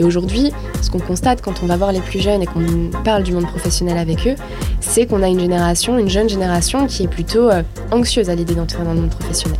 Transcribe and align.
Et 0.00 0.02
aujourd'hui, 0.02 0.50
ce 0.80 0.88
qu'on 0.88 0.98
constate 0.98 1.42
quand 1.42 1.62
on 1.62 1.66
va 1.66 1.76
voir 1.76 1.92
les 1.92 2.00
plus 2.00 2.20
jeunes 2.20 2.40
et 2.40 2.46
qu'on 2.46 2.90
parle 3.04 3.22
du 3.22 3.34
monde 3.34 3.46
professionnel 3.46 3.98
avec 3.98 4.26
eux, 4.26 4.34
c'est 4.80 5.04
qu'on 5.04 5.22
a 5.22 5.28
une 5.28 5.38
génération, 5.38 5.98
une 5.98 6.08
jeune 6.08 6.26
génération 6.26 6.86
qui 6.86 7.02
est 7.02 7.06
plutôt 7.06 7.50
euh, 7.50 7.62
anxieuse 7.90 8.30
à 8.30 8.34
l'idée 8.34 8.54
d'entrer 8.54 8.82
dans 8.82 8.94
le 8.94 9.00
monde 9.02 9.10
professionnel. 9.10 9.58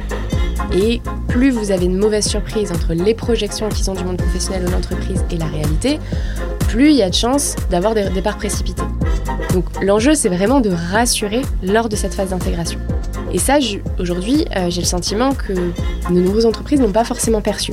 Et 0.72 1.02
plus 1.28 1.50
vous 1.50 1.72
avez 1.72 1.84
une 1.84 1.98
mauvaise 1.98 2.26
surprise 2.26 2.72
entre 2.72 2.94
les 2.94 3.12
projections 3.12 3.68
qu'ils 3.68 3.90
ont 3.90 3.94
du 3.94 4.02
monde 4.02 4.16
professionnel 4.16 4.64
ou 4.66 4.70
l'entreprise 4.70 5.22
et 5.30 5.36
la 5.36 5.44
réalité, 5.44 5.98
plus 6.68 6.88
il 6.88 6.96
y 6.96 7.02
a 7.02 7.10
de 7.10 7.14
chances 7.14 7.54
d'avoir 7.70 7.92
des 7.92 8.08
départs 8.08 8.38
précipités. 8.38 8.82
Donc 9.52 9.66
l'enjeu, 9.82 10.14
c'est 10.14 10.30
vraiment 10.30 10.60
de 10.60 10.70
rassurer 10.70 11.42
lors 11.62 11.90
de 11.90 11.96
cette 11.96 12.14
phase 12.14 12.30
d'intégration. 12.30 12.80
Et 13.34 13.38
ça, 13.38 13.58
aujourd'hui, 13.98 14.46
euh, 14.56 14.70
j'ai 14.70 14.80
le 14.80 14.86
sentiment 14.86 15.34
que 15.34 15.52
de 15.52 16.20
nombreuses 16.20 16.46
entreprises 16.46 16.80
n'ont 16.80 16.92
pas 16.92 17.04
forcément 17.04 17.42
perçu. 17.42 17.72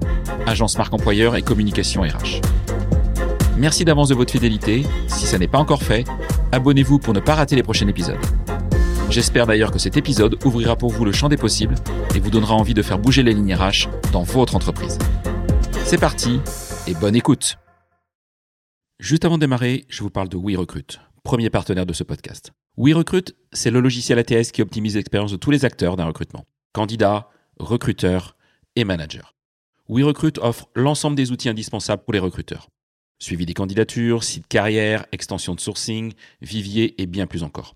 agence 0.47 0.77
marque 0.77 0.93
employeur 0.93 1.35
et 1.35 1.41
communication 1.41 2.01
RH. 2.01 2.41
Merci 3.57 3.85
d'avance 3.85 4.09
de 4.09 4.15
votre 4.15 4.31
fidélité. 4.31 4.83
Si 5.07 5.25
ça 5.25 5.37
n'est 5.37 5.47
pas 5.47 5.59
encore 5.59 5.83
fait, 5.83 6.05
abonnez-vous 6.51 6.99
pour 6.99 7.13
ne 7.13 7.19
pas 7.19 7.35
rater 7.35 7.55
les 7.55 7.63
prochains 7.63 7.87
épisodes. 7.87 8.19
J'espère 9.09 9.45
d'ailleurs 9.45 9.71
que 9.71 9.79
cet 9.79 9.97
épisode 9.97 10.37
ouvrira 10.45 10.75
pour 10.75 10.89
vous 10.89 11.03
le 11.03 11.11
champ 11.11 11.29
des 11.29 11.37
possibles 11.37 11.75
et 12.15 12.19
vous 12.19 12.29
donnera 12.29 12.55
envie 12.55 12.73
de 12.73 12.81
faire 12.81 12.97
bouger 12.97 13.23
les 13.23 13.33
lignes 13.33 13.53
RH 13.53 13.89
dans 14.13 14.23
votre 14.23 14.55
entreprise. 14.55 14.97
C'est 15.83 15.99
parti 15.99 16.39
et 16.87 16.93
bonne 16.93 17.15
écoute. 17.15 17.57
Juste 18.99 19.25
avant 19.25 19.35
de 19.35 19.41
démarrer, 19.41 19.85
je 19.89 20.01
vous 20.03 20.09
parle 20.09 20.29
de 20.29 20.37
WeRecruit, 20.37 20.99
premier 21.23 21.49
partenaire 21.49 21.85
de 21.85 21.93
ce 21.93 22.03
podcast. 22.03 22.51
WeRecruit, 22.77 23.25
c'est 23.51 23.71
le 23.71 23.81
logiciel 23.81 24.17
ATS 24.17 24.51
qui 24.51 24.61
optimise 24.61 24.95
l'expérience 24.95 25.31
de 25.31 25.37
tous 25.37 25.51
les 25.51 25.65
acteurs 25.65 25.97
d'un 25.97 26.05
recrutement. 26.05 26.45
Candidats, 26.71 27.29
recruteurs 27.59 28.37
et 28.75 28.85
managers. 28.85 29.19
WeRecruit 29.91 30.33
offre 30.41 30.67
l'ensemble 30.73 31.15
des 31.15 31.31
outils 31.31 31.49
indispensables 31.49 32.03
pour 32.03 32.13
les 32.13 32.19
recruteurs. 32.19 32.69
Suivi 33.19 33.45
des 33.45 33.53
candidatures, 33.53 34.23
site 34.23 34.47
carrière, 34.47 35.05
extension 35.11 35.53
de 35.53 35.59
sourcing, 35.59 36.13
vivier 36.41 36.99
et 36.99 37.05
bien 37.05 37.27
plus 37.27 37.43
encore 37.43 37.75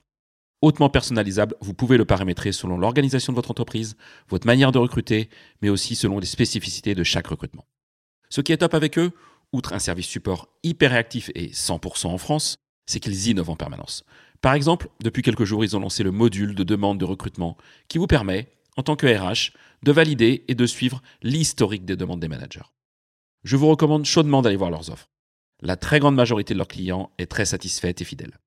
hautement 0.65 0.89
personnalisable, 0.89 1.55
vous 1.61 1.73
pouvez 1.73 1.95
le 1.95 2.05
paramétrer 2.05 2.51
selon 2.51 2.77
l'organisation 2.77 3.31
de 3.31 3.35
votre 3.35 3.51
entreprise, 3.51 3.95
votre 4.29 4.47
manière 4.47 4.71
de 4.71 4.79
recruter, 4.79 5.29
mais 5.61 5.69
aussi 5.69 5.95
selon 5.95 6.19
les 6.19 6.25
spécificités 6.25 6.95
de 6.95 7.03
chaque 7.03 7.27
recrutement. 7.27 7.65
Ce 8.29 8.41
qui 8.41 8.51
est 8.51 8.57
top 8.57 8.73
avec 8.73 8.97
eux, 8.97 9.11
outre 9.53 9.73
un 9.73 9.79
service 9.79 10.07
support 10.07 10.49
hyper 10.63 10.91
réactif 10.91 11.29
et 11.35 11.49
100% 11.49 12.07
en 12.07 12.17
France, 12.17 12.57
c'est 12.87 12.99
qu'ils 12.99 13.27
innovent 13.27 13.51
en 13.51 13.55
permanence. 13.55 14.03
Par 14.41 14.53
exemple, 14.55 14.89
depuis 15.03 15.21
quelques 15.21 15.45
jours, 15.45 15.63
ils 15.63 15.77
ont 15.77 15.79
lancé 15.79 16.03
le 16.03 16.11
module 16.11 16.55
de 16.55 16.63
demande 16.63 16.99
de 16.99 17.05
recrutement 17.05 17.57
qui 17.87 17.99
vous 17.99 18.07
permet, 18.07 18.47
en 18.75 18.83
tant 18.83 18.95
que 18.95 19.07
RH, 19.07 19.51
de 19.83 19.91
valider 19.91 20.43
et 20.47 20.55
de 20.55 20.65
suivre 20.65 21.01
l'historique 21.21 21.85
des 21.85 21.95
demandes 21.95 22.19
des 22.19 22.27
managers. 22.27 22.71
Je 23.43 23.57
vous 23.57 23.67
recommande 23.67 24.05
chaudement 24.05 24.41
d'aller 24.41 24.55
voir 24.55 24.71
leurs 24.71 24.89
offres. 24.89 25.09
La 25.61 25.77
très 25.77 25.99
grande 25.99 26.15
majorité 26.15 26.53
de 26.53 26.57
leurs 26.57 26.67
clients 26.67 27.11
est 27.17 27.27
très 27.27 27.45
satisfaite 27.45 28.01
et 28.01 28.05
fidèle. 28.05 28.39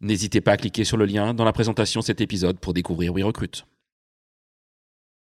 N'hésitez 0.00 0.40
pas 0.40 0.52
à 0.52 0.56
cliquer 0.56 0.84
sur 0.84 0.96
le 0.96 1.04
lien 1.04 1.34
dans 1.34 1.44
la 1.44 1.52
présentation 1.52 2.00
de 2.00 2.04
cet 2.04 2.20
épisode 2.20 2.58
pour 2.58 2.74
découvrir 2.74 3.12
WeRecruit. 3.12 3.64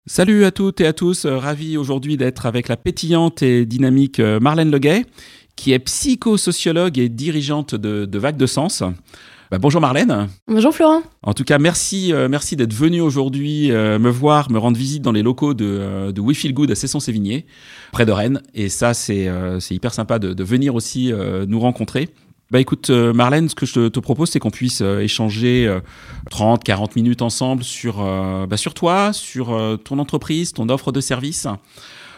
Salut 0.05 0.45
à 0.45 0.51
toutes 0.51 0.79
et 0.79 0.87
à 0.87 0.93
tous, 0.93 1.25
euh, 1.25 1.37
ravi 1.37 1.75
aujourd'hui 1.75 2.15
d'être 2.15 2.45
avec 2.45 2.69
la 2.69 2.77
pétillante 2.77 3.41
et 3.41 3.65
dynamique 3.65 4.19
euh, 4.19 4.39
Marlène 4.39 4.71
Leguet, 4.71 5.05
qui 5.57 5.73
est 5.73 5.79
psychosociologue 5.79 6.97
et 6.97 7.09
dirigeante 7.09 7.75
de, 7.75 8.05
de 8.05 8.19
Vague 8.19 8.37
de 8.37 8.45
Sens. 8.45 8.83
Bah, 9.49 9.57
bonjour 9.59 9.79
Marlène. 9.79 10.27
Bonjour 10.47 10.73
Florent. 10.73 11.01
En 11.23 11.33
tout 11.33 11.43
cas, 11.43 11.57
merci, 11.57 12.11
euh, 12.13 12.27
merci 12.29 12.55
d'être 12.55 12.73
venu 12.73 13.01
aujourd'hui 13.01 13.71
me 13.71 14.09
voir, 14.09 14.51
me 14.51 14.59
rendre 14.59 14.77
visite 14.77 15.01
dans 15.01 15.11
les 15.11 15.23
locaux 15.23 15.53
de, 15.53 16.11
de 16.11 16.21
We 16.21 16.37
Feel 16.37 16.53
Good 16.53 16.71
à 16.71 16.75
Cesson-Sévigné, 16.75 17.45
près 17.91 18.05
de 18.05 18.11
Rennes. 18.11 18.41
Et 18.53 18.69
ça, 18.69 18.93
c'est 18.93 19.29
hyper 19.71 19.93
sympa 19.93 20.19
de, 20.19 20.33
de 20.33 20.43
venir 20.43 20.75
aussi 20.75 21.11
nous 21.47 21.59
rencontrer. 21.59 22.09
Bah 22.49 22.61
écoute 22.61 22.91
euh, 22.91 23.11
Marlène, 23.11 23.49
ce 23.49 23.55
que 23.55 23.65
je 23.65 23.89
te 23.89 23.99
propose, 23.99 24.29
c'est 24.29 24.39
qu'on 24.39 24.51
puisse 24.51 24.79
euh, 24.79 24.99
échanger 24.99 25.69
30, 26.29 26.61
euh, 26.61 26.63
40 26.63 26.95
minutes 26.95 27.21
ensemble 27.21 27.63
sur, 27.63 27.97
bah, 28.47 28.55
sur 28.55 28.73
toi, 28.73 29.11
sur 29.11 29.79
ton 29.83 29.99
entreprise, 29.99 30.53
ton 30.53 30.69
offre 30.69 30.91
de 30.91 31.01
service. 31.01 31.47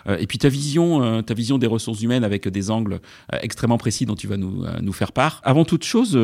et 0.07 0.27
puis 0.27 0.37
ta 0.37 0.49
vision, 0.49 1.23
ta 1.23 1.33
vision 1.33 1.57
des 1.57 1.67
ressources 1.67 2.01
humaines 2.01 2.23
avec 2.23 2.47
des 2.47 2.69
angles 2.69 2.99
extrêmement 3.41 3.77
précis 3.77 4.05
dont 4.05 4.15
tu 4.15 4.27
vas 4.27 4.37
nous, 4.37 4.65
nous 4.81 4.93
faire 4.93 5.11
part. 5.11 5.41
Avant 5.43 5.65
toute 5.65 5.83
chose, 5.83 6.17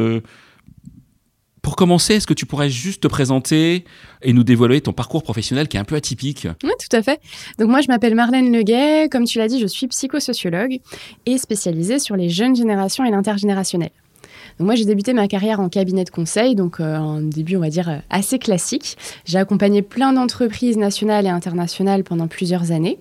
pour 1.66 1.76
commencer, 1.76 2.14
est-ce 2.14 2.28
que 2.28 2.36
tu 2.36 2.46
pourrais 2.46 2.70
juste 2.70 3.02
te 3.02 3.08
présenter 3.08 3.86
et 4.22 4.34
nous 4.34 4.44
dévoiler 4.44 4.82
ton 4.82 4.94
parcours 4.94 5.24
professionnel 5.24 5.68
qui 5.68 5.78
est 5.78 5.80
un 5.80 5.84
peu 5.84 5.96
atypique? 5.96 6.48
Oui, 6.64 6.70
tout 6.80 6.96
à 6.96 7.02
fait. 7.02 7.20
Donc 7.58 7.70
moi, 7.70 7.82
je 7.82 7.88
m'appelle 7.88 8.14
Marlène 8.14 8.56
Leguet. 8.56 9.10
Comme 9.10 9.24
tu 9.24 9.40
l'as 9.40 9.48
dit, 9.48 9.60
je 9.60 9.66
suis 9.66 9.88
psychosociologue 9.88 10.78
et 11.26 11.38
spécialisée 11.40 11.98
sur 11.98 12.16
les 12.16 12.30
jeunes 12.30 12.56
générations 12.56 13.04
et 13.04 13.10
l'intergénérationnel. 13.10 13.90
Donc 14.60 14.68
moi, 14.68 14.76
j'ai 14.76 14.86
débuté 14.86 15.14
ma 15.14 15.28
carrière 15.28 15.60
en 15.60 15.68
cabinet 15.68 16.04
de 16.04 16.12
conseil, 16.12 16.54
donc 16.54 16.80
euh, 16.80 16.98
un 16.98 17.22
début, 17.22 17.56
on 17.56 17.62
va 17.62 17.70
dire, 17.70 18.04
assez 18.12 18.38
classique. 18.38 18.96
J'ai 19.26 19.40
accompagné 19.40 19.82
plein 19.82 20.14
d'entreprises 20.14 20.78
nationales 20.78 21.26
et 21.26 21.30
internationales 21.30 22.04
pendant 22.04 22.28
plusieurs 22.28 22.72
années. 22.74 23.00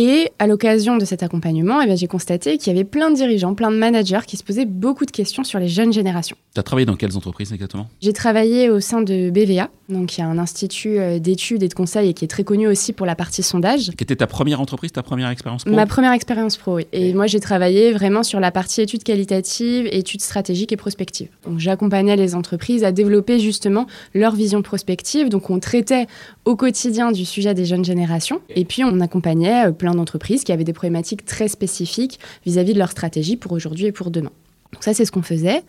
Et 0.00 0.30
à 0.38 0.46
l'occasion 0.46 0.96
de 0.96 1.04
cet 1.04 1.24
accompagnement, 1.24 1.82
eh 1.82 1.96
j'ai 1.96 2.06
constaté 2.06 2.56
qu'il 2.56 2.72
y 2.72 2.76
avait 2.76 2.84
plein 2.84 3.10
de 3.10 3.16
dirigeants, 3.16 3.54
plein 3.54 3.72
de 3.72 3.76
managers 3.76 4.20
qui 4.28 4.36
se 4.36 4.44
posaient 4.44 4.64
beaucoup 4.64 5.04
de 5.04 5.10
questions 5.10 5.42
sur 5.42 5.58
les 5.58 5.66
jeunes 5.66 5.92
générations. 5.92 6.36
Tu 6.54 6.60
as 6.60 6.62
travaillé 6.62 6.86
dans 6.86 6.94
quelles 6.94 7.16
entreprises 7.16 7.52
exactement? 7.52 7.88
J'ai 8.00 8.12
travaillé 8.12 8.70
au 8.70 8.78
sein 8.78 9.02
de 9.02 9.30
BVA, 9.30 9.70
donc 9.88 10.16
il 10.16 10.20
y 10.20 10.22
a 10.22 10.28
un 10.28 10.38
institut 10.38 11.00
euh, 11.00 11.18
d'études 11.18 11.64
et 11.64 11.68
de 11.68 11.74
conseil 11.74 12.10
et 12.10 12.14
qui 12.14 12.24
est 12.24 12.28
très 12.28 12.44
connu 12.44 12.68
aussi 12.68 12.92
pour 12.92 13.06
la 13.06 13.16
partie 13.16 13.42
sondage. 13.42 13.90
Qui 13.96 14.04
était 14.04 14.14
ta 14.14 14.28
première 14.28 14.60
entreprise, 14.60 14.92
ta 14.92 15.02
première 15.02 15.30
expérience 15.30 15.64
pro? 15.64 15.74
Ma 15.74 15.86
première 15.86 16.12
expérience 16.12 16.56
pro, 16.56 16.76
oui. 16.76 16.86
Et 16.92 17.12
moi, 17.12 17.26
j'ai 17.26 17.40
travaillé 17.40 17.90
vraiment 17.90 18.22
sur 18.22 18.38
la 18.38 18.52
partie 18.52 18.80
études 18.80 19.02
qualitatives, 19.02 19.88
études 19.90 20.22
stratégiques 20.22 20.70
et 20.70 20.76
prospectives. 20.76 21.30
Donc 21.44 21.58
j'accompagnais 21.58 22.14
les 22.14 22.36
entreprises 22.36 22.84
à 22.84 22.92
développer 22.92 23.40
justement 23.40 23.88
leur 24.14 24.36
vision 24.36 24.62
prospective. 24.62 25.28
Donc 25.28 25.50
on 25.50 25.58
traitait 25.58 26.06
au 26.44 26.54
quotidien 26.54 27.10
du 27.10 27.24
sujet 27.24 27.52
des 27.52 27.64
jeunes 27.64 27.84
générations 27.84 28.40
et 28.54 28.64
puis 28.64 28.84
on 28.84 29.00
accompagnait 29.00 29.66
euh, 29.66 29.72
d'entreprises 29.94 30.44
qui 30.44 30.52
avaient 30.52 30.64
des 30.64 30.72
problématiques 30.72 31.24
très 31.24 31.48
spécifiques 31.48 32.18
vis-à-vis 32.46 32.74
de 32.74 32.78
leur 32.78 32.90
stratégie 32.90 33.36
pour 33.36 33.52
aujourd'hui 33.52 33.86
et 33.86 33.92
pour 33.92 34.10
demain. 34.10 34.32
Donc 34.72 34.84
ça, 34.84 34.92
c'est 34.92 35.06
ce 35.06 35.12
qu'on 35.12 35.22
faisait. 35.22 35.62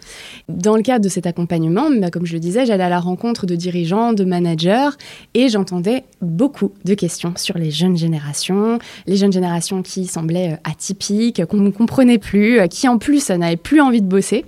Dans 0.49 0.75
le 0.75 0.81
cadre 0.81 1.03
de 1.03 1.09
cet 1.09 1.25
accompagnement, 1.25 1.89
bah, 1.89 2.11
comme 2.11 2.25
je 2.25 2.33
le 2.33 2.39
disais, 2.39 2.65
j'allais 2.65 2.83
à 2.83 2.89
la 2.89 2.99
rencontre 2.99 3.45
de 3.45 3.55
dirigeants, 3.55 4.11
de 4.11 4.25
managers, 4.25 4.89
et 5.33 5.47
j'entendais 5.47 6.03
beaucoup 6.21 6.73
de 6.83 6.93
questions 6.95 7.33
sur 7.37 7.57
les 7.57 7.71
jeunes 7.71 7.95
générations, 7.95 8.77
les 9.07 9.15
jeunes 9.15 9.31
générations 9.31 9.83
qui 9.83 10.05
semblaient 10.05 10.53
euh, 10.53 10.69
atypiques, 10.69 11.45
qu'on 11.45 11.57
ne 11.57 11.69
comprenait 11.69 12.17
plus, 12.17 12.59
euh, 12.59 12.67
qui 12.67 12.89
en 12.89 12.97
plus 12.97 13.29
n'avaient 13.29 13.55
plus 13.55 13.79
envie 13.79 14.01
de 14.01 14.07
bosser. 14.07 14.43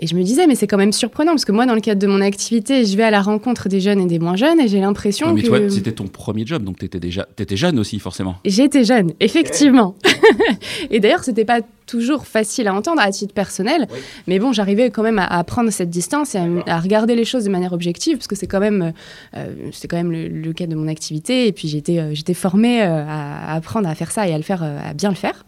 Et 0.00 0.06
je 0.06 0.14
me 0.14 0.22
disais, 0.22 0.46
mais 0.46 0.54
c'est 0.54 0.66
quand 0.66 0.76
même 0.76 0.92
surprenant, 0.92 1.32
parce 1.32 1.44
que 1.44 1.52
moi, 1.52 1.66
dans 1.66 1.74
le 1.74 1.80
cadre 1.80 2.00
de 2.00 2.06
mon 2.06 2.20
activité, 2.20 2.84
je 2.84 2.96
vais 2.96 3.02
à 3.02 3.10
la 3.10 3.20
rencontre 3.20 3.68
des 3.68 3.80
jeunes 3.80 4.00
et 4.00 4.06
des 4.06 4.18
moins 4.18 4.36
jeunes, 4.36 4.60
et 4.60 4.68
j'ai 4.68 4.80
l'impression 4.80 5.34
que... 5.34 5.40
Mais 5.40 5.42
toi, 5.42 5.58
c'était 5.68 5.92
ton 5.92 6.06
premier 6.06 6.46
job, 6.46 6.62
donc 6.62 6.78
tu 6.78 6.84
étais 6.84 7.00
déjà 7.00 7.26
étais 7.38 7.56
jeune 7.56 7.78
aussi, 7.78 7.98
forcément. 7.98 8.36
J'étais 8.44 8.84
jeune, 8.84 9.12
effectivement. 9.20 9.96
et 10.90 11.00
d'ailleurs, 11.00 11.24
c'était 11.24 11.44
pas 11.44 11.60
toujours 11.88 12.26
facile 12.26 12.68
à 12.68 12.74
entendre 12.74 13.00
à 13.00 13.10
titre 13.10 13.32
personnel, 13.32 13.88
mais 14.26 14.38
bon, 14.38 14.52
j'arrivais 14.52 14.90
quand 14.90 15.02
même 15.02 15.18
à, 15.18 15.42
prendre 15.42 15.70
cette 15.70 15.90
distance 15.90 16.34
et 16.34 16.38
à, 16.66 16.78
regarder 16.78 17.16
les 17.16 17.24
choses 17.24 17.44
de 17.44 17.50
manière 17.50 17.72
objective, 17.72 18.18
parce 18.18 18.26
que 18.26 18.36
c'est 18.36 18.46
quand 18.46 18.60
même, 18.60 18.92
euh, 19.34 19.54
c'est 19.72 19.88
quand 19.88 19.96
même 19.96 20.12
le, 20.12 20.52
cas 20.52 20.66
de 20.66 20.76
mon 20.76 20.86
activité, 20.86 21.46
et 21.46 21.52
puis 21.52 21.66
j'étais, 21.66 21.98
euh, 21.98 22.14
j'étais 22.14 22.34
formée 22.34 22.82
euh, 22.82 23.04
à, 23.08 23.54
apprendre 23.54 23.88
à 23.88 23.94
faire 23.94 24.12
ça 24.12 24.28
et 24.28 24.34
à 24.34 24.36
le 24.36 24.44
faire, 24.44 24.62
à 24.62 24.92
bien 24.92 25.08
le 25.08 25.16
faire. 25.16 25.44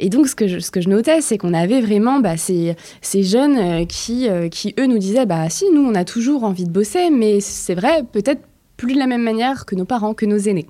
Et 0.00 0.10
donc, 0.10 0.26
ce 0.26 0.34
que 0.34 0.48
je, 0.48 0.58
ce 0.58 0.70
que 0.70 0.80
je 0.80 0.88
notais, 0.88 1.20
c'est 1.20 1.38
qu'on 1.38 1.54
avait 1.54 1.80
vraiment 1.80 2.20
bah, 2.20 2.36
ces, 2.36 2.74
ces 3.00 3.22
jeunes 3.22 3.85
qui, 3.86 4.28
qui, 4.50 4.74
eux, 4.78 4.86
nous 4.86 4.98
disaient, 4.98 5.26
bah 5.26 5.48
si, 5.48 5.64
nous, 5.72 5.82
on 5.82 5.94
a 5.94 6.04
toujours 6.04 6.44
envie 6.44 6.64
de 6.64 6.70
bosser, 6.70 7.10
mais 7.10 7.40
c'est 7.40 7.74
vrai, 7.74 8.02
peut-être 8.12 8.40
plus 8.76 8.94
de 8.94 8.98
la 8.98 9.06
même 9.06 9.22
manière 9.22 9.64
que 9.66 9.74
nos 9.74 9.84
parents, 9.84 10.14
que 10.14 10.26
nos 10.26 10.38
aînés. 10.38 10.66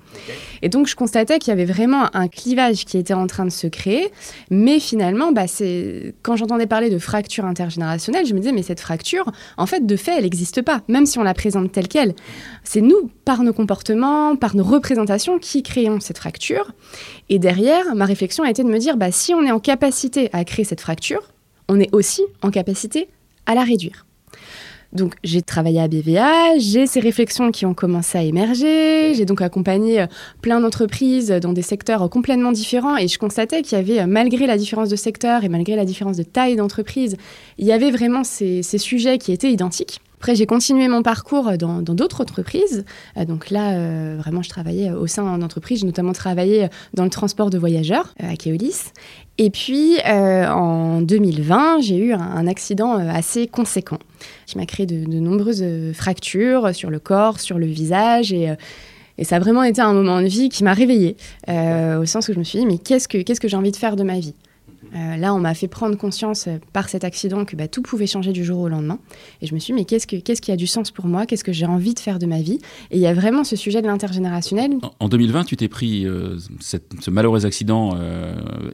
Et 0.61 0.69
donc, 0.69 0.87
je 0.87 0.95
constatais 0.95 1.39
qu'il 1.39 1.49
y 1.49 1.51
avait 1.51 1.65
vraiment 1.65 2.15
un 2.15 2.27
clivage 2.27 2.85
qui 2.85 2.97
était 2.97 3.13
en 3.13 3.27
train 3.27 3.45
de 3.45 3.51
se 3.51 3.67
créer. 3.67 4.11
Mais 4.49 4.79
finalement, 4.79 5.31
bah, 5.31 5.45
quand 6.21 6.35
j'entendais 6.35 6.67
parler 6.67 6.89
de 6.89 6.99
fracture 6.99 7.45
intergénérationnelle, 7.45 8.25
je 8.25 8.33
me 8.33 8.39
disais, 8.39 8.53
mais 8.53 8.63
cette 8.63 8.79
fracture, 8.79 9.31
en 9.57 9.65
fait, 9.65 9.85
de 9.85 9.95
fait, 9.95 10.17
elle 10.17 10.23
n'existe 10.23 10.61
pas, 10.61 10.81
même 10.87 11.05
si 11.05 11.19
on 11.19 11.23
la 11.23 11.33
présente 11.33 11.71
telle 11.71 11.87
qu'elle. 11.87 12.15
C'est 12.63 12.81
nous, 12.81 13.11
par 13.25 13.43
nos 13.43 13.53
comportements, 13.53 14.35
par 14.35 14.55
nos 14.55 14.63
représentations, 14.63 15.37
qui 15.39 15.63
créons 15.63 15.99
cette 15.99 16.17
fracture. 16.17 16.71
Et 17.29 17.39
derrière, 17.39 17.95
ma 17.95 18.05
réflexion 18.05 18.43
a 18.43 18.49
été 18.49 18.63
de 18.63 18.69
me 18.69 18.77
dire, 18.77 18.97
bah, 18.97 19.11
si 19.11 19.33
on 19.33 19.43
est 19.43 19.51
en 19.51 19.59
capacité 19.59 20.29
à 20.33 20.43
créer 20.45 20.65
cette 20.65 20.81
fracture, 20.81 21.21
on 21.69 21.79
est 21.79 21.93
aussi 21.93 22.23
en 22.41 22.51
capacité 22.51 23.07
à 23.45 23.55
la 23.55 23.63
réduire. 23.63 24.05
Donc 24.93 25.15
j'ai 25.23 25.41
travaillé 25.41 25.81
à 25.81 25.87
BVA, 25.87 26.57
j'ai 26.57 26.87
ces 26.87 27.01
réflexions 27.01 27.51
qui 27.51 27.65
ont 27.65 27.73
commencé 27.73 28.17
à 28.17 28.23
émerger, 28.23 29.13
j'ai 29.13 29.25
donc 29.25 29.41
accompagné 29.41 30.01
euh, 30.01 30.07
plein 30.41 30.61
d'entreprises 30.61 31.29
dans 31.29 31.51
des 31.51 31.61
secteurs 31.61 32.09
complètement 32.09 32.53
différents 32.53 32.95
et 32.95 33.07
je 33.09 33.19
constatais 33.19 33.61
qu'il 33.63 33.77
y 33.77 33.81
avait, 33.81 33.99
euh, 33.99 34.07
malgré 34.07 34.47
la 34.47 34.57
différence 34.57 34.87
de 34.89 34.95
secteur 34.95 35.43
et 35.43 35.49
malgré 35.49 35.75
la 35.75 35.83
différence 35.83 36.15
de 36.15 36.23
taille 36.23 36.55
d'entreprise, 36.55 37.17
il 37.57 37.67
y 37.67 37.73
avait 37.73 37.91
vraiment 37.91 38.23
ces, 38.23 38.61
sujets 38.63 39.17
qui 39.17 39.33
étaient 39.33 39.51
identiques. 39.51 39.99
Après, 40.17 40.35
j'ai 40.35 40.45
continué 40.45 40.87
mon 40.87 41.03
parcours 41.03 41.57
dans 41.57 41.81
d'autres 41.81 42.21
entreprises. 42.21 42.85
Euh, 43.17 43.25
donc 43.25 43.49
là, 43.49 44.17
vraiment, 44.17 44.41
je 44.41 44.49
travaillais 44.49 44.91
au 44.91 45.07
sein 45.07 45.37
d'entreprises. 45.37 45.81
J'ai 45.81 45.85
notamment 45.85 46.13
travaillé 46.13 46.67
dans 46.93 47.03
le 47.03 47.09
transport 47.09 47.49
de 47.49 47.57
voyageurs 47.57 48.13
à 48.19 48.35
Keolis. 48.35 48.91
Et 49.39 49.51
puis, 49.51 49.99
euh, 50.07 50.47
en 50.47 51.01
2020, 51.01 51.81
j'ai 51.81 51.97
eu 51.97 52.13
un, 52.13 52.47
accident 52.47 52.99
euh, 52.99 53.09
assez 53.09 53.45
conséquent 53.45 53.99
qui 54.47 54.57
m'a 54.57 54.65
créé 54.65 54.87
de, 54.87 55.05
nombreuses 55.19 55.61
euh, 55.61 55.93
fractures 55.93 56.73
sur 56.73 56.89
le 56.89 56.99
corps, 56.99 57.39
sur 57.39 57.59
le 57.59 57.67
visage. 57.67 58.33
Et, 58.33 58.55
ça 59.23 59.37
a 59.37 59.39
vraiment 59.39 59.63
été 59.63 59.81
un 59.81 59.93
moment 59.93 60.21
de 60.21 60.27
vie 60.27 60.49
qui 60.49 60.63
m'a 60.63 60.73
réveillée, 60.73 61.17
au 61.47 62.05
sens 62.05 62.29
où 62.29 62.33
je 62.33 62.37
me 62.37 62.43
suis 62.43 62.59
dit, 62.59 62.67
mais 62.67 62.77
qu'est-ce 62.77 63.07
que, 63.07 63.17
qu'est-ce 63.17 63.41
que 63.41 63.47
j'ai 63.47 63.57
envie 63.57 63.71
de 63.71 63.75
faire 63.75 63.95
de 63.95 64.03
ma 64.03 64.19
vie? 64.19 64.35
Euh, 64.95 65.17
là, 65.17 65.33
on 65.33 65.39
m'a 65.39 65.53
fait 65.53 65.67
prendre 65.67 65.97
conscience 65.97 66.47
euh, 66.47 66.57
par 66.73 66.89
cet 66.89 67.03
accident 67.03 67.45
que 67.45 67.55
bah, 67.55 67.67
tout 67.67 67.81
pouvait 67.81 68.07
changer 68.07 68.31
du 68.31 68.43
jour 68.43 68.59
au 68.59 68.69
lendemain. 68.69 68.99
Et 69.41 69.47
je 69.47 69.53
me 69.53 69.59
suis 69.59 69.73
dit, 69.73 69.79
mais 69.79 69.85
qu'est-ce, 69.85 70.05
qui 70.41 70.51
a 70.51 70.55
du 70.55 70.67
sens 70.67 70.91
pour 70.91 71.05
moi? 71.05 71.25
Qu'est-ce 71.25 71.43
que 71.43 71.51
j'ai 71.51 71.65
envie 71.65 71.93
de 71.93 71.99
faire 71.99 72.19
de 72.19 72.25
ma 72.25 72.41
vie? 72.41 72.59
Et 72.91 72.97
il 72.97 73.01
y 73.01 73.07
a 73.07 73.13
vraiment 73.13 73.43
ce 73.43 73.55
sujet 73.55 73.81
de 73.81 73.87
l'intergénérationnel. 73.87 74.71
En 74.99 75.09
2020, 75.09 75.45
tu 75.45 75.57
t'es 75.57 75.67
pris 75.67 76.05
euh, 76.05 76.37
ce 76.59 77.11
malheureux 77.11 77.45
accident 77.45 77.97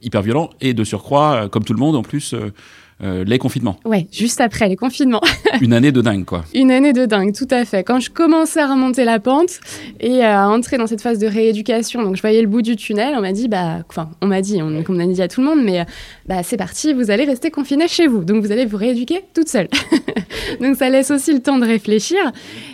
hyper 0.02 0.22
violent 0.22 0.50
et 0.62 0.74
de 0.74 0.84
surcroît, 0.84 1.50
comme 1.50 1.64
tout 1.64 1.74
le 1.74 1.80
monde 1.80 1.96
en 1.96 2.02
plus, 2.02 2.36
euh, 3.04 3.24
les 3.26 3.38
confinements. 3.38 3.78
Ouais, 3.86 4.08
juste 4.12 4.42
après 4.42 4.70
les 4.70 4.76
confinements. 4.76 5.22
Une 5.62 5.74
année 5.74 5.92
de 5.92 6.02
dingue, 6.02 6.26
quoi. 6.26 6.46
Une 6.54 6.72
année 6.72 6.94
de 6.94 7.06
dingue, 7.06 7.34
tout 7.34 7.48
à 7.52 7.66
fait. 7.66 7.84
Quand 7.84 8.00
je 8.00 8.10
commençais 8.10 8.62
à 8.62 8.68
remonter 8.68 9.06
la 9.06 9.20
pente 9.20 9.60
et 10.00 10.24
à 10.24 10.50
entrer 10.50 10.78
dans 10.78 10.88
cette 10.88 11.02
phase 11.02 11.20
de 11.20 11.28
rééducation, 11.28 12.02
donc 12.04 12.16
je 12.16 12.22
voyais 12.22 12.42
le 12.42 12.48
bout 12.48 12.62
du 12.62 12.76
tunnel, 12.76 13.16
on 13.18 13.22
m'a 13.22 13.32
dit, 13.32 13.48
bah, 13.48 13.80
enfin, 13.90 14.10
on 14.22 14.28
m'a 14.28 14.42
dit, 14.42 14.62
on, 14.62 14.84
comme 14.84 14.98
on 14.98 15.00
a 15.00 15.08
dit 15.08 15.22
à 15.22 15.28
tout 15.28 15.42
le 15.42 15.48
monde, 15.48 15.64
mais 15.64 15.86
bah, 16.28 16.44
c'est 16.44 16.58
parti, 16.58 16.94
vous 16.94 17.12
allez 17.12 17.26
rester 17.26 17.52
confiné 17.52 17.88
chez 17.88 18.08
vous. 18.08 18.24
Donc 18.24 18.44
vous 18.44 18.52
allez 18.52 18.66
vous 18.66 18.78
rééduquer 18.78 19.22
toute 19.34 19.50
seule. 19.50 19.68
donc 20.62 20.76
ça 20.76 20.90
laisse 20.90 21.12
aussi 21.12 21.34
le 21.34 21.40
temps 21.40 21.58
de 21.58 21.66
réfléchir. 21.66 22.20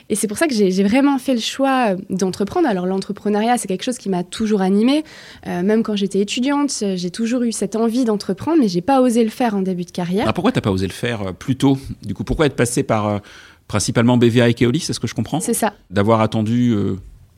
Et 0.09 0.15
c'est 0.15 0.27
pour 0.27 0.37
ça 0.37 0.47
que 0.47 0.53
j'ai 0.53 0.83
vraiment 0.83 1.17
fait 1.17 1.33
le 1.33 1.39
choix 1.39 1.95
d'entreprendre. 2.09 2.67
Alors 2.67 2.85
l'entrepreneuriat, 2.85 3.57
c'est 3.57 3.67
quelque 3.67 3.83
chose 3.83 3.97
qui 3.97 4.09
m'a 4.09 4.23
toujours 4.23 4.61
animée. 4.61 5.03
Euh, 5.47 5.63
même 5.63 5.83
quand 5.83 5.95
j'étais 5.95 6.19
étudiante, 6.19 6.83
j'ai 6.95 7.09
toujours 7.11 7.43
eu 7.43 7.51
cette 7.51 7.75
envie 7.75 8.05
d'entreprendre, 8.05 8.57
mais 8.59 8.67
j'ai 8.67 8.81
pas 8.81 9.01
osé 9.01 9.23
le 9.23 9.29
faire 9.29 9.55
en 9.55 9.61
début 9.61 9.85
de 9.85 9.91
carrière. 9.91 10.18
Alors 10.21 10.33
pourquoi 10.33 10.51
t'as 10.51 10.61
pas 10.61 10.71
osé 10.71 10.87
le 10.87 10.93
faire 10.93 11.21
euh, 11.21 11.31
plus 11.31 11.55
tôt? 11.55 11.77
Du 12.03 12.13
coup, 12.13 12.23
pourquoi 12.23 12.45
être 12.45 12.55
passé 12.55 12.83
par 12.83 13.07
euh, 13.07 13.19
principalement 13.67 14.17
BVA 14.17 14.49
et 14.49 14.53
Keolis, 14.53 14.81
c'est 14.81 14.93
ce 14.93 14.99
que 14.99 15.07
je 15.07 15.15
comprends? 15.15 15.39
C'est 15.39 15.53
ça. 15.53 15.73
D'avoir 15.89 16.21
attendu 16.21 16.75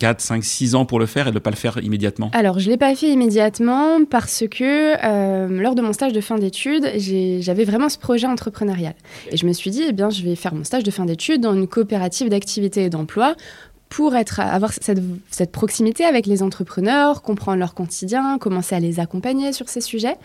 4, 0.01 0.19
5, 0.19 0.43
6 0.43 0.73
ans 0.73 0.85
pour 0.85 0.99
le 0.99 1.05
faire 1.05 1.27
et 1.27 1.29
de 1.29 1.35
ne 1.35 1.39
pas 1.39 1.51
le 1.51 1.55
faire 1.55 1.77
immédiatement? 1.83 2.31
Alors, 2.33 2.57
je 2.57 2.65
ne 2.65 2.71
l'ai 2.71 2.77
pas 2.77 2.95
fait 2.95 3.09
immédiatement 3.09 4.03
parce 4.09 4.43
que 4.49 4.95
euh, 5.05 5.61
lors 5.61 5.75
de 5.75 5.83
mon 5.83 5.93
stage 5.93 6.11
de 6.11 6.21
fin 6.21 6.39
d'études, 6.39 6.87
j'avais 6.97 7.65
vraiment 7.65 7.87
ce 7.87 7.99
projet 7.99 8.25
entrepreneurial. 8.25 8.95
Et 9.29 9.37
je 9.37 9.45
me 9.45 9.53
suis 9.53 9.69
dit, 9.69 9.83
eh 9.87 9.91
bien, 9.91 10.09
je 10.09 10.23
vais 10.23 10.35
faire 10.35 10.55
mon 10.55 10.63
stage 10.63 10.83
de 10.83 10.89
fin 10.89 11.05
d'études 11.05 11.41
dans 11.41 11.53
une 11.53 11.67
coopérative 11.67 12.29
d'activité 12.29 12.85
et 12.85 12.89
d'emploi 12.89 13.35
pour 13.91 14.15
être, 14.15 14.39
avoir 14.39 14.71
cette, 14.71 15.51
proximité 15.51 16.05
avec 16.05 16.25
les 16.25 16.41
entrepreneurs, 16.41 17.21
comprendre 17.21 17.59
leur 17.59 17.73
quotidien, 17.73 18.37
commencer 18.37 18.73
à 18.73 18.79
les 18.79 19.01
accompagner 19.01 19.51
sur 19.51 19.67
ces 19.67 19.81
sujets. 19.81 20.15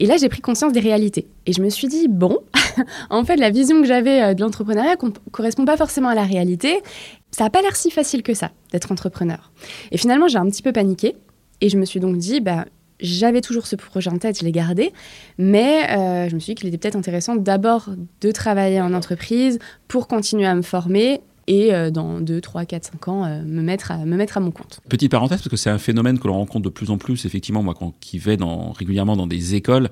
Et 0.00 0.06
là, 0.06 0.16
j'ai 0.16 0.28
pris 0.28 0.40
conscience 0.40 0.72
des 0.72 0.80
réalités. 0.80 1.28
Et 1.46 1.52
je 1.52 1.62
me 1.62 1.70
suis 1.70 1.86
dit, 1.86 2.08
bon, 2.08 2.40
en 3.10 3.24
fait, 3.24 3.36
la 3.36 3.50
vision 3.50 3.80
que 3.80 3.86
j'avais 3.86 4.20
euh, 4.20 4.34
de 4.34 4.40
l'entrepreneuriat 4.40 4.96
ne 5.00 5.10
correspond 5.30 5.64
pas 5.64 5.76
forcément 5.76 6.08
à 6.08 6.16
la 6.16 6.24
réalité. 6.24 6.82
Ça 7.30 7.44
n'a 7.44 7.50
pas 7.50 7.62
l'air 7.62 7.76
si 7.76 7.92
facile 7.92 8.24
que 8.24 8.34
ça 8.34 8.50
d'être 8.72 8.90
entrepreneur. 8.90 9.52
Et 9.92 9.96
finalement, 9.96 10.26
j'ai 10.26 10.38
un 10.38 10.50
petit 10.50 10.62
peu 10.62 10.72
paniqué. 10.72 11.14
Et 11.60 11.68
je 11.68 11.78
me 11.78 11.84
suis 11.84 12.00
donc 12.00 12.16
dit, 12.16 12.40
bah, 12.40 12.64
j'avais 12.98 13.42
toujours 13.42 13.68
ce 13.68 13.76
projet 13.76 14.10
en 14.10 14.18
tête, 14.18 14.40
je 14.40 14.44
l'ai 14.44 14.50
gardé, 14.50 14.92
mais 15.38 15.88
euh, 15.90 16.28
je 16.28 16.34
me 16.34 16.40
suis 16.40 16.54
dit 16.54 16.54
qu'il 16.56 16.68
était 16.68 16.78
peut-être 16.78 16.96
intéressant 16.96 17.36
d'abord 17.36 17.90
de 18.20 18.30
travailler 18.32 18.80
en 18.80 18.92
entreprise 18.92 19.60
pour 19.86 20.08
continuer 20.08 20.46
à 20.46 20.54
me 20.56 20.62
former 20.62 21.20
et 21.46 21.74
euh, 21.74 21.90
dans 21.90 22.20
2, 22.20 22.40
3, 22.40 22.64
4, 22.64 22.84
5 22.84 23.08
ans, 23.08 23.24
euh, 23.24 23.42
me, 23.42 23.62
mettre 23.62 23.90
à, 23.90 23.98
me 23.98 24.16
mettre 24.16 24.36
à 24.36 24.40
mon 24.40 24.50
compte. 24.50 24.80
Petite 24.88 25.10
parenthèse, 25.10 25.38
parce 25.38 25.48
que 25.48 25.56
c'est 25.56 25.70
un 25.70 25.78
phénomène 25.78 26.18
que 26.18 26.26
l'on 26.26 26.34
rencontre 26.34 26.64
de 26.64 26.70
plus 26.70 26.90
en 26.90 26.98
plus, 26.98 27.26
effectivement, 27.26 27.62
moi 27.62 27.74
quand, 27.78 27.94
qui 28.00 28.18
vais 28.18 28.38
régulièrement 28.76 29.16
dans 29.16 29.26
des 29.26 29.54
écoles, 29.54 29.90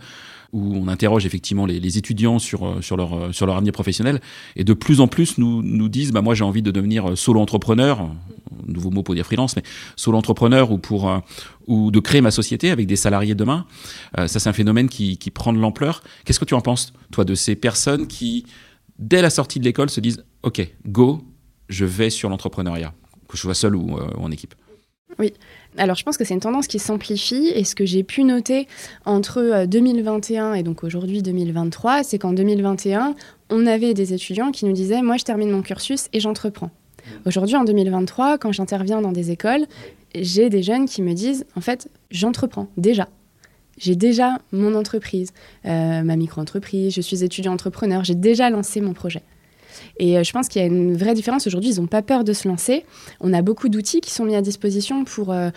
où 0.52 0.74
on 0.76 0.88
interroge 0.88 1.24
effectivement 1.24 1.64
les, 1.64 1.98
étudiants 1.98 2.38
sur, 2.38 2.66
euh, 2.66 2.82
sur, 2.82 2.96
leur, 2.96 3.34
sur 3.34 3.46
leur 3.46 3.56
avenir 3.56 3.72
professionnel. 3.72 4.20
Et 4.56 4.64
de 4.64 4.74
plus 4.74 5.00
en 5.00 5.08
plus 5.08 5.38
nous, 5.38 5.62
nous 5.62 5.88
disent, 5.88 6.12
bah, 6.12 6.22
moi 6.22 6.34
j'ai 6.34 6.44
envie 6.44 6.62
de 6.62 6.70
devenir 6.70 7.16
solo-entrepreneur, 7.16 8.10
nouveau 8.66 8.90
mot 8.90 9.02
pour 9.02 9.14
dire 9.14 9.24
freelance, 9.24 9.56
mais 9.56 9.62
solo-entrepreneur 9.96 10.70
ou, 10.70 10.80
ou 11.66 11.90
de 11.90 12.00
créer 12.00 12.20
ma 12.20 12.30
société 12.30 12.70
avec 12.70 12.86
des 12.86 12.96
salariés 12.96 13.34
demain. 13.34 13.66
ça 14.14 14.28
c'est 14.28 14.48
un 14.48 14.52
phénomène 14.52 14.88
qui 14.88 15.16
prend 15.32 15.52
de 15.52 15.58
l'ampleur. 15.58 16.02
Qu'est-ce 16.24 16.40
que 16.40 16.44
tu 16.44 16.54
en 16.54 16.60
penses, 16.60 16.92
toi, 17.10 17.24
de 17.24 17.34
ces 17.34 17.56
personnes 17.56 18.06
qui, 18.06 18.44
dès 18.98 19.22
la 19.22 19.30
sortie 19.30 19.58
de 19.58 19.64
l'école, 19.64 19.88
se 19.88 20.00
disent, 20.00 20.22
OK, 20.42 20.66
go, 20.86 21.22
je 21.72 21.84
vais 21.84 22.10
sur 22.10 22.28
l'entrepreneuriat, 22.28 22.92
que 23.28 23.36
je 23.36 23.42
sois 23.42 23.54
seul 23.54 23.74
ou, 23.74 23.96
euh, 23.96 24.08
en 24.18 24.30
équipe. 24.30 24.54
Oui. 25.18 25.32
Alors, 25.76 25.96
je 25.96 26.04
pense 26.04 26.16
que 26.16 26.24
c'est 26.24 26.34
une 26.34 26.40
tendance 26.40 26.66
qui 26.66 26.78
s'amplifie. 26.78 27.50
Et 27.54 27.64
ce 27.64 27.74
que 27.74 27.84
j'ai 27.84 28.02
pu 28.02 28.24
noter 28.24 28.66
entre 29.04 29.66
2021 29.66 30.52
euh, 30.52 30.54
et 30.54 30.62
donc 30.62 30.84
aujourd'hui 30.84 31.22
2023, 31.22 32.02
c'est 32.02 32.18
qu'en 32.18 32.32
2021, 32.32 33.14
on 33.50 33.66
avait 33.66 33.94
des 33.94 34.14
étudiants 34.14 34.52
qui 34.52 34.64
nous 34.64 34.72
disaient 34.72 35.02
Moi, 35.02 35.16
je 35.16 35.24
termine 35.24 35.50
mon 35.50 35.62
cursus 35.62 36.08
et 36.12 36.20
j'entreprends. 36.20 36.70
Aujourd'hui, 37.26 37.56
en 37.56 37.64
2023, 37.64 38.38
quand 38.38 38.52
j'interviens 38.52 39.00
dans 39.00 39.12
des 39.12 39.30
écoles, 39.30 39.66
j'ai 40.14 40.50
des 40.50 40.62
jeunes 40.62 40.86
qui 40.86 41.02
me 41.02 41.14
disent 41.14 41.46
En 41.56 41.60
fait, 41.60 41.88
j'entreprends 42.10 42.68
déjà. 42.76 43.08
J'ai 43.78 43.96
déjà 43.96 44.38
mon 44.52 44.74
entreprise, 44.74 45.32
euh, 45.64 46.02
ma 46.02 46.16
micro-entreprise, 46.16 46.94
je 46.94 47.00
suis 47.00 47.24
étudiant 47.24 47.52
entrepreneur, 47.52 48.04
j'ai 48.04 48.14
déjà 48.14 48.50
lancé 48.50 48.80
mon 48.80 48.92
projet. 48.92 49.22
Et 49.98 50.18
euh, 50.18 50.22
je 50.22 50.32
pense 50.32 50.48
qu'il 50.48 50.60
y 50.60 50.64
a 50.64 50.68
une 50.68 50.96
vraie 50.96 51.14
différence. 51.14 51.46
Aujourd'hui, 51.46 51.70
ils 51.70 51.80
n'ont 51.80 51.86
pas 51.86 52.02
peur 52.02 52.24
de 52.24 52.32
se 52.32 52.48
lancer. 52.48 52.84
On 53.20 53.32
a 53.32 53.42
beaucoup 53.42 53.68
d'outils 53.68 54.00
qui 54.00 54.10
sont 54.10 54.24
mis 54.24 54.34
à 54.34 54.42
disposition 54.42 55.04
pour, 55.04 55.32
euh, 55.32 55.50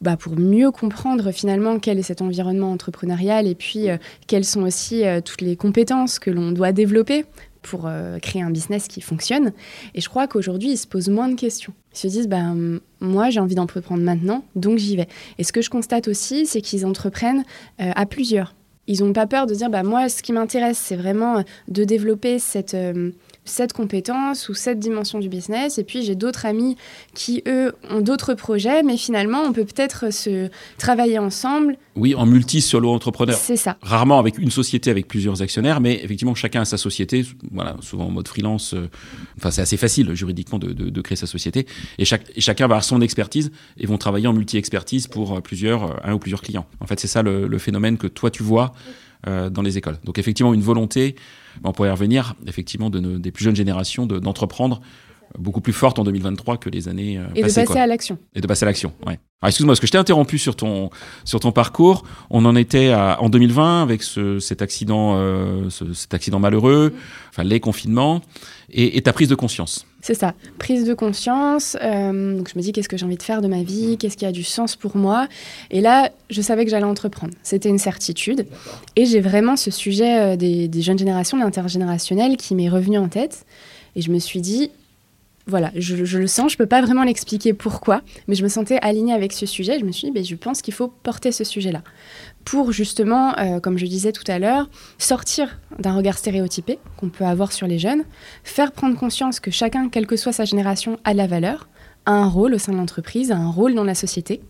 bah, 0.00 0.16
pour 0.16 0.38
mieux 0.38 0.70
comprendre 0.70 1.30
finalement 1.32 1.78
quel 1.78 1.98
est 1.98 2.02
cet 2.02 2.22
environnement 2.22 2.72
entrepreneurial 2.72 3.46
et 3.46 3.54
puis 3.54 3.88
euh, 3.88 3.96
quelles 4.26 4.44
sont 4.44 4.62
aussi 4.62 5.02
toutes 5.24 5.40
les 5.40 5.56
compétences 5.56 6.18
que 6.18 6.30
l'on 6.30 6.52
doit 6.52 6.72
développer 6.72 7.24
pour 7.62 7.90
créer 8.22 8.40
un 8.40 8.50
business 8.50 8.88
qui 8.88 9.02
fonctionne. 9.02 9.52
Et 9.94 10.00
je 10.00 10.08
crois 10.08 10.26
qu'aujourd'hui, 10.26 10.70
ils 10.70 10.76
se 10.78 10.86
posent 10.86 11.10
moins 11.10 11.28
de 11.28 11.34
questions. 11.34 11.74
Ils 11.92 11.98
se 11.98 12.06
disent, 12.06 12.26
bah, 12.26 12.54
moi, 13.00 13.28
j'ai 13.28 13.38
envie 13.38 13.54
d'entreprendre 13.54 14.02
maintenant, 14.02 14.44
donc 14.56 14.78
j'y 14.78 14.96
vais. 14.96 15.08
Et 15.36 15.44
ce 15.44 15.52
que 15.52 15.60
je 15.60 15.68
constate 15.68 16.08
aussi, 16.08 16.46
c'est 16.46 16.62
qu'ils 16.62 16.86
entreprennent 16.86 17.44
à 17.78 18.06
plusieurs. 18.06 18.54
Ils 18.86 19.04
n'ont 19.04 19.12
pas 19.12 19.26
peur 19.26 19.46
de 19.46 19.54
dire, 19.54 19.68
bah, 19.68 19.82
moi, 19.82 20.08
ce 20.08 20.22
qui 20.22 20.32
m'intéresse, 20.32 20.78
c'est 20.78 20.96
vraiment 20.96 21.44
de 21.68 21.84
développer 21.84 22.38
cette 22.38 22.74
cette 23.50 23.72
compétence 23.72 24.48
ou 24.48 24.54
cette 24.54 24.78
dimension 24.78 25.18
du 25.18 25.28
business. 25.28 25.78
Et 25.78 25.84
puis 25.84 26.02
j'ai 26.02 26.14
d'autres 26.14 26.46
amis 26.46 26.76
qui, 27.14 27.42
eux, 27.46 27.72
ont 27.90 28.00
d'autres 28.00 28.34
projets, 28.34 28.82
mais 28.82 28.96
finalement, 28.96 29.42
on 29.42 29.52
peut 29.52 29.64
peut-être 29.64 30.12
se 30.12 30.48
travailler 30.78 31.18
ensemble. 31.18 31.76
Oui, 31.96 32.14
en 32.14 32.24
multi-solo-entrepreneur. 32.24 33.36
C'est 33.36 33.56
ça. 33.56 33.76
Rarement 33.82 34.18
avec 34.18 34.38
une 34.38 34.50
société 34.50 34.90
avec 34.90 35.08
plusieurs 35.08 35.42
actionnaires, 35.42 35.80
mais 35.80 36.00
effectivement, 36.02 36.34
chacun 36.34 36.62
a 36.62 36.64
sa 36.64 36.76
société, 36.76 37.26
voilà, 37.50 37.76
souvent 37.80 38.06
en 38.06 38.10
mode 38.10 38.28
freelance. 38.28 38.74
Euh, 38.74 38.88
enfin, 39.36 39.50
c'est 39.50 39.62
assez 39.62 39.76
facile 39.76 40.14
juridiquement 40.14 40.58
de, 40.58 41.00
créer 41.00 41.16
sa 41.16 41.26
société. 41.26 41.66
Et, 41.98 42.04
chaque, 42.04 42.22
et, 42.34 42.40
chacun 42.40 42.64
va 42.64 42.74
avoir 42.76 42.84
son 42.84 43.00
expertise 43.00 43.50
et 43.78 43.86
vont 43.86 43.98
travailler 43.98 44.28
en 44.28 44.32
multi-expertise 44.32 45.08
pour 45.08 45.36
euh, 45.36 45.40
plusieurs, 45.40 45.84
euh, 45.84 45.96
un 46.04 46.14
ou 46.14 46.18
plusieurs 46.18 46.42
clients. 46.42 46.66
En 46.80 46.86
fait, 46.86 47.00
c'est 47.00 47.08
ça 47.08 47.22
le, 47.22 47.46
le, 47.46 47.58
phénomène 47.58 47.98
que 47.98 48.06
toi, 48.06 48.30
tu 48.30 48.42
vois 48.42 48.72
dans 49.26 49.62
les 49.62 49.76
écoles. 49.76 49.98
Donc, 50.04 50.18
effectivement, 50.18 50.54
une 50.54 50.62
volonté 50.62 51.16
on 51.64 51.72
pourrait 51.72 51.90
revenir 51.90 52.34
effectivement 52.46 52.90
de 52.90 53.18
des 53.18 53.30
plus 53.32 53.44
jeunes 53.44 53.56
générations 53.56 54.06
d'entreprendre 54.06 54.80
beaucoup 55.38 55.60
plus 55.60 55.72
forte 55.72 55.98
en 55.98 56.04
2023 56.04 56.56
que 56.58 56.68
les 56.70 56.88
années 56.88 57.18
euh, 57.18 57.24
Et 57.34 57.42
passées. 57.42 57.60
de 57.62 57.66
passer 57.66 57.72
quoi. 57.74 57.82
à 57.82 57.86
l'action. 57.86 58.18
Et 58.34 58.40
de 58.40 58.46
passer 58.46 58.64
à 58.64 58.66
l'action, 58.66 58.92
ouais. 59.06 59.18
Alors 59.42 59.48
excuse-moi, 59.48 59.72
parce 59.72 59.80
que 59.80 59.86
je 59.86 59.92
t'ai 59.92 59.98
interrompu 59.98 60.36
sur 60.36 60.54
ton, 60.54 60.90
sur 61.24 61.40
ton 61.40 61.50
parcours. 61.50 62.04
On 62.28 62.44
en 62.44 62.54
était 62.56 62.90
à, 62.90 63.22
en 63.22 63.30
2020 63.30 63.82
avec 63.82 64.02
ce, 64.02 64.38
cet, 64.38 64.60
accident, 64.60 65.14
euh, 65.16 65.70
ce- 65.70 65.94
cet 65.94 66.12
accident 66.12 66.38
malheureux, 66.38 66.92
enfin 67.30 67.42
les 67.42 67.58
confinements, 67.58 68.20
et, 68.70 68.98
et 68.98 69.02
ta 69.02 69.14
prise 69.14 69.28
de 69.28 69.34
conscience. 69.34 69.86
C'est 70.02 70.12
ça, 70.14 70.34
prise 70.58 70.84
de 70.84 70.92
conscience. 70.92 71.74
euh, 71.82 72.36
donc 72.36 72.50
je 72.52 72.58
me 72.58 72.62
dis 72.62 72.72
qu'est-ce 72.72 72.88
que 72.88 72.98
j'ai 72.98 73.06
envie 73.06 73.16
de 73.16 73.22
faire 73.22 73.40
de 73.40 73.48
ma 73.48 73.62
vie, 73.62 73.96
qu'est-ce 73.98 74.18
qui 74.18 74.26
a 74.26 74.32
du 74.32 74.44
sens 74.44 74.76
pour 74.76 74.94
moi? 74.98 75.26
Et 75.70 75.80
là, 75.80 76.10
je 76.28 76.42
savais 76.42 76.64
que 76.66 76.70
j'allais 76.70 76.84
entreprendre. 76.84 77.32
C'était 77.42 77.70
une 77.70 77.78
certitude. 77.78 78.46
Et 78.96 79.06
j'ai 79.06 79.20
vraiment 79.20 79.56
ce 79.56 79.70
sujet 79.70 80.20
euh, 80.20 80.36
des, 80.36 80.68
des 80.68 80.82
jeunes 80.82 80.98
générations, 80.98 81.38
l'intergénérationnel, 81.38 82.36
qui 82.36 82.54
m'est 82.54 82.68
revenu 82.68 82.98
en 82.98 83.08
tête. 83.08 83.46
Et 83.96 84.02
je 84.02 84.10
me 84.10 84.18
suis 84.18 84.40
dit, 84.42 84.70
voilà, 85.46 85.72
je, 85.74 86.18
le 86.18 86.26
sens, 86.26 86.52
je 86.52 86.56
peux 86.56 86.66
pas 86.66 86.80
vraiment 86.80 87.02
l'expliquer 87.02 87.52
pourquoi, 87.54 88.02
mais 88.28 88.34
je 88.34 88.44
me 88.44 88.48
sentais 88.48 88.78
alignée 88.82 89.12
avec 89.12 89.32
ce 89.32 89.46
sujet. 89.46 89.78
Je 89.78 89.84
me 89.84 89.90
suis 89.90 90.08
dit, 90.08 90.12
ben, 90.12 90.24
je 90.24 90.36
pense 90.36 90.62
qu'il 90.62 90.74
faut 90.74 90.88
porter 90.88 91.32
ce 91.32 91.44
sujet-là 91.44 91.82
pour 92.44 92.72
justement, 92.72 93.36
euh, 93.38 93.60
comme 93.60 93.78
je 93.78 93.86
disais 93.86 94.12
tout 94.12 94.24
à 94.26 94.38
l'heure, 94.38 94.68
sortir 94.98 95.58
d'un 95.78 95.94
regard 95.94 96.18
stéréotypé 96.18 96.78
qu'on 96.96 97.08
peut 97.08 97.24
avoir 97.24 97.52
sur 97.52 97.66
les 97.66 97.78
jeunes, 97.78 98.04
faire 98.44 98.72
prendre 98.72 98.98
conscience 98.98 99.40
que 99.40 99.50
chacun, 99.50 99.88
quelle 99.88 100.06
que 100.06 100.16
soit 100.16 100.32
sa 100.32 100.44
génération, 100.44 100.98
a 101.04 101.12
de 101.12 101.18
la 101.18 101.26
valeur, 101.26 101.68
a 102.06 102.12
un 102.12 102.26
rôle 102.26 102.54
au 102.54 102.58
sein 102.58 102.72
de 102.72 102.78
l'entreprise, 102.78 103.30
a 103.30 103.36
un 103.36 103.50
rôle 103.50 103.74
dans 103.74 103.84
la 103.84 103.94
société. 103.94 104.40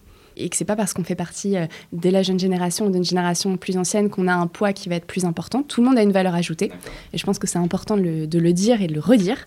Et 0.41 0.49
que 0.49 0.57
c'est 0.57 0.65
pas 0.65 0.77
parce 0.77 0.93
qu'on 0.93 1.05
fait 1.05 1.15
partie 1.15 1.57
euh, 1.57 1.67
de 1.93 2.11
la 2.11 2.23
jeune 2.23 2.39
génération 2.39 2.87
ou 2.87 2.91
d'une 2.91 3.05
génération 3.05 3.57
plus 3.57 3.77
ancienne 3.77 4.11
qu'on 4.11 4.27
a 4.27 4.35
un 4.35 4.47
poids 4.47 4.73
qui 4.73 4.89
va 4.89 4.97
être 4.97 5.07
plus 5.07 5.25
important. 5.25 5.63
Tout 5.63 5.81
le 5.81 5.89
monde 5.89 5.99
a 5.99 6.03
une 6.03 6.13
valeur 6.13 6.35
ajoutée. 6.35 6.71
Et 7.13 7.19
je 7.19 7.25
pense 7.25 7.39
que 7.39 7.47
c'est 7.47 7.59
important 7.59 7.97
de 7.97 8.03
le, 8.03 8.53
dire 8.53 8.83
et 8.83 8.87
de 8.87 8.95
le 8.95 9.01
redire. 9.01 9.47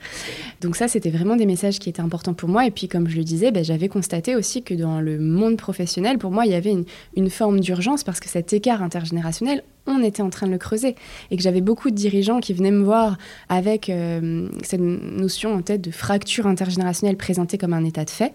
Donc 0.62 0.76
ça, 0.76 0.88
c'était 0.88 1.10
vraiment 1.10 1.36
des 1.36 1.46
messages 1.46 1.80
qui 1.80 1.90
étaient 1.90 2.02
importants 2.02 2.34
pour 2.34 2.50
moi. 2.50 2.66
Et 2.66 2.72
puis, 2.72 2.88
comme 2.88 3.10
je 3.10 3.18
le 3.18 3.24
disais, 3.24 3.52
ben, 3.52 3.64
j'avais 3.64 3.90
constaté 3.90 4.36
aussi 4.36 4.64
que 4.64 4.74
dans 4.74 5.02
le 5.02 5.20
monde 5.20 5.58
professionnel, 5.58 6.18
pour 6.18 6.32
moi, 6.32 6.46
il 6.46 6.52
y 6.52 6.56
avait 6.56 6.72
une, 6.72 6.86
une 7.16 7.30
forme 7.30 7.60
d'urgence 7.60 8.04
parce 8.04 8.20
que 8.20 8.30
cet 8.30 8.54
écart 8.54 8.82
intergénérationnel, 8.82 9.64
on 9.88 10.02
était 10.04 10.22
en 10.22 10.30
train 10.30 10.48
de 10.48 10.52
le 10.52 10.58
creuser. 10.58 10.96
Et 11.32 11.38
que 11.38 11.44
j'avais 11.44 11.62
beaucoup 11.62 11.90
de 11.90 11.96
dirigeants 11.96 12.40
qui 12.40 12.54
venaient 12.54 12.72
me 12.72 12.84
voir 12.84 13.18
avec 13.50 13.90
euh, 13.90 14.48
cette 14.64 14.82
notion 14.82 15.54
en 15.54 15.62
tête 15.62 15.82
de 15.82 15.92
fracture 15.92 16.48
intergénérationnelle 16.48 17.18
présentée 17.18 17.58
comme 17.58 17.74
un 17.74 17.84
état 17.84 18.06
de 18.06 18.10
fait. 18.10 18.34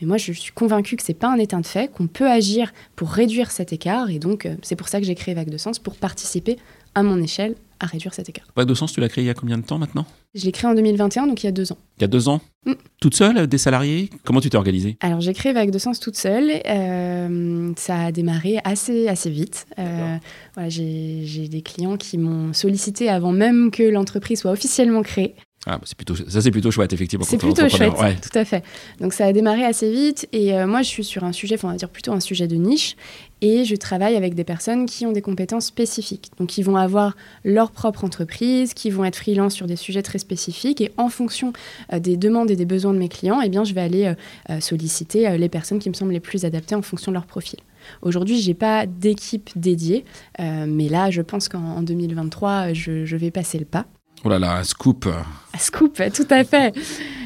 Mais 0.00 0.06
moi, 0.06 0.16
je 0.16 0.32
suis 0.32 0.52
convaincue 0.52 0.96
que 0.96 1.02
c'est 1.02 1.14
pas 1.14 1.28
un 1.28 1.36
état 1.36 1.60
de 1.60 1.66
fait, 1.66 1.90
qu'on 1.90 2.06
peut 2.06 2.28
agir 2.28 2.72
pour 2.96 3.10
réduire 3.10 3.50
cet 3.50 3.72
écart. 3.72 4.10
Et 4.10 4.18
donc, 4.18 4.46
euh, 4.46 4.54
c'est 4.62 4.76
pour 4.76 4.88
ça 4.88 5.00
que 5.00 5.06
j'ai 5.06 5.14
créé 5.14 5.34
Vague 5.34 5.50
de 5.50 5.58
Sens, 5.58 5.78
pour 5.78 5.96
participer 5.96 6.56
à 6.94 7.02
mon 7.02 7.22
échelle 7.22 7.54
à 7.78 7.86
réduire 7.86 8.14
cet 8.14 8.28
écart. 8.28 8.46
Vague 8.56 8.68
de 8.68 8.74
sens, 8.74 8.92
tu 8.92 9.00
l'as 9.00 9.08
créé 9.08 9.22
il 9.22 9.26
y 9.26 9.30
a 9.30 9.34
combien 9.34 9.58
de 9.58 9.62
temps 9.62 9.78
maintenant? 9.78 10.06
Je 10.34 10.44
l'ai 10.44 10.52
créé 10.52 10.70
en 10.70 10.74
2021, 10.74 11.26
donc 11.26 11.42
il 11.42 11.46
y 11.46 11.48
a 11.48 11.52
deux 11.52 11.72
ans. 11.72 11.78
Il 11.98 12.02
y 12.02 12.04
a 12.04 12.08
deux 12.08 12.28
ans? 12.28 12.40
Mm. 12.64 12.72
Toute 13.00 13.14
seule, 13.14 13.38
euh, 13.38 13.46
des 13.46 13.58
salariés? 13.58 14.10
Comment 14.24 14.40
tu 14.40 14.48
t'es 14.48 14.56
organisée? 14.56 14.96
Alors, 15.00 15.20
j'ai 15.20 15.34
créé 15.34 15.52
Vague 15.52 15.70
de 15.70 15.78
Sens 15.78 16.00
toute 16.00 16.16
seule. 16.16 16.50
Euh, 16.66 17.72
ça 17.76 18.06
a 18.06 18.12
démarré 18.12 18.58
assez, 18.64 19.08
assez 19.08 19.30
vite. 19.30 19.66
Euh, 19.78 20.16
voilà, 20.54 20.68
j'ai 20.70 21.22
j'ai 21.24 21.48
des 21.48 21.60
clients 21.60 21.98
qui 21.98 22.16
m'ont 22.16 22.52
sollicité 22.54 23.08
avant 23.08 23.32
même 23.32 23.70
que 23.70 23.82
l'entreprise 23.82 24.40
soit 24.40 24.52
officiellement 24.52 25.02
créée. 25.02 25.34
Ah, 25.66 25.78
bah, 25.78 25.82
c'est 25.84 25.96
plutôt, 25.96 26.14
Ça, 26.14 26.40
c'est 26.40 26.50
plutôt 26.52 26.70
chouette, 26.70 26.92
effectivement. 26.92 27.24
C'est 27.24 27.38
plutôt 27.38 27.68
chouette. 27.68 27.92
Ouais. 27.98 28.14
tout 28.14 28.38
à 28.38 28.44
fait. 28.44 28.64
Donc 29.00 29.12
ça 29.12 29.26
a 29.26 29.32
démarré 29.32 29.64
assez 29.64 29.90
vite 29.90 30.28
et 30.32 30.54
euh, 30.54 30.66
moi 30.66 30.82
je 30.82 30.88
suis 30.88 31.02
sur 31.02 31.24
un 31.24 31.32
sujet, 31.32 31.56
on 31.62 31.68
va 31.68 31.74
dire 31.74 31.88
plutôt 31.88 32.12
un 32.12 32.20
sujet 32.20 32.46
de 32.46 32.54
niche 32.54 32.96
et 33.40 33.64
je 33.64 33.74
travaille 33.74 34.14
avec 34.14 34.34
des 34.34 34.44
personnes 34.44 34.86
qui 34.86 35.06
ont 35.06 35.12
des 35.12 35.22
compétences 35.22 35.66
spécifiques. 35.66 36.30
Donc 36.38 36.48
qui 36.48 36.62
vont 36.62 36.76
avoir 36.76 37.16
leur 37.44 37.72
propre 37.72 38.04
entreprise, 38.04 38.74
qui 38.74 38.90
vont 38.90 39.04
être 39.04 39.16
freelance 39.16 39.54
sur 39.54 39.66
des 39.66 39.76
sujets 39.76 40.02
très 40.02 40.18
spécifiques 40.18 40.80
et 40.80 40.92
en 40.96 41.08
fonction 41.08 41.52
euh, 41.92 41.98
des 41.98 42.16
demandes 42.16 42.50
et 42.50 42.56
des 42.56 42.66
besoins 42.66 42.94
de 42.94 42.98
mes 42.98 43.08
clients, 43.08 43.40
eh 43.42 43.48
bien 43.48 43.64
je 43.64 43.74
vais 43.74 43.80
aller 43.80 44.14
euh, 44.50 44.60
solliciter 44.60 45.36
les 45.36 45.48
personnes 45.48 45.80
qui 45.80 45.88
me 45.88 45.94
semblent 45.94 46.12
les 46.12 46.20
plus 46.20 46.44
adaptées 46.44 46.76
en 46.76 46.82
fonction 46.82 47.10
de 47.10 47.14
leur 47.14 47.26
profil. 47.26 47.58
Aujourd'hui, 48.02 48.40
j'ai 48.40 48.54
pas 48.54 48.86
d'équipe 48.86 49.50
dédiée, 49.56 50.04
euh, 50.40 50.66
mais 50.68 50.88
là, 50.88 51.10
je 51.10 51.22
pense 51.22 51.48
qu'en 51.48 51.62
en 51.62 51.82
2023, 51.82 52.72
je, 52.72 53.04
je 53.04 53.16
vais 53.16 53.30
passer 53.30 53.58
le 53.58 53.64
pas. 53.64 53.86
Oh 54.24 54.28
là 54.28 54.38
là, 54.38 54.56
un 54.56 54.64
scoop. 54.64 55.06
À 55.52 55.58
Scoop, 55.58 56.00
tout 56.12 56.26
à 56.30 56.42
fait. 56.44 56.74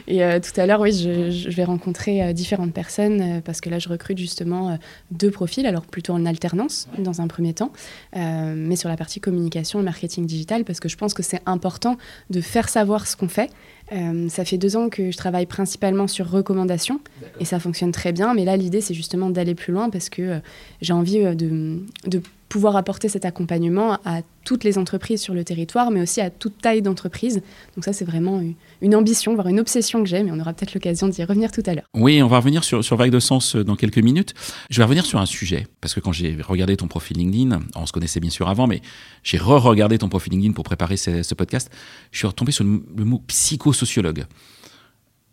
Et 0.07 0.23
euh, 0.25 0.39
tout 0.41 0.59
à 0.61 0.67
l'heure, 0.67 0.81
oui, 0.81 0.93
je, 0.93 1.31
je 1.31 1.49
vais 1.51 1.65
rencontrer 1.65 2.23
euh, 2.23 2.33
différentes 2.33 2.73
personnes 2.73 3.21
euh, 3.21 3.41
parce 3.41 3.61
que 3.61 3.71
là, 3.71 3.79
je 3.79 3.89
recrute 3.89 4.19
justement 4.19 4.71
euh, 4.71 4.75
deux 5.11 5.31
profils, 5.31 5.65
alors 5.67 5.83
plutôt 5.83 6.13
en 6.13 6.27
alternance 6.27 6.89
dans 6.99 7.21
un 7.21 7.29
premier 7.29 7.55
temps, 7.55 7.73
euh, 8.17 8.55
mais 8.57 8.77
sur 8.77 8.89
la 8.89 8.97
partie 8.97 9.21
communication 9.21 9.81
et 9.81 9.83
marketing 9.83 10.27
digital 10.27 10.65
parce 10.65 10.81
que 10.81 10.89
je 10.89 10.97
pense 10.97 11.15
que 11.15 11.23
c'est 11.23 11.41
important 11.47 11.97
de 12.29 12.41
faire 12.41 12.69
savoir 12.69 13.07
ce 13.07 13.17
qu'on 13.17 13.29
fait. 13.29 13.51
Euh, 13.93 14.29
ça 14.29 14.45
fait 14.45 14.59
deux 14.59 14.77
ans 14.77 14.89
que 14.89 15.11
je 15.11 15.17
travaille 15.17 15.47
principalement 15.47 16.07
sur 16.07 16.29
recommandations 16.31 17.01
et 17.41 17.45
ça 17.45 17.59
fonctionne 17.59 17.93
très 17.93 18.13
bien, 18.13 18.35
mais 18.35 18.45
là, 18.45 18.57
l'idée, 18.57 18.81
c'est 18.81 18.95
justement 18.95 19.31
d'aller 19.31 19.55
plus 19.55 19.73
loin 19.73 19.91
parce 19.91 20.09
que 20.09 20.23
euh, 20.23 20.39
j'ai 20.83 20.93
envie 20.93 21.19
euh, 21.19 21.35
de, 21.35 21.81
de 22.07 22.23
pouvoir 22.51 22.77
apporter 22.77 23.09
cet 23.09 23.25
accompagnement 23.25 23.95
à 24.05 24.21
toutes 24.45 24.65
les 24.65 24.77
entreprises 24.77 25.23
sur 25.23 25.33
le 25.35 25.45
territoire, 25.45 25.91
mais 25.93 26.03
aussi 26.03 26.21
à 26.21 26.31
toute 26.31 26.59
taille 26.59 26.83
d'entreprise. 26.83 27.41
Donc 27.77 27.85
ça, 27.85 27.93
c'est 27.93 28.05
vraiment 28.05 28.43
une- 28.83 28.95
ambition, 28.95 29.35
voire 29.35 29.47
une 29.47 29.61
obsession 29.61 30.03
que 30.03 30.09
j'ai, 30.09 30.23
mais 30.25 30.33
on 30.33 30.41
aura 30.41 30.53
peut-être 30.53 30.75
l'occasion 30.75 31.07
d'y 31.09 31.23
revenir 31.25 31.53
tout 31.53 31.63
à 31.67 31.75
l'heure. 31.75 31.85
Oui, 31.95 32.21
on 32.23 32.27
va 32.27 32.39
revenir 32.39 32.65
sur, 32.65 32.85
sur 32.85 32.97
Vague 32.97 33.13
de 33.13 33.21
Sens 33.21 33.55
euh, 33.55 33.63
dans 33.65 33.77
quelques 33.77 33.99
minutes. 33.99 34.35
Je 34.69 34.79
vais 34.79 34.83
revenir 34.85 35.07
sur 35.07 35.21
un 35.21 35.27
sujet, 35.27 35.69
parce 35.81 35.95
que 35.95 36.01
quand 36.01 36.13
j'ai 36.13 36.37
regardé 36.47 36.77
ton 36.77 36.89
profil 36.89 37.17
LinkedIn, 37.19 37.61
on 37.77 37.87
se 37.87 37.93
connaissait 37.93 38.21
bien 38.21 38.31
sûr 38.31 38.49
avant, 38.49 38.67
mais 38.67 38.83
j'ai 39.23 39.39
re-regardé 39.39 39.97
ton 39.99 40.09
profil 40.09 40.33
LinkedIn 40.33 40.53
pour 40.53 40.65
préparer 40.65 40.97
ce, 40.97 41.23
ce 41.23 41.35
podcast, 41.35 41.71
je 42.11 42.19
suis 42.19 42.27
retombé 42.27 42.51
sur 42.53 42.65
le 42.65 43.05
mot 43.05 43.23
psychosociologue. 43.29 44.25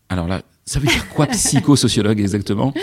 Alors 0.10 0.28
là, 0.28 0.44
ça 0.68 0.80
veut 0.80 0.86
dire 0.88 1.08
quoi 1.10 1.26
psychosociologue 1.28 2.20
exactement? 2.20 2.74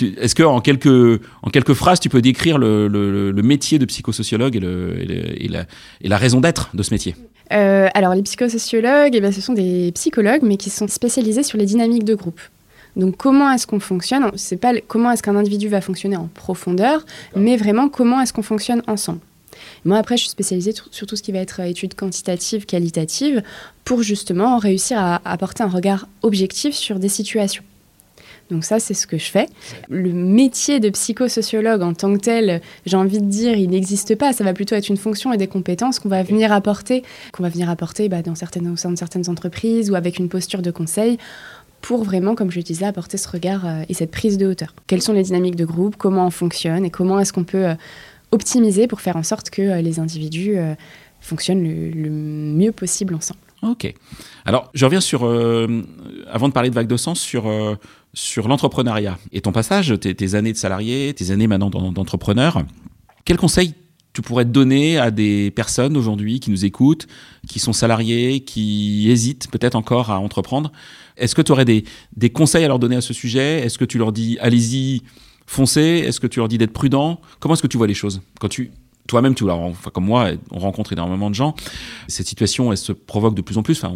Est-ce 0.00 0.34
que 0.34 0.42
en 0.44 0.60
quelques, 0.60 1.20
en 1.42 1.50
quelques 1.50 1.74
phrases, 1.74 2.00
tu 2.00 2.08
peux 2.08 2.22
décrire 2.22 2.56
le, 2.56 2.88
le- 2.88 3.30
le 3.32 3.42
métier 3.42 3.78
de 3.78 3.84
psychosociologue 3.84 4.56
et, 4.56 4.60
le- 4.60 4.94
et 5.02 5.04
le- 5.04 5.42
et 5.44 5.48
la, 5.48 5.64
et 6.00 6.08
la 6.08 6.16
raison 6.16 6.40
d'être 6.40 6.70
de 6.72 6.82
ce 6.82 6.94
métier? 6.94 7.14
Euh, 7.52 7.88
alors, 7.92 8.14
les 8.14 8.22
psychosociologues, 8.22 9.14
eh 9.14 9.20
bien, 9.20 9.32
ce 9.32 9.40
sont 9.42 9.52
des 9.52 9.92
psychologues, 9.92 10.40
mais 10.42 10.56
qui 10.56 10.70
sont 10.70 10.88
spécialisés 10.88 11.42
sur 11.42 11.58
les 11.58 11.66
dynamiques 11.66 12.04
de 12.04 12.14
groupe. 12.14 12.40
Donc, 12.96 13.16
comment 13.16 13.50
est-ce 13.52 13.66
qu'on 13.66 13.80
fonctionne? 13.80 14.30
C'est 14.36 14.56
pas 14.56 14.72
comment 14.86 15.10
est-ce 15.10 15.22
qu'un 15.22 15.36
individu 15.36 15.68
va 15.68 15.80
fonctionner 15.80 16.16
en 16.16 16.28
profondeur, 16.32 17.04
mais 17.36 17.56
vraiment 17.56 17.88
comment 17.88 18.20
est-ce 18.20 18.32
qu'on 18.32 18.42
fonctionne 18.42 18.82
ensemble. 18.86 19.18
Moi, 19.84 19.98
après, 19.98 20.16
je 20.16 20.22
suis 20.22 20.30
spécialisée 20.30 20.72
sur 20.90 21.06
tout 21.06 21.16
ce 21.16 21.22
qui 21.22 21.32
va 21.32 21.38
être 21.38 21.60
euh, 21.60 21.66
études 21.66 21.94
quantitatives, 21.94 22.66
qualitatives, 22.66 23.42
pour 23.84 24.02
justement 24.02 24.58
réussir 24.58 24.98
à 24.98 25.20
apporter 25.24 25.62
un 25.62 25.68
regard 25.68 26.06
objectif 26.22 26.74
sur 26.74 26.98
des 26.98 27.08
situations. 27.08 27.64
Donc 28.50 28.64
ça, 28.64 28.78
c'est 28.78 28.94
ce 28.94 29.06
que 29.06 29.16
je 29.16 29.24
fais. 29.24 29.46
Le 29.88 30.12
métier 30.12 30.78
de 30.78 30.90
psychosociologue 30.90 31.82
en 31.82 31.94
tant 31.94 32.12
que 32.14 32.20
tel, 32.20 32.60
j'ai 32.84 32.96
envie 32.96 33.20
de 33.20 33.26
dire, 33.26 33.56
il 33.56 33.70
n'existe 33.70 34.14
pas. 34.14 34.32
Ça 34.32 34.44
va 34.44 34.52
plutôt 34.52 34.74
être 34.74 34.88
une 34.88 34.96
fonction 34.98 35.32
et 35.32 35.38
des 35.38 35.46
compétences 35.46 35.98
qu'on 35.98 36.10
va 36.10 36.22
venir 36.22 36.52
apporter, 36.52 37.02
qu'on 37.32 37.42
va 37.42 37.48
venir 37.48 37.70
apporter 37.70 38.08
bah, 38.08 38.20
dans 38.20 38.34
certaines, 38.34 38.68
au 38.68 38.76
sein 38.76 38.90
de 38.90 38.98
certaines 38.98 39.28
entreprises 39.30 39.90
ou 39.90 39.94
avec 39.94 40.18
une 40.18 40.28
posture 40.28 40.60
de 40.60 40.70
conseil 40.70 41.16
pour 41.80 42.04
vraiment, 42.04 42.34
comme 42.34 42.50
je 42.50 42.58
le 42.58 42.62
disais, 42.62 42.84
apporter 42.84 43.16
ce 43.16 43.28
regard 43.28 43.66
euh, 43.66 43.82
et 43.88 43.94
cette 43.94 44.10
prise 44.10 44.38
de 44.38 44.46
hauteur. 44.46 44.74
Quelles 44.86 45.02
sont 45.02 45.14
les 45.14 45.24
dynamiques 45.24 45.56
de 45.56 45.64
groupe, 45.64 45.96
comment 45.96 46.26
on 46.26 46.30
fonctionne? 46.30 46.84
Et 46.84 46.90
comment 46.90 47.18
est-ce 47.18 47.32
qu'on 47.32 47.44
peut 47.44 47.74
optimiser 48.32 48.86
pour 48.86 49.00
faire 49.00 49.16
en 49.16 49.22
sorte 49.22 49.50
que 49.50 49.62
euh, 49.62 49.82
les 49.82 50.00
individus 50.00 50.56
euh, 50.56 50.74
fonctionnent 51.20 51.62
le, 51.62 52.10
mieux 52.10 52.72
possible 52.72 53.14
ensemble. 53.14 53.40
Ok. 53.62 53.94
Alors, 54.44 54.70
je 54.74 54.84
reviens 54.84 55.00
sur, 55.00 55.24
euh, 55.24 55.82
avant 56.28 56.48
de 56.48 56.52
parler 56.52 56.68
de 56.68 56.74
vague 56.74 56.88
de 56.88 56.96
sens, 56.96 57.20
sur, 57.20 57.44
sur 58.12 58.48
l'entrepreneuriat 58.48 59.18
et 59.30 59.40
ton 59.40 59.52
passage, 59.52 59.94
tes, 60.00 60.16
tes 60.16 60.34
années 60.34 60.52
de 60.52 60.58
salarié, 60.58 61.14
tes 61.14 61.30
années 61.30 61.46
maintenant 61.46 61.70
d'en- 61.70 61.92
d'entrepreneur. 61.92 62.62
Quel 63.24 63.36
conseil 63.36 63.74
tu 64.14 64.20
pourrais 64.20 64.44
donner 64.44 64.98
à 64.98 65.12
des 65.12 65.52
personnes 65.52 65.96
aujourd'hui 65.96 66.40
qui 66.40 66.50
nous 66.50 66.64
écoutent, 66.64 67.06
qui 67.48 67.60
sont 67.60 67.72
salariés, 67.72 68.40
qui 68.40 69.08
hésitent 69.08 69.48
peut-être 69.50 69.76
encore 69.76 70.10
à 70.10 70.18
entreprendre? 70.18 70.72
Est-ce 71.16 71.36
que 71.36 71.42
tu 71.42 71.52
aurais 71.52 71.64
des, 71.64 71.84
des 72.16 72.30
conseils 72.30 72.64
à 72.64 72.68
leur 72.68 72.80
donner 72.80 72.96
à 72.96 73.00
ce 73.00 73.14
sujet? 73.14 73.60
Est-ce 73.60 73.78
que 73.78 73.84
tu 73.84 73.96
leur 73.96 74.10
dis 74.10 74.38
allez-y, 74.40 75.02
foncez 75.46 76.04
Est-ce 76.06 76.20
que 76.20 76.26
tu 76.26 76.38
leur 76.38 76.48
dis 76.48 76.58
d'être 76.58 76.72
prudent? 76.72 77.20
Comment 77.40 77.54
est-ce 77.54 77.62
que 77.62 77.66
tu 77.66 77.76
vois 77.76 77.86
les 77.86 77.94
choses? 77.94 78.22
Quand 78.40 78.48
tu 78.48 78.70
toi-même, 79.08 79.34
tu, 79.34 79.48
enfin, 79.50 79.90
comme 79.90 80.04
moi, 80.04 80.30
on 80.52 80.60
rencontre 80.60 80.92
énormément 80.92 81.28
de 81.28 81.34
gens. 81.34 81.54
Cette 82.06 82.26
situation, 82.26 82.70
elle 82.70 82.78
se 82.78 82.92
provoque 82.92 83.34
de 83.34 83.42
plus 83.42 83.58
en 83.58 83.62
plus. 83.64 83.82
Enfin, 83.82 83.92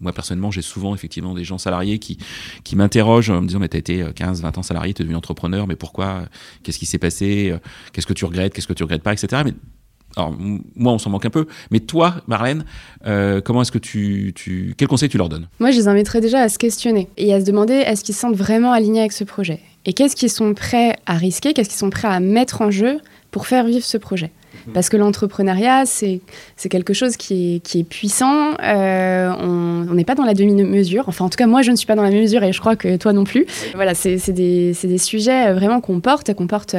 moi, 0.00 0.12
personnellement, 0.12 0.50
j'ai 0.50 0.60
souvent 0.60 0.94
effectivement 0.94 1.34
des 1.34 1.44
gens 1.44 1.56
salariés 1.56 1.98
qui, 1.98 2.18
qui 2.62 2.76
m'interrogent 2.76 3.30
en 3.30 3.40
me 3.40 3.46
disant, 3.46 3.58
mais 3.58 3.68
t'as 3.68 3.78
été 3.78 4.04
15, 4.14 4.42
20 4.42 4.58
ans 4.58 4.62
salarié, 4.62 4.92
t'es 4.92 5.02
devenu 5.02 5.16
entrepreneur, 5.16 5.66
mais 5.66 5.76
pourquoi 5.76 6.24
Qu'est-ce 6.62 6.78
qui 6.78 6.86
s'est 6.86 6.98
passé 6.98 7.54
Qu'est-ce 7.92 8.06
que 8.06 8.12
tu 8.12 8.26
regrettes 8.26 8.52
Qu'est-ce 8.52 8.68
que 8.68 8.74
tu 8.74 8.82
regrettes 8.82 9.02
pas 9.02 9.14
Etc. 9.14 9.42
Mais, 9.44 9.54
alors, 10.16 10.36
moi, 10.76 10.92
on 10.92 10.98
s'en 10.98 11.10
manque 11.10 11.24
un 11.24 11.30
peu. 11.30 11.46
Mais 11.70 11.80
toi, 11.80 12.16
Marlène, 12.26 12.64
euh, 13.06 13.40
comment 13.40 13.62
est-ce 13.62 13.72
que 13.72 13.78
tu, 13.78 14.32
tu, 14.34 14.74
quel 14.76 14.88
conseil 14.88 15.08
tu 15.08 15.18
leur 15.18 15.28
donnes? 15.28 15.48
Moi, 15.58 15.70
je 15.70 15.78
les 15.78 15.88
inviterais 15.88 16.20
déjà 16.20 16.40
à 16.40 16.48
se 16.48 16.58
questionner 16.58 17.08
et 17.16 17.32
à 17.32 17.40
se 17.40 17.46
demander 17.46 17.74
est-ce 17.74 18.04
qu'ils 18.04 18.14
se 18.14 18.20
sentent 18.20 18.36
vraiment 18.36 18.72
alignés 18.72 19.00
avec 19.00 19.12
ce 19.12 19.24
projet? 19.24 19.60
Et 19.84 19.92
qu'est-ce 19.92 20.16
qu'ils 20.16 20.30
sont 20.30 20.54
prêts 20.54 20.96
à 21.06 21.14
risquer 21.14 21.52
Qu'est-ce 21.52 21.68
qu'ils 21.68 21.78
sont 21.78 21.90
prêts 21.90 22.08
à 22.08 22.20
mettre 22.20 22.62
en 22.62 22.70
jeu 22.70 22.98
pour 23.30 23.46
faire 23.46 23.64
vivre 23.64 23.84
ce 23.84 23.96
projet 23.96 24.30
Parce 24.74 24.88
que 24.88 24.96
l'entrepreneuriat, 24.96 25.86
c'est 25.86 26.20
quelque 26.70 26.92
chose 26.92 27.16
qui 27.16 27.56
est, 27.56 27.58
qui 27.60 27.80
est 27.80 27.84
puissant. 27.84 28.54
Euh, 28.62 29.32
on 29.38 29.94
n'est 29.94 30.04
pas 30.04 30.14
dans 30.14 30.24
la 30.24 30.34
demi-mesure. 30.34 31.04
Enfin, 31.08 31.24
en 31.24 31.28
tout 31.28 31.36
cas, 31.36 31.46
moi, 31.46 31.62
je 31.62 31.70
ne 31.70 31.76
suis 31.76 31.86
pas 31.86 31.96
dans 31.96 32.02
la 32.02 32.10
demi-mesure 32.10 32.44
et 32.44 32.52
je 32.52 32.60
crois 32.60 32.76
que 32.76 32.96
toi 32.96 33.12
non 33.12 33.24
plus. 33.24 33.46
Voilà, 33.74 33.94
c'est 33.94 34.16
des, 34.30 34.74
des, 34.82 34.98
sujets 34.98 35.52
vraiment 35.52 35.80
qu'on 35.80 36.00
porte, 36.00 36.32
qu'on 36.34 36.46
porte 36.46 36.76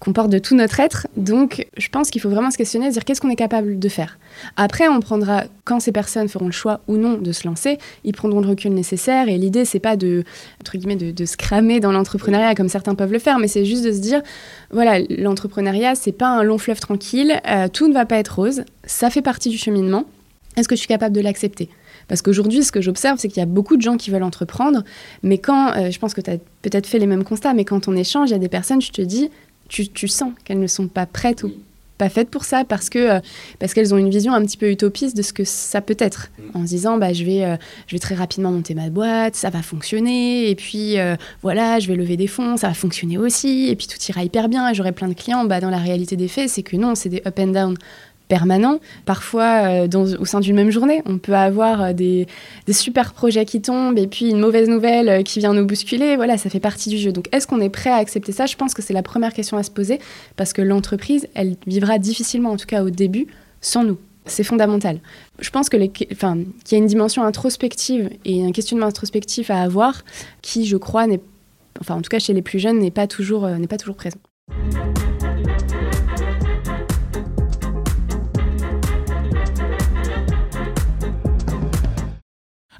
qu'on 0.00 0.12
de 0.12 0.38
tout 0.38 0.56
notre 0.56 0.80
être. 0.80 1.06
Donc, 1.16 1.66
je 1.76 1.88
pense 1.88 2.10
qu'il 2.10 2.22
faut 2.22 2.30
vraiment 2.30 2.50
se 2.50 2.56
questionner, 2.56 2.88
se 2.88 2.94
dire 2.94 3.04
qu'est-ce 3.04 3.20
qu'on 3.20 3.28
est 3.28 3.36
capable 3.36 3.78
de 3.78 3.88
faire. 3.90 4.18
Après, 4.56 4.88
on 4.88 4.98
prendra, 5.00 5.44
quand 5.64 5.78
ces 5.78 5.92
personnes 5.92 6.28
feront 6.28 6.46
le 6.46 6.52
choix 6.52 6.80
ou 6.88 6.96
non 6.96 7.18
de 7.18 7.32
se 7.32 7.46
lancer, 7.46 7.76
ils 8.04 8.14
prendront 8.14 8.40
le 8.40 8.48
recul 8.48 8.72
nécessaire. 8.72 9.28
Et 9.28 9.36
l'idée, 9.36 9.66
c'est 9.66 9.78
pas 9.78 9.96
de, 9.96 10.24
de, 10.64 11.24
se 11.26 11.36
cramer 11.36 11.80
dans 11.80 11.92
l'entrepreneuriat 11.92 12.54
comme 12.54 12.70
certains 12.70 12.94
peuvent 12.94 13.12
le 13.12 13.18
faire, 13.18 13.38
mais 13.38 13.46
c'est 13.46 13.66
juste 13.66 13.84
de 13.84 13.92
se 13.92 13.98
dire, 13.98 14.22
voilà, 14.70 15.00
l'entrepreneuriat, 15.10 15.94
c'est 15.94 16.12
pas 16.12 16.28
un 16.28 16.42
long 16.42 16.56
fleuve 16.56 16.80
tranquille, 16.80 17.38
euh, 17.46 17.68
tout 17.68 17.86
ne 17.86 17.92
va 17.92 18.06
pas 18.06 18.16
être 18.16 18.36
rose, 18.36 18.64
ça 18.84 19.10
fait 19.10 19.22
partie 19.22 19.50
du 19.50 19.58
cheminement. 19.58 20.06
Est-ce 20.56 20.66
que 20.66 20.74
je 20.74 20.80
suis 20.80 20.88
capable 20.88 21.14
de 21.14 21.20
l'accepter? 21.20 21.68
Parce 22.08 22.22
qu'aujourd'hui, 22.22 22.64
ce 22.64 22.72
que 22.72 22.80
j'observe, 22.80 23.18
c'est 23.18 23.28
qu'il 23.28 23.38
y 23.38 23.42
a 23.42 23.46
beaucoup 23.46 23.76
de 23.76 23.82
gens 23.82 23.96
qui 23.96 24.10
veulent 24.10 24.24
entreprendre, 24.24 24.82
mais 25.22 25.38
quand, 25.38 25.76
euh, 25.76 25.90
je 25.90 25.98
pense 25.98 26.14
que 26.14 26.20
tu 26.20 26.30
as 26.30 26.38
peut-être 26.62 26.86
fait 26.86 26.98
les 26.98 27.06
mêmes 27.06 27.22
constats, 27.22 27.54
mais 27.54 27.64
quand 27.64 27.86
on 27.86 27.94
échange, 27.94 28.30
il 28.30 28.32
y 28.32 28.36
a 28.36 28.38
des 28.38 28.48
personnes, 28.48 28.80
je 28.80 28.90
te 28.90 29.02
dis, 29.02 29.30
tu, 29.70 30.08
sens 30.08 30.32
qu'elles 30.44 30.58
ne 30.58 30.66
sont 30.66 30.88
pas 30.88 31.06
prêtes 31.06 31.44
ou 31.44 31.52
pas 31.96 32.08
faites 32.08 32.30
pour 32.30 32.44
ça 32.44 32.64
parce 32.64 32.88
que 32.88 32.98
euh, 32.98 33.20
parce 33.58 33.74
qu'elles 33.74 33.92
ont 33.92 33.98
une 33.98 34.08
vision 34.08 34.32
un 34.32 34.42
petit 34.42 34.56
peu 34.56 34.70
utopiste 34.70 35.14
de 35.16 35.22
ce 35.22 35.34
que 35.34 35.44
ça 35.44 35.82
peut 35.82 35.96
être. 35.98 36.30
Mm. 36.38 36.56
en 36.56 36.62
se 36.62 36.68
disant 36.68 36.96
bah 36.96 37.12
je 37.12 37.24
vais 37.24 37.44
euh, 37.44 37.56
je 37.86 37.94
vais 37.94 38.00
très 38.00 38.14
rapidement 38.14 38.50
monter 38.50 38.74
ma 38.74 38.88
boîte 38.88 39.36
ça 39.36 39.50
va 39.50 39.60
fonctionner 39.60 40.48
et 40.48 40.54
puis 40.54 40.98
euh, 40.98 41.14
voilà 41.42 41.78
je 41.78 41.88
vais 41.88 41.96
lever 41.96 42.16
des 42.16 42.26
fonds 42.26 42.56
ça 42.56 42.68
va 42.68 42.74
fonctionner 42.74 43.18
aussi 43.18 43.68
et 43.68 43.76
puis 43.76 43.86
tout 43.86 43.98
ira 44.08 44.24
hyper 44.24 44.48
bien 44.48 44.68
et 44.70 44.74
j'aurai 44.74 44.92
plein 44.92 45.08
de 45.08 45.14
clients. 45.14 45.44
Bah 45.44 45.60
dans 45.60 45.70
la 45.70 45.78
réalité 45.78 46.16
des 46.16 46.28
faits 46.28 46.48
c'est 46.48 46.62
que 46.62 46.76
non 46.76 46.94
c'est 46.94 47.10
des 47.10 47.22
up 47.26 47.38
and 47.38 47.48
down 47.48 47.76
permanent. 48.30 48.78
Parfois, 49.04 49.84
euh, 49.84 50.16
au 50.18 50.24
sein 50.24 50.40
d'une 50.40 50.56
même 50.56 50.70
journée, 50.70 51.02
on 51.04 51.18
peut 51.18 51.34
avoir 51.34 51.82
euh, 51.82 51.92
des, 51.92 52.26
super 52.70 53.12
projets 53.12 53.44
qui 53.44 53.60
tombent 53.60 53.98
et 53.98 54.06
puis 54.06 54.30
une 54.30 54.38
mauvaise 54.38 54.68
nouvelle 54.68 55.08
euh, 55.08 55.22
qui 55.22 55.40
vient 55.40 55.52
nous 55.52 55.66
bousculer. 55.66 56.16
Voilà, 56.16 56.38
ça 56.38 56.48
fait 56.48 56.60
partie 56.60 56.88
du 56.88 56.96
jeu. 56.96 57.12
Donc, 57.12 57.28
est-ce 57.32 57.46
qu'on 57.46 57.60
est 57.60 57.68
prêt 57.68 57.90
à 57.90 57.96
accepter 57.96 58.32
ça? 58.32 58.46
Je 58.46 58.56
pense 58.56 58.72
que 58.72 58.80
c'est 58.80 58.94
la 58.94 59.02
première 59.02 59.34
question 59.34 59.58
à 59.58 59.62
se 59.62 59.70
poser 59.70 59.98
parce 60.36 60.54
que 60.54 60.62
l'entreprise, 60.62 61.26
elle 61.34 61.56
vivra 61.66 61.98
difficilement, 61.98 62.50
en 62.50 62.56
tout 62.56 62.66
cas 62.66 62.82
au 62.82 62.90
début, 62.90 63.26
sans 63.60 63.84
nous. 63.84 63.98
C'est 64.26 64.44
fondamental. 64.44 65.00
Je 65.40 65.50
pense 65.50 65.68
que 65.68 65.76
enfin, 66.12 66.38
qu'il 66.64 66.78
y 66.78 66.80
a 66.80 66.82
une 66.82 66.86
dimension 66.86 67.24
introspective 67.24 68.10
et 68.24 68.44
un 68.44 68.52
questionnement 68.52 68.86
introspectif 68.86 69.50
à 69.50 69.60
avoir 69.60 70.02
qui, 70.40 70.66
je 70.66 70.76
crois, 70.76 71.08
n'est, 71.08 71.20
enfin, 71.80 71.96
en 71.96 72.02
tout 72.02 72.10
cas 72.10 72.20
chez 72.20 72.32
les 72.32 72.42
plus 72.42 72.60
jeunes, 72.60 72.78
n'est 72.78 72.92
pas 72.92 73.08
toujours, 73.08 73.48
n'est 73.48 73.66
pas 73.66 73.78
toujours 73.78 73.96
présent. 73.96 74.18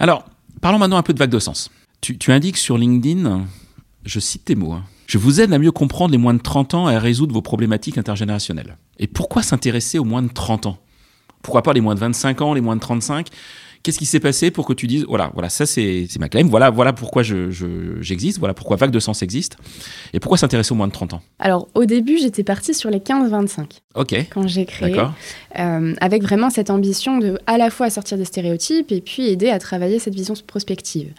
Alors, 0.00 0.24
parlons 0.62 0.78
maintenant 0.78 0.96
un 0.96 1.02
peu 1.02 1.12
de 1.12 1.18
vague 1.18 1.30
de 1.30 1.38
sens. 1.38 1.70
Tu, 2.00 2.32
indiques 2.32 2.56
sur 2.56 2.78
LinkedIn, 2.78 3.44
je 4.06 4.18
cite 4.18 4.46
tes 4.46 4.54
mots, 4.54 4.72
hein, 4.72 4.84
je 5.06 5.18
vous 5.18 5.42
aide 5.42 5.52
à 5.52 5.58
mieux 5.58 5.72
comprendre 5.72 6.12
les 6.12 6.18
moins 6.18 6.32
de 6.32 6.40
30 6.40 6.72
ans 6.72 6.88
et 6.88 6.94
à 6.94 6.98
résoudre 6.98 7.34
vos 7.34 7.42
problématiques 7.42 7.98
intergénérationnelles. 7.98 8.78
Et 8.98 9.06
pourquoi 9.06 9.42
s'intéresser 9.42 9.98
aux 9.98 10.04
moins 10.04 10.22
de 10.22 10.32
30 10.32 10.64
ans? 10.64 10.78
Pourquoi 11.42 11.62
pas 11.62 11.74
les 11.74 11.82
moins 11.82 11.94
de 11.94 12.00
25 12.00 12.40
ans, 12.40 12.54
les 12.54 12.62
moins 12.62 12.76
de 12.76 12.80
35 12.80 13.28
Qu'est-ce 13.82 13.98
qui 13.98 14.06
s'est 14.06 14.20
passé 14.20 14.50
pour 14.50 14.66
que 14.66 14.74
tu 14.74 14.86
dises, 14.86 15.06
voilà, 15.08 15.30
voilà, 15.32 15.48
ça 15.48 15.64
c'est 15.64 16.06
ma 16.18 16.28
claim, 16.28 16.46
voilà, 16.46 16.68
voilà 16.68 16.92
pourquoi 16.92 17.22
j'existe, 17.22 18.38
voilà 18.38 18.52
pourquoi 18.52 18.76
Vague 18.76 18.90
de 18.90 19.00
Sens 19.00 19.22
existe, 19.22 19.56
et 20.12 20.20
pourquoi 20.20 20.36
s'intéresser 20.36 20.72
aux 20.72 20.74
moins 20.76 20.88
de 20.88 20.92
30 20.92 21.14
ans? 21.14 21.22
Alors 21.38 21.66
au 21.74 21.86
début, 21.86 22.18
j'étais 22.18 22.44
partie 22.44 22.74
sur 22.74 22.90
les 22.90 22.98
15-25. 22.98 23.78
Ok. 23.94 24.14
Quand 24.30 24.46
j'ai 24.46 24.66
créé. 24.66 24.94
Euh, 25.58 25.94
avec 26.00 26.22
vraiment 26.22 26.50
cette 26.50 26.68
ambition 26.68 27.18
de 27.18 27.38
à 27.46 27.56
la 27.56 27.70
fois 27.70 27.88
sortir 27.88 28.18
des 28.18 28.26
stéréotypes 28.26 28.92
et 28.92 29.00
puis 29.00 29.28
aider 29.28 29.48
à 29.48 29.58
travailler 29.58 29.98
cette 29.98 30.14
vision 30.14 30.34
prospective. 30.46 31.12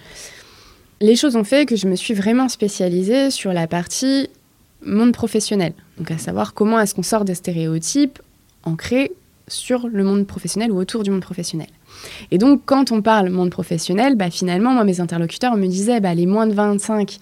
Les 1.02 1.16
choses 1.16 1.36
ont 1.36 1.44
fait 1.44 1.66
que 1.66 1.76
je 1.76 1.88
me 1.88 1.96
suis 1.96 2.14
vraiment 2.14 2.48
spécialisée 2.48 3.32
sur 3.32 3.54
la 3.54 3.66
partie 3.66 4.30
monde 4.86 5.14
professionnel. 5.14 5.74
Donc 5.98 6.12
à 6.12 6.18
savoir 6.18 6.54
comment 6.54 6.80
est-ce 6.80 6.94
qu'on 6.94 7.04
sort 7.04 7.26
des 7.26 7.36
stéréotypes 7.36 8.20
ancrés 8.64 9.12
sur 9.52 9.88
le 9.88 10.04
monde 10.04 10.26
professionnel 10.26 10.72
ou 10.72 10.78
autour 10.78 11.04
du 11.04 11.12
monde 11.12 11.22
professionnel. 11.22 11.68
Et 12.32 12.38
donc, 12.38 12.62
quand 12.66 12.92
on 12.92 13.02
parle 13.02 13.30
monde 13.30 13.50
professionnel, 13.50 14.16
bah, 14.16 14.30
finalement, 14.30 14.72
moi, 14.72 14.84
mes 14.84 15.02
interlocuteurs 15.02 15.56
me 15.56 15.68
disaient, 15.68 16.00
bah, 16.00 16.14
les 16.14 16.26
moins 16.26 16.48
de 16.48 16.54
25, 16.54 17.18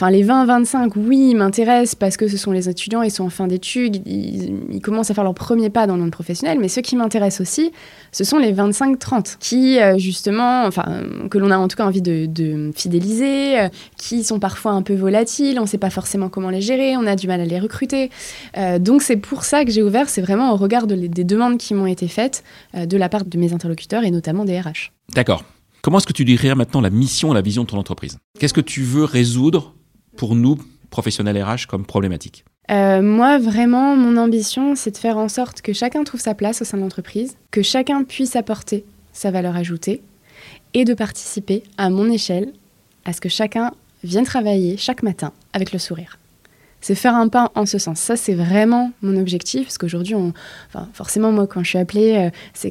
Enfin, 0.00 0.10
les 0.10 0.24
20-25, 0.24 0.92
oui, 0.96 1.34
m'intéressent 1.34 1.94
parce 1.94 2.16
que 2.16 2.26
ce 2.26 2.38
sont 2.38 2.52
les 2.52 2.70
étudiants, 2.70 3.02
ils 3.02 3.10
sont 3.10 3.24
en 3.24 3.28
fin 3.28 3.46
d'études, 3.46 4.00
ils, 4.06 4.80
commencent 4.82 5.10
à 5.10 5.14
faire 5.14 5.24
leur 5.24 5.34
premier 5.34 5.68
pas 5.68 5.86
dans 5.86 5.94
le 5.94 6.00
monde 6.00 6.10
professionnel. 6.10 6.58
Mais 6.58 6.68
ce 6.68 6.80
qui 6.80 6.96
m'intéresse 6.96 7.42
aussi, 7.42 7.70
ce 8.10 8.24
sont 8.24 8.38
les 8.38 8.50
25-30 8.50 9.36
qui, 9.38 9.78
euh, 9.78 9.98
justement, 9.98 10.64
enfin, 10.64 11.02
que 11.30 11.36
l'on 11.36 11.50
a 11.50 11.58
en 11.58 11.68
tout 11.68 11.76
cas 11.76 11.84
envie 11.84 12.00
de, 12.00 12.70
fidéliser, 12.74 13.60
euh, 13.60 13.68
qui 13.98 14.24
sont 14.24 14.40
parfois 14.40 14.72
un 14.72 14.80
peu 14.80 14.94
volatiles, 14.94 15.58
on 15.58 15.64
ne 15.64 15.68
sait 15.68 15.76
pas 15.76 15.90
forcément 15.90 16.30
comment 16.30 16.48
les 16.48 16.62
gérer, 16.62 16.96
on 16.96 17.06
a 17.06 17.14
du 17.14 17.26
mal 17.26 17.42
à 17.42 17.44
les 17.44 17.60
recruter. 17.60 18.08
Euh, 18.56 18.78
donc, 18.78 19.02
c'est 19.02 19.18
pour 19.18 19.44
ça 19.44 19.66
que 19.66 19.70
j'ai 19.70 19.82
ouvert, 19.82 20.08
c'est 20.08 20.22
vraiment 20.22 20.54
au 20.54 20.56
regard 20.56 20.86
des 20.86 21.24
demandes 21.24 21.58
qui 21.58 21.74
m'ont 21.74 21.84
été 21.84 22.08
faites 22.08 22.42
de 22.74 22.96
la 22.96 23.10
part 23.10 23.26
de 23.26 23.36
mes 23.36 23.52
interlocuteurs 23.52 24.04
et 24.04 24.10
notamment 24.10 24.46
des 24.46 24.58
RH. 24.58 24.92
D'accord. 25.14 25.44
Comment 25.82 25.98
est-ce 25.98 26.06
que 26.06 26.14
tu 26.14 26.24
dirais 26.24 26.54
maintenant 26.54 26.80
la 26.80 26.88
mission, 26.88 27.34
la 27.34 27.42
vision 27.42 27.64
de 27.64 27.68
ton 27.68 27.76
entreprise? 27.76 28.16
Qu'est-ce 28.38 28.54
que 28.54 28.62
tu 28.62 28.82
veux 28.82 29.04
résoudre 29.04 29.74
pour 30.20 30.34
nous, 30.34 30.58
professionnels 30.90 31.42
RH, 31.42 31.66
comme 31.66 31.86
problématique 31.86 32.44
euh, 32.70 33.02
moi, 33.02 33.38
vraiment, 33.38 33.96
mon 33.96 34.16
ambition, 34.16 34.76
c'est 34.76 34.92
de 34.92 34.96
faire 34.96 35.16
en 35.16 35.28
sorte 35.28 35.60
que 35.60 35.72
chacun 35.72 36.04
trouve 36.04 36.20
sa 36.20 36.34
place 36.34 36.62
au 36.62 36.64
sein 36.64 36.76
de 36.76 36.82
l'entreprise, 36.82 37.36
que 37.50 37.62
chacun 37.62 38.04
puisse 38.04 38.36
apporter 38.36 38.84
sa 39.12 39.32
valeur 39.32 39.56
ajoutée 39.56 40.02
et 40.72 40.84
de 40.84 40.94
participer 40.94 41.64
à 41.78 41.90
mon 41.90 42.08
échelle 42.08 42.52
à 43.04 43.12
ce 43.12 43.20
que 43.20 43.28
chacun 43.28 43.72
vienne 44.04 44.24
travailler 44.24 44.76
chaque 44.76 45.02
matin 45.02 45.32
avec 45.52 45.72
le 45.72 45.80
sourire. 45.80 46.19
C'est 46.80 46.94
faire 46.94 47.14
un 47.14 47.28
pas 47.28 47.52
en 47.54 47.66
ce 47.66 47.78
sens. 47.78 48.00
Ça, 48.00 48.16
c'est 48.16 48.34
vraiment 48.34 48.92
mon 49.02 49.16
objectif, 49.16 49.64
parce 49.64 49.78
qu'aujourd'hui, 49.78 50.14
enfin, 50.14 50.88
forcément, 50.92 51.32
moi, 51.32 51.46
quand 51.46 51.62
je 51.62 51.68
suis 51.68 51.78
appelée, 51.78 52.16
euh, 52.16 52.30
c'est 52.54 52.70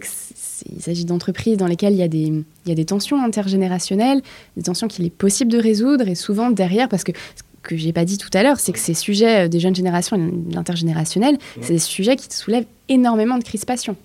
il 0.69 0.81
s'agit 0.81 1.05
d'entreprises 1.05 1.57
dans 1.57 1.67
lesquelles 1.67 1.93
il 1.93 1.99
y, 1.99 2.03
a 2.03 2.07
des, 2.07 2.25
il 2.25 2.43
y 2.67 2.71
a 2.71 2.75
des 2.75 2.85
tensions 2.85 3.23
intergénérationnelles, 3.23 4.21
des 4.57 4.63
tensions 4.63 4.87
qu'il 4.87 5.05
est 5.05 5.09
possible 5.09 5.51
de 5.51 5.57
résoudre, 5.57 6.07
et 6.07 6.15
souvent 6.15 6.51
derrière, 6.51 6.89
parce 6.89 7.03
que 7.03 7.11
ce 7.13 7.43
que 7.63 7.77
j'ai 7.77 7.93
pas 7.93 8.05
dit 8.05 8.17
tout 8.17 8.29
à 8.33 8.43
l'heure, 8.43 8.59
c'est 8.59 8.71
que 8.71 8.79
ces 8.79 8.93
sujets 8.93 9.45
euh, 9.45 9.47
des 9.47 9.59
jeunes 9.59 9.75
générations 9.75 10.17
et 10.17 10.31
de 10.31 10.55
l'intergénérationnel, 10.55 11.37
c'est 11.61 11.73
des 11.73 11.79
sujets 11.79 12.15
qui 12.15 12.27
soulèvent 12.35 12.65
énormément 12.89 13.37
de 13.37 13.43
crispation 13.43 13.95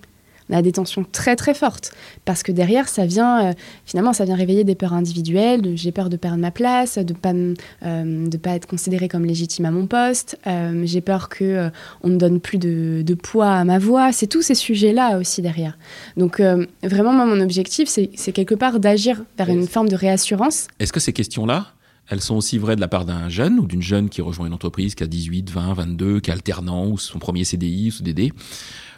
on 0.49 0.57
a 0.57 0.61
des 0.61 0.73
tensions 0.73 1.05
très 1.11 1.35
très 1.35 1.53
fortes 1.53 1.91
parce 2.25 2.43
que 2.43 2.51
derrière 2.51 2.87
ça 2.87 3.05
vient 3.05 3.47
euh, 3.49 3.53
finalement 3.85 4.13
ça 4.13 4.25
vient 4.25 4.35
réveiller 4.35 4.63
des 4.63 4.75
peurs 4.75 4.93
individuelles 4.93 5.61
j'ai 5.75 5.91
peur 5.91 6.09
de 6.09 6.17
perdre 6.17 6.37
ma 6.37 6.51
place 6.51 6.97
de 6.97 7.13
pas 7.13 7.33
euh, 7.33 8.27
de 8.27 8.37
pas 8.37 8.51
être 8.51 8.67
considérée 8.67 9.07
comme 9.07 9.25
légitime 9.25 9.65
à 9.65 9.71
mon 9.71 9.87
poste 9.87 10.37
euh, 10.47 10.83
j'ai 10.85 11.01
peur 11.01 11.29
que 11.29 11.69
on 12.03 12.09
ne 12.09 12.17
donne 12.17 12.39
plus 12.39 12.57
de, 12.57 13.01
de, 13.05 13.13
poids 13.13 13.51
à 13.51 13.63
ma 13.63 13.79
voix. 13.79 14.11
C'est 14.11 14.27
tous 14.27 14.41
ces 14.41 14.55
sujets 14.55 14.93
là 14.93 15.17
aussi 15.17 15.41
derrière. 15.41 15.77
Donc 16.17 16.41
vraiment 16.83 17.13
moi 17.13 17.25
mon 17.25 17.39
objectif 17.41 17.87
c'est 17.89 18.31
quelque 18.31 18.55
part 18.55 18.79
d'agir 18.79 19.23
vers 19.37 19.49
une 19.49 19.67
forme 19.67 19.89
de 19.89 19.95
réassurance. 19.95 20.67
est-ce 20.79 20.93
que 20.93 20.99
ces 20.99 21.13
questions 21.13 21.45
là 21.45 21.67
elles 22.09 22.21
sont 22.21 22.35
aussi 22.35 22.57
vraies 22.57 22.75
de 22.75 22.81
la 22.81 22.87
part 22.87 23.05
d'un 23.05 23.29
jeune 23.29 23.59
ou 23.59 23.65
d'une 23.65 23.81
jeune 23.81 24.09
qui 24.09 24.21
rejoint 24.21 24.47
une 24.47 24.53
entreprise 24.53 24.95
qui 24.95 25.03
a 25.03 25.07
18, 25.07 25.49
20, 25.49 25.73
22, 25.73 26.19
qui 26.19 26.29
est 26.29 26.33
alternant 26.33 26.87
ou 26.87 26.97
son 26.97 27.19
premier 27.19 27.43
CDI 27.43 27.89
ou 27.89 27.91
CDD. 27.91 28.31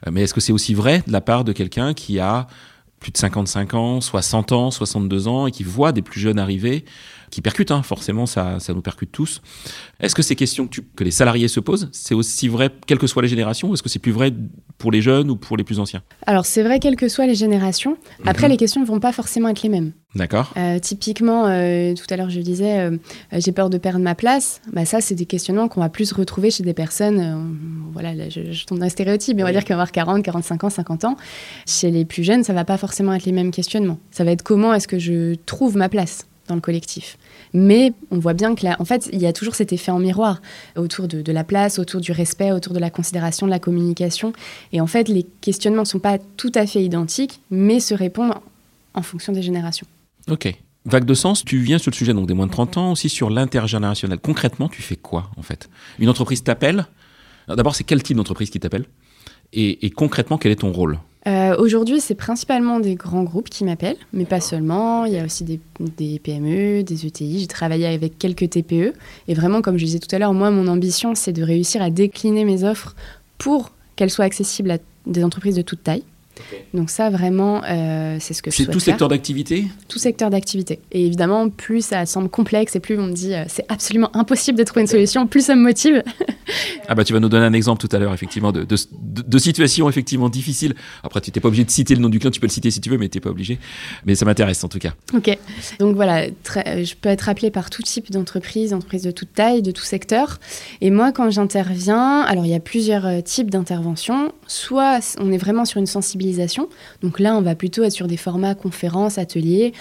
Euh, 0.05 0.11
mais 0.11 0.23
est-ce 0.23 0.33
que 0.33 0.41
c'est 0.41 0.53
aussi 0.53 0.73
vrai 0.73 1.03
de 1.07 1.11
la 1.11 1.21
part 1.21 1.43
de 1.43 1.53
quelqu'un 1.53 1.93
qui 1.93 2.19
a 2.19 2.47
plus 2.99 3.11
de 3.11 3.17
55 3.17 3.73
ans, 3.75 4.01
60 4.01 4.51
ans, 4.51 4.71
62 4.71 5.27
ans 5.27 5.47
et 5.47 5.51
qui 5.51 5.63
voit 5.63 5.91
des 5.91 6.01
plus 6.01 6.19
jeunes 6.19 6.39
arriver 6.39 6.83
qui 7.29 7.41
percute, 7.41 7.71
hein, 7.71 7.83
forcément, 7.83 8.25
ça, 8.25 8.59
ça 8.59 8.73
nous 8.73 8.81
percute 8.81 9.11
tous. 9.11 9.41
Est-ce 9.99 10.15
que 10.15 10.21
ces 10.21 10.35
questions 10.35 10.67
que, 10.67 10.79
que 10.95 11.03
les 11.03 11.11
salariés 11.11 11.47
se 11.47 11.59
posent, 11.59 11.89
c'est 11.91 12.15
aussi 12.15 12.47
vrai, 12.47 12.69
quelles 12.85 12.97
que 12.97 13.07
soient 13.07 13.21
les 13.21 13.27
générations, 13.27 13.69
ou 13.69 13.73
est-ce 13.73 13.83
que 13.83 13.89
c'est 13.89 13.99
plus 13.99 14.11
vrai 14.11 14.33
pour 14.77 14.91
les 14.91 15.01
jeunes 15.01 15.29
ou 15.29 15.35
pour 15.35 15.57
les 15.57 15.63
plus 15.63 15.79
anciens? 15.79 16.01
Alors, 16.25 16.45
c'est 16.45 16.63
vrai, 16.63 16.79
quelles 16.79 16.95
que 16.95 17.09
soient 17.09 17.27
les 17.27 17.35
générations. 17.35 17.97
Après, 18.25 18.47
mhm. 18.47 18.51
les 18.51 18.57
questions 18.57 18.81
ne 18.81 18.85
vont 18.85 18.99
pas 18.99 19.11
forcément 19.11 19.49
être 19.49 19.61
les 19.61 19.69
mêmes. 19.69 19.91
D'accord. 20.17 20.51
Euh, 20.57 20.79
typiquement, 20.79 21.45
euh, 21.47 21.93
tout 21.93 22.05
à 22.09 22.17
l'heure, 22.17 22.29
je 22.29 22.39
disais, 22.39 22.79
euh, 22.79 22.97
j'ai 23.33 23.51
peur 23.51 23.69
de 23.69 23.77
perdre 23.77 23.99
ma 23.99 24.15
place. 24.15 24.61
Bah, 24.73 24.83
ça, 24.83 24.99
c'est 24.99 25.15
des 25.15 25.25
questionnements 25.25 25.67
qu'on 25.67 25.79
va 25.79 25.89
plus 25.89 26.11
retrouver 26.11 26.49
chez 26.49 26.63
des 26.63 26.73
personnes. 26.73 27.55
voilà, 27.93 28.13
je, 28.29 28.65
tombe 28.65 28.79
dans 28.79 28.85
un 28.85 28.89
stéréotype, 28.89 29.37
mais 29.37 29.43
on 29.43 29.45
va 29.45 29.51
dire 29.51 29.63
qu'on 29.63 29.75
va 29.75 29.81
avoir 29.81 29.91
40, 29.91 30.23
45 30.23 30.63
ans, 30.63 30.69
50 30.69 31.05
ans. 31.05 31.17
Chez 31.67 31.91
les 31.91 32.03
plus 32.03 32.23
jeunes, 32.23 32.43
ça 32.43 32.53
va 32.53 32.65
pas 32.65 32.77
forcément 32.77 33.13
être 33.13 33.25
les 33.25 33.31
mêmes 33.31 33.51
questionnements. 33.51 33.99
Ça 34.11 34.23
va 34.23 34.31
être 34.31 34.43
comment 34.43 34.73
est-ce 34.73 34.87
que 34.87 34.99
je 34.99 35.35
trouve 35.45 35.77
ma 35.77 35.89
place 35.89 36.25
dans 36.47 36.55
le 36.55 36.61
collectif. 36.61 37.17
Mais 37.53 37.93
on 38.09 38.19
voit 38.19 38.33
bien 38.33 38.55
que 38.55 38.65
là, 38.65 38.75
en 38.79 38.85
fait, 38.85 39.09
il 39.11 39.21
y 39.21 39.27
a 39.27 39.33
toujours 39.33 39.55
cet 39.55 39.73
effet 39.73 39.91
en 39.91 39.99
miroir 39.99 40.41
autour 40.75 41.07
de, 41.07 41.31
la 41.31 41.43
place, 41.43 41.77
autour 41.77 42.01
du 42.01 42.11
respect, 42.11 42.51
autour 42.51 42.73
de 42.73 42.79
la 42.79 42.89
considération, 42.89 43.45
de 43.45 43.51
la 43.51 43.59
communication. 43.59 44.33
Et 44.71 44.81
en 44.81 44.87
fait, 44.87 45.09
les 45.09 45.23
questionnements 45.41 45.83
ne 45.83 45.87
sont 45.87 45.99
pas 45.99 46.17
tout 46.37 46.51
à 46.55 46.65
fait 46.65 46.81
identiques, 46.81 47.41
mais 47.51 47.79
se 47.79 47.93
répondent 47.93 48.33
en 48.93 49.01
fonction 49.01 49.33
des 49.33 49.41
générations. 49.41 49.87
Ok. 50.29 50.53
Vague 50.85 51.05
de 51.05 51.13
sens, 51.13 51.43
tu 51.43 51.57
viens 51.57 51.77
sur 51.77 51.91
le 51.91 51.95
sujet 51.95 52.13
donc 52.13 52.27
des 52.27 52.33
moins 52.33 52.47
de 52.47 52.51
30 52.51 52.77
ans, 52.77 52.91
aussi 52.93 53.09
sur 53.09 53.29
l'intergénérationnel. 53.29 54.19
Concrètement, 54.19 54.69
tu 54.69 54.81
fais 54.81 54.95
quoi 54.95 55.29
en 55.35 55.41
fait? 55.41 55.69
Une 55.99 56.07
entreprise 56.07 56.43
t'appelle? 56.43 56.87
D'abord, 57.49 57.75
c'est 57.75 57.83
quel 57.83 58.03
type 58.03 58.17
d'entreprise 58.17 58.49
qui 58.49 58.59
t'appelle? 58.59 58.85
Et, 59.53 59.89
concrètement, 59.91 60.37
quel 60.37 60.51
est 60.51 60.57
ton 60.57 60.71
rôle? 60.71 60.99
Euh, 61.25 61.55
Aujourd'hui, 61.57 61.99
c'est 61.99 62.15
principalement 62.15 62.79
des 62.79 62.95
grands 62.95 63.23
groupes 63.23 63.49
qui 63.49 63.63
m'appellent, 63.63 63.97
mais 64.13 64.25
pas 64.25 64.41
seulement. 64.41 65.05
Il 65.05 65.13
y 65.13 65.17
a 65.17 65.23
aussi 65.25 65.43
des, 65.43 65.59
des 65.79 66.19
PME, 66.19 66.83
des 66.83 67.05
ETI. 67.05 67.39
J'ai 67.39 67.47
travaillé 67.47 67.85
avec 67.85 68.17
quelques 68.17 68.49
TPE. 68.49 68.93
Et 69.27 69.33
vraiment, 69.33 69.61
comme 69.61 69.77
je 69.77 69.85
disais 69.85 69.99
tout 69.99 70.13
à 70.13 70.19
l'heure, 70.19 70.33
moi, 70.33 70.51
mon 70.51 70.67
ambition, 70.67 71.15
c'est 71.15 71.33
de 71.33 71.43
réussir 71.43 71.81
à 71.81 71.89
décliner 71.89 72.45
mes 72.45 72.63
offres 72.63 72.95
pour 73.37 73.71
qu'elles 73.95 74.11
soient 74.11 74.25
accessibles 74.25 74.71
à 74.71 74.77
des 75.05 75.23
entreprises 75.23 75.55
de 75.55 75.61
toute 75.61 75.83
taille. 75.83 76.03
Donc 76.73 76.89
ça, 76.89 77.09
vraiment, 77.09 77.61
euh, 77.63 78.17
c'est 78.19 78.33
ce 78.33 78.41
que 78.41 78.51
je 78.51 78.55
souhaite 78.55 78.67
C'est 78.67 78.73
tout 78.73 78.79
secteur 78.79 79.07
d'activité 79.07 79.67
Tout 79.87 79.99
secteur 79.99 80.29
d'activité. 80.29 80.79
Et 80.91 81.05
évidemment, 81.05 81.49
plus 81.49 81.85
ça 81.85 82.05
semble 82.05 82.29
complexe 82.29 82.75
et 82.75 82.79
plus 82.79 82.97
on 82.99 83.07
me 83.07 83.13
dit 83.13 83.33
euh, 83.33 83.43
c'est 83.47 83.65
absolument 83.69 84.15
impossible 84.15 84.57
de 84.57 84.63
trouver 84.63 84.81
une 84.81 84.87
solution, 84.87 85.27
plus 85.27 85.45
ça 85.45 85.55
me 85.55 85.61
motive. 85.61 86.03
ah 86.87 86.95
bah 86.95 87.03
tu 87.03 87.13
vas 87.13 87.19
nous 87.19 87.29
donner 87.29 87.45
un 87.45 87.53
exemple 87.53 87.85
tout 87.85 87.95
à 87.95 87.99
l'heure, 87.99 88.13
effectivement, 88.13 88.51
de, 88.51 88.65
de, 88.65 89.37
situations 89.37 89.89
effectivement 89.89 90.29
difficiles. 90.29 90.75
Après, 91.03 91.21
tu 91.21 91.31
n'es 91.33 91.41
pas 91.41 91.47
obligé 91.47 91.63
de 91.63 91.69
citer 91.69 91.95
le 91.95 92.01
nom 92.01 92.09
du 92.09 92.19
client, 92.19 92.31
tu 92.31 92.39
peux 92.39 92.47
le 92.47 92.51
citer 92.51 92.71
si 92.71 92.81
tu 92.81 92.89
veux, 92.89 92.97
mais 92.97 93.09
tu 93.09 93.17
n'es 93.17 93.21
pas 93.21 93.29
obligé. 93.29 93.59
Mais 94.05 94.15
ça 94.15 94.25
m'intéresse 94.25 94.63
en 94.63 94.67
tout 94.67 94.79
cas. 94.79 94.93
Ok. 95.13 95.37
Donc 95.79 95.95
voilà, 95.95 96.27
je 96.27 96.93
peux 96.95 97.09
être 97.09 97.29
appelée 97.29 97.51
par 97.51 97.69
tout 97.69 97.81
type 97.81 98.11
d'entreprise, 98.11 98.73
entreprise 98.73 99.03
de 99.03 99.11
toute 99.11 99.33
taille, 99.33 99.61
de 99.61 99.71
tout 99.71 99.83
secteur. 99.83 100.39
Et 100.81 100.89
moi, 100.89 101.11
quand 101.11 101.29
j'interviens, 101.29 102.21
alors 102.21 102.45
il 102.45 102.51
y 102.51 102.55
a 102.55 102.59
plusieurs 102.59 103.05
euh, 103.05 103.21
types 103.21 103.49
d'interventions. 103.49 104.31
Soit 104.47 105.17
on 105.19 105.31
est 105.31 105.37
vraiment 105.37 105.65
sur 105.65 105.79
une 105.79 105.85
sensibilité 105.85 106.26
donc 107.01 107.19
là, 107.19 107.35
on 107.35 107.41
va 107.41 107.55
plutôt 107.55 107.83
être 107.83 107.91
sur 107.91 108.07
des 108.07 108.17
formats 108.17 108.55
conférences, 108.55 109.17
ateliers. 109.17 109.73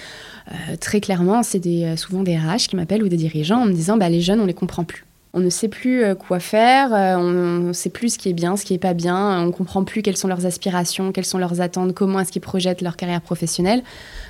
Euh, 0.51 0.75
très 0.79 1.01
clairement, 1.01 1.43
c'est 1.43 1.65
euh, 1.65 1.95
souvent 1.95 2.23
des 2.23 2.37
RH 2.37 2.67
qui 2.69 2.75
m'appellent 2.75 3.03
ou 3.03 3.09
des 3.09 3.17
dirigeants 3.17 3.61
en 3.61 3.65
me 3.65 3.73
disant 3.73 3.97
bah, 3.97 4.09
les 4.09 4.21
jeunes, 4.21 4.39
on 4.39 4.45
les 4.45 4.53
comprend 4.53 4.83
plus. 4.83 5.05
On 5.33 5.39
ne 5.39 5.49
sait 5.49 5.67
plus 5.67 6.03
euh, 6.03 6.15
quoi 6.15 6.39
faire, 6.39 6.91
on 7.19 7.67
ne 7.67 7.73
sait 7.73 7.89
plus 7.89 8.13
ce 8.13 8.17
qui 8.17 8.29
est 8.29 8.33
bien, 8.33 8.57
ce 8.57 8.65
qui 8.65 8.73
est 8.73 8.79
pas 8.79 8.93
bien, 8.93 9.41
on 9.41 9.47
ne 9.47 9.51
comprend 9.51 9.83
plus 9.83 10.01
quelles 10.01 10.17
sont 10.17 10.27
leurs 10.27 10.45
aspirations, 10.45 11.11
quelles 11.11 11.25
sont 11.25 11.37
leurs 11.37 11.61
attentes, 11.61 11.93
comment 11.93 12.19
est-ce 12.19 12.31
qu'ils 12.31 12.41
projettent 12.41 12.81
leur 12.81 12.95
carrière 12.95 13.21
professionnelle. 13.21 13.83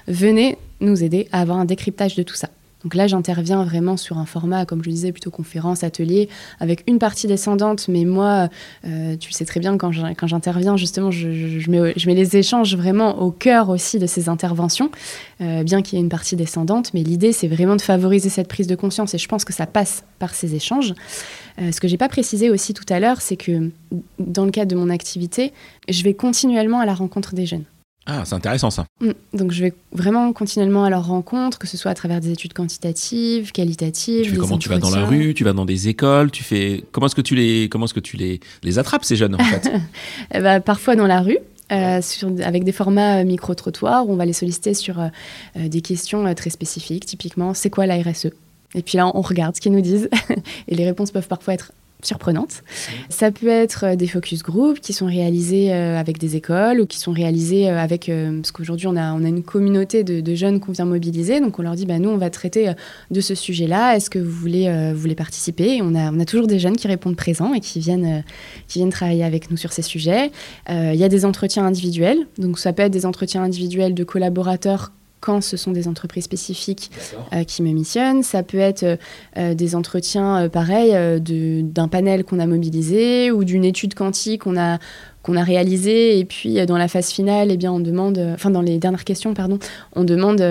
Venez 0.08 0.58
nous 0.82 1.04
aider 1.04 1.28
à 1.32 1.42
avoir 1.42 1.58
un 1.60 1.66
décryptage 1.66 2.16
de 2.16 2.24
tout 2.24 2.36
ça. 2.36 2.50
Donc 2.84 2.94
là, 2.94 3.08
j'interviens 3.08 3.64
vraiment 3.64 3.98
sur 3.98 4.18
un 4.18 4.26
format, 4.26 4.66
comme 4.66 4.84
je 4.84 4.90
disais, 4.90 5.12
plutôt 5.12 5.32
conférence, 5.32 5.84
atelier, 5.84 6.30
avec 6.60 6.84
une 6.88 7.00
partie 7.00 7.28
descendante. 7.28 7.88
Mais 7.88 8.06
moi, 8.06 8.50
euh, 8.86 9.16
tu 9.18 9.32
sais 9.32 9.46
très 9.46 9.60
bien, 9.60 9.78
quand 9.78 9.92
j'interviens, 9.92 10.78
justement, 10.78 11.10
je, 11.10 11.70
mets, 11.70 12.14
les 12.14 12.38
échanges 12.38 12.76
vraiment 12.76 13.20
au 13.20 13.32
cœur 13.32 13.70
aussi 13.70 13.98
de 13.98 14.06
ces 14.06 14.30
interventions, 14.30 14.92
euh, 15.42 15.64
bien 15.64 15.82
qu'il 15.82 15.98
y 15.98 16.02
ait 16.02 16.04
une 16.04 16.10
partie 16.10 16.36
descendante. 16.36 16.94
Mais 16.94 17.02
l'idée, 17.02 17.32
c'est 17.32 17.48
vraiment 17.48 17.76
de 17.76 17.82
favoriser 17.82 18.30
cette 18.30 18.48
prise 18.48 18.68
de 18.68 18.76
conscience. 18.76 19.14
Et 19.16 19.18
je 19.18 19.28
pense 19.28 19.44
que 19.44 19.54
ça 19.54 19.66
passe 19.66 20.04
par 20.20 20.36
ces 20.36 20.54
échanges. 20.54 20.94
Euh, 21.60 21.72
ce 21.72 21.82
que 21.82 21.88
j'ai 21.88 21.98
pas 21.98 22.10
précisé 22.10 22.52
aussi 22.52 22.74
tout 22.76 22.86
à 22.90 23.00
l'heure, 23.00 23.22
c'est 23.22 23.38
que 23.38 23.72
dans 24.20 24.46
le 24.46 24.52
cadre 24.52 24.72
de 24.72 24.76
mon 24.76 24.90
activité, 24.90 25.52
je 25.90 26.04
vais 26.04 26.14
continuellement 26.14 26.80
à 26.80 26.86
la 26.86 26.94
rencontre 26.94 27.34
des 27.34 27.48
jeunes. 27.48 27.66
Ah, 28.10 28.24
c'est 28.26 28.36
intéressant 28.36 28.72
ça. 28.72 28.86
Mm. 29.02 29.12
Donc 29.34 29.52
je 29.52 29.62
vais 29.62 29.74
vraiment 29.92 30.32
continuellement 30.32 30.86
à 30.86 30.90
leur 30.90 31.06
rencontre, 31.06 31.60
que 31.60 31.68
ce 31.68 31.76
soit 31.76 31.92
à 31.92 31.94
travers 31.94 32.22
des 32.22 32.32
études 32.32 32.54
quantitatives, 32.54 33.52
qualitatives. 33.52 34.24
Tu 34.24 34.32
fais 34.32 34.38
comment 34.38 34.58
tu 34.58 34.70
vas 34.70 34.80
dans 34.80 34.90
la 34.90 35.06
rue, 35.06 35.34
tu 35.34 35.44
vas 35.44 35.54
dans 35.54 35.66
des 35.66 35.90
écoles, 35.90 36.32
tu 36.32 36.44
fais 36.44 36.86
comment 36.92 37.08
est-ce 37.08 37.16
que 37.16 37.22
tu 37.22 37.36
les 37.36 37.68
comment 37.70 37.86
est-ce 37.86 37.94
que 37.94 38.00
tu 38.00 38.16
les 38.16 38.40
les 38.64 38.80
attrapes 38.80 39.04
ces 39.04 39.18
jeunes 39.18 39.36
en 39.36 39.40
fait? 39.40 39.72
Ben, 40.32 40.62
parfois 40.62 40.96
dans 40.96 41.08
la 41.08 41.22
rue. 41.22 41.38
Euh, 41.70 42.02
sur, 42.02 42.30
avec 42.46 42.64
des 42.64 42.72
formats 42.72 43.18
euh, 43.18 43.24
micro-trottoirs 43.26 44.08
où 44.08 44.14
on 44.14 44.16
va 44.16 44.24
les 44.24 44.32
solliciter 44.32 44.74
sur 44.74 45.02
euh, 45.02 45.10
des 45.58 45.82
questions 45.82 46.34
très 46.34 46.50
spécifiques, 46.50 47.06
typiquement 47.06 47.54
c'est 47.54 47.70
quoi 47.70 47.86
la 47.86 48.02
RSE 48.02 48.28
Et 48.74 48.82
puis 48.82 48.98
là, 48.98 49.12
on 49.14 49.20
regarde 49.20 49.54
ce 49.54 49.60
qu'ils 49.60 49.74
nous 49.74 49.82
disent 49.82 50.10
et 50.70 50.76
les 50.76 50.86
réponses 50.86 51.12
peuvent 51.12 51.28
parfois 51.28 51.56
être 51.56 51.74
surprenante. 52.08 52.64
Ça 53.10 53.32
peut 53.32 53.48
être 53.48 53.86
euh, 53.86 53.96
des 53.96 54.08
focus 54.08 54.42
group 54.42 54.80
qui 54.80 54.94
sont 54.94 55.06
réalisés 55.06 55.74
euh, 55.74 56.00
avec 56.00 56.18
des 56.18 56.36
écoles 56.36 56.80
ou 56.80 56.86
qui 56.86 56.98
sont 56.98 57.12
réalisés 57.12 57.70
euh, 57.70 57.78
avec... 57.78 58.10
parce 58.42 58.52
qu'aujourd'hui, 58.52 58.88
on 58.88 58.96
a, 58.96 59.12
une 59.28 59.44
communauté 59.44 60.04
de, 60.04 60.36
jeunes 60.36 60.60
qu'on 60.60 60.72
vient 60.72 60.86
mobiliser. 60.86 61.40
Donc, 61.40 61.60
on 61.60 61.64
leur 61.64 61.76
dit, 61.76 61.86
bah, 61.86 62.00
nous, 62.00 62.10
on 62.10 62.18
va 62.18 62.30
traiter 62.30 62.72
de 63.12 63.22
ce 63.22 63.36
sujet-là. 63.36 63.96
Est-ce 63.96 64.10
que 64.10 64.20
vous 64.20 64.32
voulez, 64.32 65.16
participer? 65.18 65.82
On 65.82 65.96
a, 65.96 66.12
a 66.12 66.26
toujours 66.26 66.48
des 66.48 66.60
jeunes 66.60 66.78
qui 66.78 66.88
répondent 66.88 67.16
présents 67.16 67.54
et 67.54 67.60
qui 67.60 67.80
viennent 67.80 68.24
travailler 68.92 69.24
avec 69.24 69.52
nous 69.52 69.58
sur 69.58 69.74
ces 69.74 69.82
sujets. 69.82 70.32
Il 70.70 70.96
y 70.96 71.04
a 71.04 71.10
des 71.10 71.26
entretiens 71.26 71.66
individuels. 71.66 72.20
Donc, 72.38 72.60
ça 72.60 72.72
peut 72.74 72.84
être 72.84 72.92
des 72.92 73.06
entretiens 73.06 73.44
individuels 73.44 73.94
de 73.94 74.04
collaborateurs 74.04 74.92
quand 75.28 75.42
ce 75.42 75.58
sont 75.58 75.72
des 75.72 75.90
entreprises 75.90 76.24
spécifiques 76.24 76.90
euh, 77.34 77.44
qui 77.44 77.62
me 77.62 77.74
missionnent. 77.74 78.24
Ça 78.24 78.44
peut 78.44 78.60
être 78.60 78.84
euh, 78.84 78.96
euh, 79.36 79.54
des 79.54 79.76
entretiens, 79.76 80.48
pareils 80.48 80.96
d'un 81.20 81.90
panel 81.90 82.24
qu'on 82.24 82.40
a 82.40 82.48
mobilisé 82.48 83.30
ou 83.30 83.44
d'une 83.44 83.66
étude 83.66 83.94
quantique 83.94 84.44
qu'on 84.44 84.58
a 84.58 84.80
qu'on 85.24 85.36
a 85.36 85.44
réalisé 85.44 86.20
et 86.20 86.24
puis 86.24 86.66
dans 86.66 86.78
la 86.78 86.88
phase 86.88 87.10
finale 87.10 87.52
eh 87.52 87.58
bien 87.58 87.74
on 87.74 87.82
demande 87.82 88.18
enfin 88.34 88.50
dans 88.50 88.62
les 88.62 88.78
dernières 88.78 89.04
questions 89.04 89.34
pardon 89.34 89.60
on 89.94 90.06
demande 90.06 90.42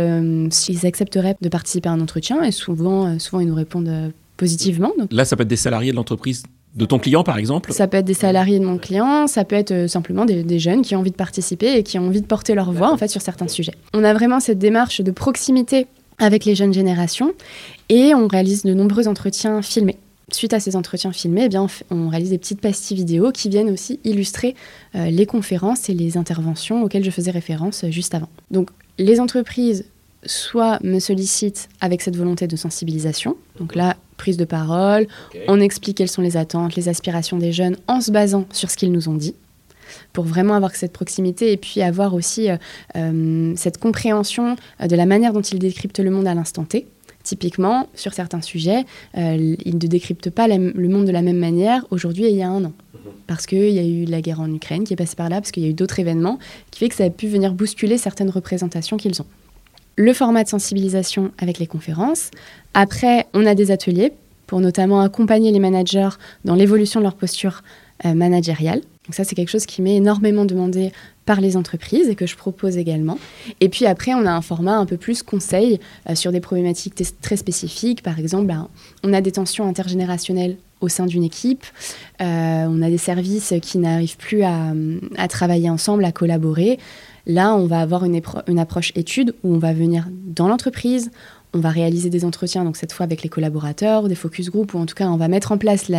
s'ils 0.53 0.85
accepteraient 0.85 1.37
de 1.41 1.49
participer 1.49 1.89
à 1.89 1.93
un 1.93 2.01
entretien. 2.01 2.43
Et 2.43 2.53
souvent 2.53 3.19
souvent 3.19 3.41
ils 3.41 3.49
nous 3.49 3.55
répondent 3.55 4.13
positivement 4.37 4.93
là 5.11 5.25
ça 5.25 5.37
peut 5.37 5.45
être 5.45 5.49
des 5.49 5.57
salariés 5.57 5.93
de 5.93 5.97
l'entreprise 5.97 6.43
de 6.77 6.85
ton 6.85 6.99
client, 6.99 7.25
par 7.25 7.39
exemple 7.39 7.73
Ça 7.73 7.89
peut 7.89 7.97
être 7.97 8.05
des 8.05 8.15
salariés 8.15 8.59
de 8.59 8.65
mon 8.65 8.79
client, 8.79 9.27
ça 9.27 9.45
peut 9.45 9.57
être 9.57 9.73
euh, 9.73 9.89
simplement 9.89 10.25
des, 10.25 10.59
jeunes 10.59 10.83
qui 10.83 10.95
ont 10.95 11.01
envie 11.01 11.11
de 11.11 11.17
participer 11.17 11.79
et 11.79 11.83
qui 11.83 11.99
ont 11.99 12.07
envie 12.07 12.21
de 12.21 12.27
porter 12.27 12.55
leur 12.55 12.71
voix 12.73 12.93
en 12.93 12.97
fait 12.97 13.09
sur 13.09 13.23
certains 13.23 13.49
sujets. 13.49 13.75
On 13.95 14.05
a 14.05 14.13
vraiment 14.13 14.41
cette 14.41 14.59
démarche 14.59 15.01
de 15.01 15.11
proximité 15.11 15.87
avec 16.19 16.45
les 16.45 16.55
jeunes 16.55 16.73
générations 16.73 17.33
et 17.89 18.15
on 18.15 18.27
réalise 18.27 18.63
de 18.63 18.75
nombreux 18.75 19.09
entretiens 19.09 19.63
filmés. 19.63 19.97
Suite 20.33 20.55
à 20.55 20.61
ces 20.61 20.75
entretiens 20.75 21.13
filmés, 21.13 21.45
eh 21.45 21.49
bien, 21.49 21.67
on 21.91 22.09
réalise 22.09 22.31
des 22.31 22.39
petites 22.39 22.61
pastilles 22.61 22.97
vidéo 22.97 23.31
qui 23.31 23.49
viennent 23.49 23.71
aussi 23.71 24.01
illustrer 24.03 24.57
euh, 24.97 25.07
les 25.07 25.25
conférences 25.25 25.89
et 25.89 25.95
les 25.95 26.17
interventions 26.17 26.83
auxquelles 26.83 27.05
je 27.05 27.11
faisais 27.11 27.31
référence 27.31 27.85
euh, 27.85 27.91
juste 27.91 28.13
avant. 28.13 28.29
Donc, 28.51 28.71
les 28.99 29.21
entreprises 29.21 29.85
soit 30.25 30.81
me 30.83 30.99
sollicitent 30.99 31.69
avec 31.81 32.03
cette 32.03 32.17
volonté 32.17 32.49
de 32.49 32.57
sensibilisation, 32.57 33.37
donc 33.61 33.77
là, 33.77 33.97
prise 34.17 34.37
de 34.37 34.45
parole, 34.45 35.07
on 35.49 35.61
explique 35.61 35.99
quelles 35.99 36.09
sont 36.09 36.23
les 36.23 36.37
attentes, 36.37 36.75
les 36.77 36.89
aspirations 36.89 37.39
des 37.39 37.53
jeunes 37.53 37.77
en 37.89 38.01
se 38.01 38.11
basant 38.11 38.47
sur 38.53 38.71
ce 38.71 38.77
qu'ils 38.77 38.93
nous 38.93 39.09
ont 39.09 39.15
dit 39.15 39.35
pour 40.13 40.25
vraiment 40.25 40.55
avoir 40.55 40.75
cette 40.75 40.93
proximité 40.93 41.53
et 41.53 41.57
puis 41.57 41.83
avoir 41.83 42.15
aussi 42.15 42.51
euh, 42.51 42.57
euh, 42.97 43.53
cette 43.57 43.79
compréhension 43.79 44.57
euh, 44.81 44.87
de 44.87 44.97
la 44.97 45.07
manière 45.07 45.33
dont 45.33 45.43
ils 45.43 45.59
décryptent 45.59 46.01
le 46.01 46.11
monde 46.11 46.27
à 46.27 46.35
l'instant 46.35 46.65
T. 46.65 46.87
Typiquement, 47.23 47.89
sur 47.95 48.15
certains 48.15 48.41
sujets, 48.41 48.85
ils 49.17 49.59
ne 49.65 49.79
décryptent 49.89 50.31
pas 50.31 50.47
le 50.47 50.89
monde 50.89 51.07
de 51.07 51.11
la 51.11 51.23
même 51.23 51.39
manière 51.39 51.85
aujourd'hui 51.91 52.25
et 52.25 52.31
il 52.31 52.37
y 52.37 52.43
a 52.43 52.49
un 52.49 52.65
an. 52.65 52.73
Mhm. 52.95 53.01
Parce 53.27 53.47
qu'il 53.47 53.71
y 53.71 53.81
a 53.81 53.85
eu 53.85 54.05
la 54.05 54.21
guerre 54.21 54.41
en 54.41 54.53
Ukraine 54.55 54.85
qui 54.85 54.93
est 54.93 54.97
passée 54.97 55.17
par 55.17 55.29
là, 55.29 55.41
parce 55.41 55.51
qu'il 55.51 55.65
y 55.65 55.67
a 55.67 55.69
eu 55.69 55.75
d'autres 55.75 55.99
événements 55.99 56.39
qui 56.71 56.79
fait 56.79 56.89
que 56.89 56.95
ça 56.95 57.03
a 57.03 57.11
pu 57.11 57.27
venir 57.27 57.53
bousculer 57.53 57.99
certaines 57.99 58.31
représentations 58.31 58.97
qu'ils 58.97 59.21
ont 59.21 59.27
le 59.97 60.13
format 60.13 60.45
de 60.45 60.49
sensibilisation 60.49 61.33
avec 61.39 61.59
les 61.59 61.67
conférences. 61.67 62.31
Après, 62.75 63.27
on 63.35 63.47
a 63.47 63.55
des 63.55 63.71
ateliers 63.71 64.13
pour 64.47 64.61
notamment 64.61 65.01
accompagner 65.01 65.51
les 65.51 65.59
managers 65.59 66.11
dans 66.45 66.55
l'évolution 66.55 67.01
de 67.01 67.05
leur 67.05 67.15
posture 67.15 67.63
euh, 68.05 68.15
managériale. 68.15 68.81
Donc 69.07 69.15
ça, 69.15 69.25
c'est 69.25 69.35
quelque 69.35 69.51
chose 69.51 69.67
qui 69.67 69.83
m'est 69.83 69.97
énormément 69.97 70.45
demandé 70.45 70.93
par 71.25 71.41
les 71.41 71.57
entreprises 71.57 72.09
et 72.09 72.15
que 72.15 72.27
je 72.27 72.37
propose 72.37 72.77
également. 72.77 73.19
Et 73.61 73.69
puis 73.69 73.87
après, 73.87 74.15
on 74.15 74.27
a 74.27 74.31
un 74.31 74.43
format 74.43 74.77
un 74.77 74.87
peu 74.87 74.97
plus 74.97 75.23
conseil 75.23 75.81
euh, 76.09 76.15
sur 76.15 76.31
des 76.31 76.41
problématiques 76.41 76.95
très 77.21 77.37
spécifiques. 77.37 78.03
Par 78.03 78.19
exemple, 78.19 78.47
ben, 78.47 78.69
on 79.03 79.13
a 79.13 79.21
des 79.21 79.33
tensions 79.33 79.67
intergénérationnelles 79.67 80.57
au 80.81 80.89
sein 80.89 81.07
d'une 81.07 81.25
équipe. 81.25 81.65
Euh, 82.21 82.67
on 82.69 82.83
a 82.83 82.91
des 82.91 82.99
services 82.99 83.55
qui 83.63 83.79
n'arrivent 83.79 84.19
plus 84.19 84.43
à, 84.43 84.73
à, 85.17 85.29
travailler 85.29 85.71
ensemble, 85.71 86.05
à 86.05 86.13
collaborer. 86.13 86.79
Là, 87.27 87.55
on 87.55 87.67
va 87.67 87.81
avoir 87.81 88.05
une, 88.05 88.21
une 88.47 88.59
approche 88.59 88.93
étude 88.95 89.35
où 89.43 89.55
on 89.55 89.59
va 89.59 89.73
venir 89.73 90.07
dans 90.11 90.49
l'entreprise, 90.49 91.11
on 91.57 91.59
va 91.59 91.71
réaliser 91.71 92.11
des 92.11 92.25
entretiens, 92.25 92.65
donc 92.65 92.77
cette 92.77 92.93
fois 92.93 93.05
avec 93.05 93.23
les 93.23 93.29
collaborateurs, 93.29 94.09
des 94.09 94.15
focus 94.15 94.51
group, 94.51 94.75
ou 94.75 94.79
en 94.79 94.87
tout 94.87 94.95
cas, 94.95 95.09
on 95.09 95.17
va 95.17 95.29
mettre 95.29 95.53
en 95.53 95.59
place 95.59 95.91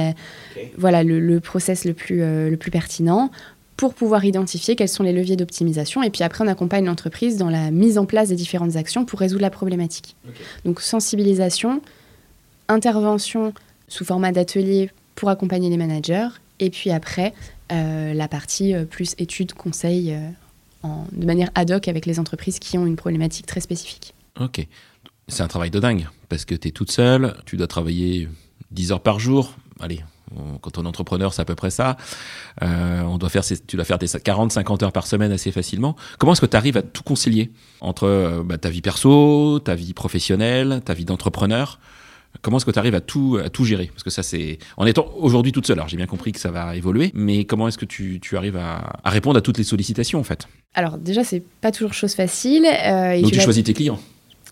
voilà, 0.78 1.04
le, 1.04 1.40
process 1.40 1.84
le 1.86 1.94
plus, 1.94 2.22
euh, 2.22 2.50
le 2.50 2.58
plus 2.58 2.72
pertinent 2.72 3.30
pour 3.76 3.94
pouvoir 3.94 4.26
identifier 4.26 4.76
quels 4.76 4.90
sont 4.90 5.04
les 5.04 5.14
leviers 5.14 5.36
d'optimisation. 5.36 6.02
Et 6.02 6.10
puis 6.10 6.24
après, 6.24 6.44
on 6.44 6.48
accompagne 6.48 6.86
l'entreprise 6.86 7.38
dans 7.38 7.50
la 7.50 7.72
mise 7.72 7.98
en 7.98 8.06
place 8.06 8.30
des 8.30 8.36
différentes 8.36 8.76
actions 8.76 9.06
pour 9.06 9.20
résoudre 9.20 9.42
la 9.42 9.52
problématique. 9.52 10.16
Donc 10.66 10.82
sensibilisation, 10.82 11.82
intervention 12.70 13.54
sous 13.88 14.04
format 14.04 14.32
d'atelier 14.32 14.90
pour 15.16 15.30
accompagner 15.30 15.70
les 15.70 15.78
managers, 15.78 16.28
et 16.60 16.70
puis 16.70 16.90
après, 16.90 17.34
euh, 17.72 18.14
la 18.14 18.28
partie 18.28 18.74
euh, 18.74 18.86
plus 18.86 19.14
études, 19.20 19.54
conseils 19.54 20.16
de 20.84 21.26
manière 21.26 21.50
ad 21.56 21.72
hoc 21.72 21.88
avec 21.88 22.06
les 22.06 22.20
entreprises 22.20 22.60
qui 22.60 22.78
ont 22.78 22.86
une 22.86 22.96
problématique 22.96 23.46
très 23.46 23.60
spécifique. 23.60 24.14
Ok. 24.40 24.66
C'est 25.28 25.44
un 25.44 25.48
travail 25.48 25.72
de 25.72 25.80
dingue 25.80 26.08
parce 26.30 26.46
que 26.46 26.56
tu 26.56 26.70
es 26.70 26.72
toute 26.72 26.92
seule, 26.92 27.36
tu 27.46 27.58
dois 27.58 27.68
travailler 27.68 28.30
10 28.72 28.94
heures 28.94 29.02
par 29.02 29.20
jour. 29.20 29.56
Allez, 29.80 30.04
quand 30.62 30.78
on 30.78 30.84
est 30.84 30.88
entrepreneur, 30.88 31.34
c'est 31.34 31.42
à 31.42 31.46
peu 31.46 31.56
près 31.56 31.70
ça. 31.70 31.98
Euh, 32.62 33.02
on 33.04 33.18
doit 33.18 33.30
faire, 33.30 33.44
tu 33.46 33.76
dois 33.76 33.86
faire 33.86 34.00
des 34.00 34.08
40-50 34.08 34.84
heures 34.84 34.92
par 34.92 35.08
semaine 35.08 35.32
assez 35.32 35.52
facilement. 35.52 35.96
Comment 36.18 36.34
est-ce 36.34 36.42
que 36.42 36.46
tu 36.46 36.58
arrives 36.58 36.78
à 36.78 36.82
tout 36.82 37.04
concilier 37.04 37.52
entre 37.82 38.06
euh, 38.06 38.44
bah, 38.44 38.58
ta 38.58 38.70
vie 38.70 38.82
perso, 38.82 39.60
ta 39.60 39.76
vie 39.76 39.94
professionnelle, 39.94 40.82
ta 40.84 40.94
vie 40.94 41.06
d'entrepreneur 41.06 41.80
Comment 42.42 42.58
est-ce 42.58 42.66
que 42.66 42.72
tu 42.72 42.80
arrives 42.80 42.96
à 42.96 43.02
tout, 43.02 43.40
à 43.44 43.50
tout 43.50 43.66
gérer? 43.66 43.88
Parce 43.88 44.04
que 44.04 44.10
ça, 44.10 44.24
c'est. 44.24 44.60
En 44.78 44.86
étant 44.86 45.08
aujourd'hui 45.18 45.52
toute 45.52 45.68
seule, 45.68 45.78
alors 45.78 45.88
j'ai 45.88 45.98
bien 45.98 46.06
compris 46.06 46.32
que 46.32 46.40
ça 46.40 46.52
va 46.52 46.76
évoluer, 46.76 47.12
mais 47.14 47.46
comment 47.46 47.68
est-ce 47.68 47.78
que 47.78 47.86
tu, 47.86 48.20
tu 48.22 48.38
arrives 48.38 48.58
à, 48.58 49.00
à, 49.04 49.10
répondre 49.10 49.38
à 49.38 49.42
toutes 49.42 49.58
les 49.58 49.64
sollicitations, 49.64 50.20
en 50.20 50.24
fait? 50.24 50.48
Alors, 50.74 50.98
déjà, 50.98 51.24
c'est 51.24 51.44
pas 51.62 51.72
toujours 51.72 51.94
chose 51.94 52.14
facile. 52.14 52.66
Euh, 52.66 53.22
Donc, 53.22 53.32
tu 53.32 53.40
choisis 53.40 53.64
tes 53.64 53.74
clients? 53.74 54.00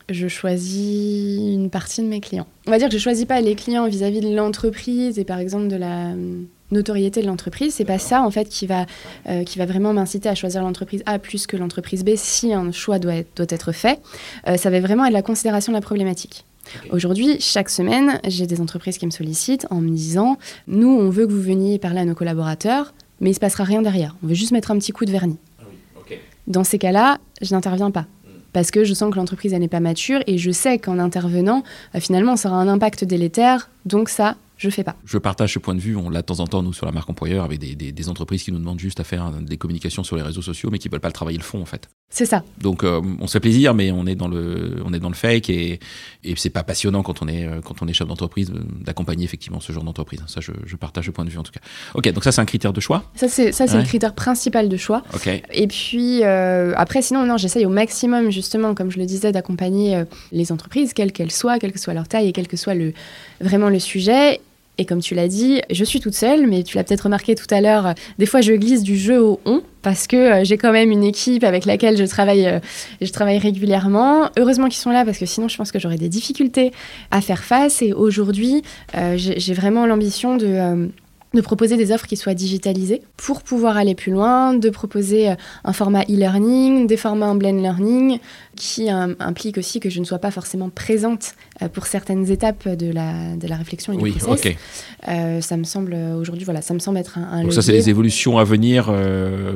Je 0.09 0.27
choisis 0.27 1.39
une 1.39 1.71
partie 1.71 2.01
de 2.01 2.07
mes 2.07 2.19
clients. 2.19 2.45
On 2.67 2.71
va 2.71 2.77
dire 2.77 2.89
que 2.89 2.93
je 2.93 2.99
choisis 2.99 3.25
pas 3.25 3.41
les 3.41 3.55
clients 3.55 3.87
vis-à-vis 3.87 4.21
de 4.21 4.35
l'entreprise 4.35 5.17
et 5.17 5.23
par 5.23 5.39
exemple 5.39 5.67
de 5.67 5.75
la 5.75 6.09
hum, 6.09 6.45
notoriété 6.69 7.21
de 7.21 7.25
l'entreprise. 7.25 7.73
C'est 7.73 7.85
pas 7.85 7.97
ça 7.97 8.21
en 8.21 8.29
fait 8.29 8.47
qui 8.47 8.67
va, 8.67 8.85
euh, 9.27 9.43
qui 9.43 9.57
va 9.57 9.65
vraiment 9.65 9.93
m'inciter 9.93 10.29
à 10.29 10.35
choisir 10.35 10.61
l'entreprise 10.61 11.01
A 11.07 11.17
plus 11.17 11.47
que 11.47 11.57
l'entreprise 11.57 12.03
B 12.03 12.11
si 12.17 12.53
un 12.53 12.71
choix 12.71 12.99
doit 12.99 13.15
être, 13.15 13.35
doit 13.35 13.47
être 13.49 13.71
fait. 13.71 13.99
Euh, 14.47 14.57
ça 14.57 14.69
va 14.69 14.79
vraiment 14.79 15.05
être 15.05 15.13
la 15.13 15.23
considération 15.23 15.71
de 15.71 15.77
la 15.77 15.81
problématique. 15.81 16.45
Aujourd'hui, 16.89 17.37
chaque 17.39 17.69
semaine, 17.69 18.19
j'ai 18.27 18.47
des 18.47 18.61
entreprises 18.61 18.97
qui 18.97 19.05
me 19.05 19.11
sollicitent 19.11 19.67
en 19.69 19.81
me 19.81 19.89
disant 19.89 20.37
Nous, 20.67 20.89
on 20.89 21.09
veut 21.09 21.27
que 21.27 21.31
vous 21.31 21.41
veniez 21.41 21.79
parler 21.79 21.99
à 21.99 22.05
nos 22.05 22.15
collaborateurs, 22.15 22.93
mais 23.19 23.29
il 23.29 23.31
ne 23.31 23.35
se 23.35 23.39
passera 23.39 23.63
rien 23.63 23.81
derrière. 23.81 24.15
On 24.23 24.27
veut 24.27 24.33
juste 24.33 24.51
mettre 24.51 24.71
un 24.71 24.77
petit 24.77 24.91
coup 24.91 25.05
de 25.05 25.11
vernis. 25.11 25.37
Ah 25.59 25.63
Dans 26.47 26.63
ces 26.63 26.77
cas-là, 26.77 27.19
je 27.41 27.53
n'interviens 27.53 27.91
pas 27.91 28.05
parce 28.55 28.71
que 28.71 28.85
je 28.85 28.93
sens 28.93 29.11
que 29.11 29.17
l'entreprise 29.17 29.53
n'est 29.53 29.67
pas 29.67 29.81
mature 29.81 30.21
et 30.27 30.37
je 30.37 30.49
sais 30.49 30.79
qu'en 30.79 30.97
intervenant, 30.97 31.63
euh, 31.93 31.99
finalement, 31.99 32.37
ça 32.37 32.47
aura 32.47 32.61
un 32.61 32.69
impact 32.69 33.03
délétère. 33.03 33.69
Donc 33.83 34.07
ça, 34.07 34.37
je 34.57 34.69
fais 34.69 34.83
pas. 34.83 34.95
Je 35.05 35.17
partage 35.17 35.53
ce 35.53 35.59
point 35.59 35.75
de 35.75 35.79
vue. 35.79 35.95
On 35.95 36.09
l'a 36.09 36.21
de 36.21 36.25
temps 36.25 36.39
en 36.39 36.47
temps, 36.47 36.63
nous, 36.63 36.73
sur 36.73 36.85
la 36.85 36.91
marque 36.91 37.09
employeur, 37.09 37.43
avec 37.43 37.59
des, 37.59 38.09
entreprises 38.09 38.43
qui 38.43 38.51
nous 38.51 38.59
demandent 38.59 38.79
juste 38.79 38.99
à 38.99 39.03
faire 39.03 39.31
des 39.31 39.57
communications 39.57 40.03
sur 40.03 40.15
les 40.15 40.21
réseaux 40.21 40.41
sociaux, 40.41 40.69
mais 40.71 40.77
qui 40.77 40.89
veulent 40.89 40.99
pas 40.99 41.07
le 41.07 41.13
travailler 41.13 41.37
le 41.37 41.43
fond, 41.43 41.61
en 41.61 41.65
fait. 41.65 41.89
C'est 42.09 42.25
ça. 42.25 42.43
Donc, 42.59 42.83
euh, 42.83 43.01
on 43.19 43.27
se 43.27 43.33
fait 43.33 43.39
plaisir, 43.39 43.73
mais 43.73 43.91
on 43.91 44.05
est 44.05 44.15
dans 44.15 44.27
le, 44.27 44.81
on 44.85 44.93
est 44.93 44.99
dans 44.99 45.09
le 45.09 45.15
fake 45.15 45.49
et, 45.49 45.79
et 46.23 46.35
c'est 46.37 46.49
pas 46.49 46.63
passionnant 46.63 47.03
quand 47.03 47.21
on 47.21 47.27
est, 47.27 47.45
euh, 47.45 47.61
quand 47.61 47.81
on 47.81 47.87
est 47.87 47.93
chef 47.93 48.07
d'entreprise 48.07 48.53
d'accompagner 48.79 49.25
effectivement 49.25 49.59
ce 49.59 49.73
genre 49.73 49.83
d'entreprise. 49.83 50.21
Ça, 50.27 50.39
je, 50.39 50.75
partage 50.75 51.07
ce 51.07 51.11
point 51.11 51.25
de 51.25 51.29
vue 51.29 51.37
en 51.37 51.43
tout 51.43 51.51
cas. 51.51 51.61
Ok, 51.93 52.09
donc 52.13 52.23
ça, 52.23 52.31
c'est 52.31 52.41
un 52.41 52.45
critère 52.45 52.73
de 52.73 52.79
choix. 52.79 53.11
Ça, 53.15 53.27
c'est, 53.27 53.51
ça, 53.51 53.67
c'est 53.67 53.77
le 53.77 53.83
critère 53.83 54.13
principal 54.13 54.69
de 54.69 54.77
choix. 54.77 55.03
Ok. 55.13 55.27
Et 55.51 55.67
puis, 55.67 56.23
euh, 56.23 56.73
après, 56.77 57.01
sinon, 57.01 57.25
non, 57.25 57.37
j'essaye 57.37 57.65
au 57.65 57.69
maximum, 57.69 58.29
justement, 58.29 58.75
comme 58.75 58.91
je 58.91 58.99
le 58.99 59.05
disais, 59.05 59.31
d'accompagner 59.31 60.03
les 60.31 60.51
entreprises, 60.51 60.93
quelles 60.93 61.11
qu'elles 61.11 61.31
soient, 61.31 61.59
quelle 61.59 61.71
que 61.71 61.79
soit 61.79 61.93
leur 61.93 62.07
taille 62.07 62.27
et 62.29 62.31
quel 62.33 62.47
que 62.47 62.57
soit 62.57 62.75
le, 62.75 62.93
vraiment 63.41 63.69
le 63.69 63.79
sujet. 63.79 64.39
Et 64.77 64.85
comme 64.85 64.99
tu 64.99 65.15
l'as 65.15 65.27
dit, 65.27 65.61
je 65.71 65.83
suis 65.83 65.99
toute 65.99 66.15
seule, 66.15 66.47
mais 66.47 66.63
tu 66.63 66.77
l'as 66.77 66.83
peut-être 66.83 67.01
remarqué 67.01 67.35
tout 67.35 67.47
à 67.49 67.61
l'heure, 67.61 67.87
euh, 67.87 67.93
des 68.19 68.25
fois 68.25 68.41
je 68.41 68.53
glisse 68.53 68.83
du 68.83 68.97
jeu 68.97 69.21
au 69.21 69.39
on, 69.45 69.61
parce 69.81 70.05
que 70.07 70.15
euh, 70.15 70.43
j'ai 70.43 70.57
quand 70.57 70.71
même 70.71 70.91
une 70.91 71.03
équipe 71.03 71.43
avec 71.43 71.65
laquelle 71.65 71.97
je 71.97 72.03
travaille, 72.03 72.45
euh, 72.45 72.59
je 73.01 73.11
travaille 73.11 73.37
régulièrement. 73.37 74.29
Heureusement 74.37 74.67
qu'ils 74.67 74.81
sont 74.81 74.91
là, 74.91 75.05
parce 75.05 75.17
que 75.17 75.25
sinon 75.25 75.47
je 75.47 75.55
pense 75.55 75.71
que 75.71 75.79
j'aurais 75.79 75.97
des 75.97 76.09
difficultés 76.09 76.71
à 77.11 77.21
faire 77.21 77.43
face. 77.43 77.81
Et 77.81 77.93
aujourd'hui, 77.93 78.63
j'ai 79.15 79.53
vraiment 79.53 79.85
l'ambition 79.85 80.35
de 80.35 80.89
de 81.35 81.41
proposer 81.41 81.77
des 81.77 81.91
offres 81.91 82.07
qui 82.07 82.17
soient 82.17 82.33
digitalisées 82.33 83.01
pour 83.17 83.43
pouvoir 83.43 83.77
aller 83.77 83.93
plus 83.93 84.11
loin, 84.11 84.53
de 84.53 84.69
proposer 84.69 85.29
euh, 85.29 85.35
un 85.63 85.73
format 85.73 86.03
e-learning, 86.03 86.87
des 86.87 86.97
formats 86.97 87.27
en 87.27 87.35
blend 87.35 87.61
learning, 87.61 88.19
qui 88.55 88.89
implique 88.89 89.57
aussi 89.57 89.79
que 89.79 89.89
je 89.89 89.99
ne 89.99 90.05
sois 90.05 90.19
pas 90.19 90.31
forcément 90.31 90.69
présente 90.69 91.35
euh, 91.61 91.69
pour 91.69 91.85
certaines 91.85 92.31
étapes 92.31 92.67
de 92.67 92.91
la, 92.91 93.35
de 93.35 93.47
la 93.47 93.57
réflexion 93.57 93.93
et 93.93 93.97
oui, 93.97 94.13
du 94.13 94.19
process. 94.19 94.55
Euh, 95.07 95.41
ça 95.41 95.57
me 95.57 95.63
semble 95.63 95.93
aujourd'hui, 95.93 96.45
voilà, 96.45 96.61
ça 96.61 96.73
me 96.73 96.79
semble 96.79 96.97
être 96.97 97.17
un, 97.17 97.23
un 97.23 97.43
Donc 97.43 97.53
ça, 97.53 97.61
c'est 97.61 97.73
les 97.73 97.89
évolutions 97.89 98.37
à 98.37 98.43
venir, 98.43 98.93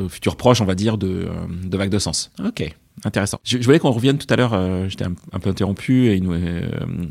futures 0.09 0.35
proches, 0.35 0.61
on 0.61 0.65
va 0.65 0.75
dire, 0.75 0.97
de, 0.97 1.27
de 1.63 1.77
vagues 1.77 1.89
de 1.89 1.99
sens. 1.99 2.31
Ok. 2.45 2.75
Intéressant. 3.05 3.39
Je, 3.45 3.57
voulais 3.59 3.79
qu'on 3.79 3.91
revienne 3.91 4.17
tout 4.17 4.27
à 4.29 4.35
l'heure, 4.35 4.89
j'étais 4.89 5.05
un, 5.05 5.39
peu 5.39 5.49
interrompu, 5.49 6.11
et 6.11 6.21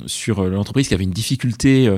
sur 0.05 0.45
l'entreprise 0.45 0.87
qui 0.89 0.95
avait 0.95 1.05
une 1.05 1.11
difficulté 1.11 1.91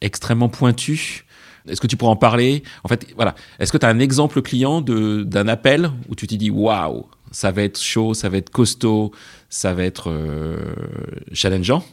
extrêmement 0.00 0.48
pointue 0.48 1.24
est-ce 1.68 1.80
que 1.80 1.86
tu 1.86 1.96
pourrais 1.96 2.12
en 2.12 2.16
parler? 2.16 2.62
En 2.84 2.88
fait, 2.88 3.06
voilà. 3.16 3.34
Est-ce 3.58 3.72
que 3.72 3.78
tu 3.78 3.86
as 3.86 3.88
un 3.88 3.98
exemple 3.98 4.42
client 4.42 4.80
d'un 4.80 5.48
appel 5.48 5.90
où 6.08 6.14
tu 6.14 6.26
t'es 6.26 6.36
dit 6.36 6.50
waouh, 6.50 7.06
ça 7.30 7.50
va 7.50 7.62
être 7.62 7.80
chaud, 7.80 8.14
ça 8.14 8.28
va 8.28 8.38
être 8.38 8.50
costaud, 8.50 9.12
ça 9.48 9.74
va 9.74 9.84
être 9.84 10.10
euh, 10.10 10.56
challengeant, 11.32 11.84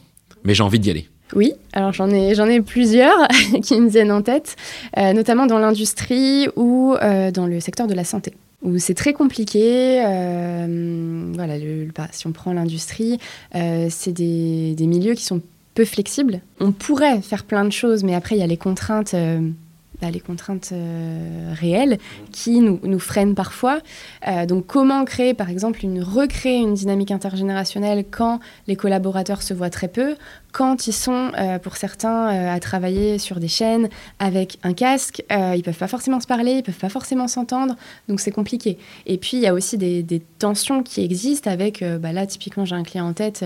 mais 0.44 0.54
j'ai 0.54 0.62
envie 0.62 0.78
d'y 0.78 0.90
aller? 0.90 1.08
Oui, 1.34 1.52
alors 1.72 1.92
j'en 1.92 2.10
ai, 2.10 2.32
ai 2.32 2.60
plusieurs 2.60 3.28
qui 3.62 3.80
me 3.80 3.88
viennent 3.88 4.10
en 4.10 4.22
tête, 4.22 4.56
euh, 4.98 5.12
notamment 5.12 5.46
dans 5.46 5.58
l'industrie 5.58 6.48
ou 6.56 6.96
euh, 7.00 7.30
dans 7.30 7.46
le 7.46 7.60
secteur 7.60 7.86
de 7.86 7.94
la 7.94 8.02
santé, 8.02 8.34
où 8.62 8.78
c'est 8.78 8.94
très 8.94 9.12
compliqué. 9.12 10.00
voilà, 11.34 11.54
bah, 11.94 12.08
si 12.10 12.26
on 12.26 12.32
prend 12.32 12.52
l'industrie, 12.52 13.18
c'est 13.52 14.12
des, 14.12 14.74
des, 14.74 14.86
milieux 14.86 15.14
qui 15.14 15.24
sont 15.24 15.40
peu 15.74 15.84
flexible. 15.84 16.40
On 16.58 16.72
pourrait 16.72 17.20
faire 17.22 17.44
plein 17.44 17.64
de 17.64 17.72
choses, 17.72 18.04
mais 18.04 18.14
après, 18.14 18.36
il 18.36 18.38
y 18.38 18.42
a 18.42 18.46
les 18.46 18.56
contraintes. 18.56 19.14
Euh, 19.14 19.48
bah, 20.00 20.10
les 20.10 20.20
contraintes 20.20 20.70
euh, 20.72 21.52
réelles 21.54 21.98
qui 22.32 22.60
nous, 22.60 22.80
nous, 22.84 22.98
freinent 22.98 23.34
parfois. 23.34 23.80
Euh, 24.26 24.46
donc 24.46 24.64
comment 24.66 25.04
créer 25.04 25.34
par 25.34 25.50
exemple 25.50 25.80
une 25.84 26.02
recréer 26.02 26.56
une 26.56 26.72
dynamique 26.72 27.10
intergénérationnelle 27.10 28.06
quand 28.10 28.40
les 28.66 28.76
collaborateurs 28.76 29.42
se 29.42 29.52
voient 29.52 29.68
très 29.68 29.88
peu, 29.88 30.16
quand 30.52 30.86
ils 30.86 30.94
sont 30.94 31.32
pour 31.62 31.76
certains 31.76 32.28
à 32.28 32.58
travailler 32.60 33.18
sur 33.18 33.40
des 33.40 33.48
chaînes 33.48 33.90
avec 34.18 34.58
un 34.62 34.72
casque, 34.72 35.22
ils 35.30 35.62
peuvent 35.62 35.76
pas 35.76 35.86
forcément 35.86 36.18
se 36.18 36.26
parler, 36.26 36.52
ils 36.52 36.62
peuvent 36.62 36.74
pas 36.74 36.88
forcément 36.88 37.28
s'entendre, 37.28 37.76
donc 38.08 38.20
c'est 38.20 38.32
compliqué. 38.32 38.78
Et 39.04 39.18
puis 39.18 39.36
il 39.36 39.42
y 39.42 39.46
a 39.46 39.52
aussi 39.52 39.76
des, 39.76 40.02
des 40.02 40.20
tensions 40.38 40.82
qui 40.82 41.04
existent 41.04 41.50
avec, 41.50 41.84
bah, 42.00 42.12
là 42.12 42.26
typiquement 42.26 42.64
j'ai 42.64 42.74
un 42.74 42.84
client 42.84 43.06
en 43.06 43.12
tête 43.12 43.44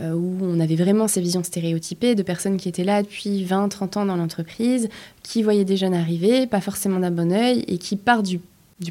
euh, 0.00 0.12
où 0.12 0.38
on 0.42 0.60
avait 0.60 0.76
vraiment 0.76 1.08
ces 1.08 1.20
visions 1.20 1.42
stéréotypées 1.42 2.14
de 2.14 2.22
personnes 2.22 2.56
qui 2.56 2.68
étaient 2.68 2.84
là 2.84 3.02
depuis 3.02 3.44
20, 3.44 3.68
30 3.68 3.96
ans 3.98 4.04
dans 4.06 4.16
l'entreprise, 4.16 4.88
qui 5.22 5.42
voyaient 5.42 5.64
des 5.64 5.76
jeunes 5.76 5.94
arriver, 5.94 6.46
pas 6.46 6.60
forcément 6.60 7.00
d'un 7.00 7.10
bon 7.10 7.32
oeil, 7.32 7.64
et 7.68 7.78
qui 7.78 7.96
partent 7.96 8.26
du, 8.26 8.40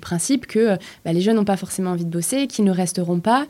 principe 0.01 0.47
que 0.47 0.77
bah, 1.03 1.13
les 1.13 1.21
jeunes 1.21 1.35
n'ont 1.35 1.45
pas 1.45 1.57
forcément 1.57 1.91
envie 1.91 2.05
de 2.05 2.09
bosser, 2.09 2.47
qu'ils 2.47 2.65
ne 2.65 2.71
resteront 2.71 3.19
pas. 3.19 3.45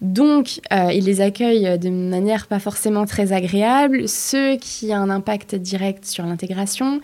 Donc, 0.00 0.60
euh, 0.72 0.92
ils 0.92 1.04
les 1.04 1.20
accueillent 1.20 1.78
de 1.78 1.88
manière 1.88 2.46
pas 2.46 2.58
forcément 2.58 3.06
très 3.06 3.32
agréable, 3.32 4.08
ce 4.08 4.56
qui 4.56 4.92
a 4.92 4.98
un 4.98 5.10
impact 5.10 5.54
direct 5.54 6.04
sur 6.04 6.24
l'intégration, 6.26 7.00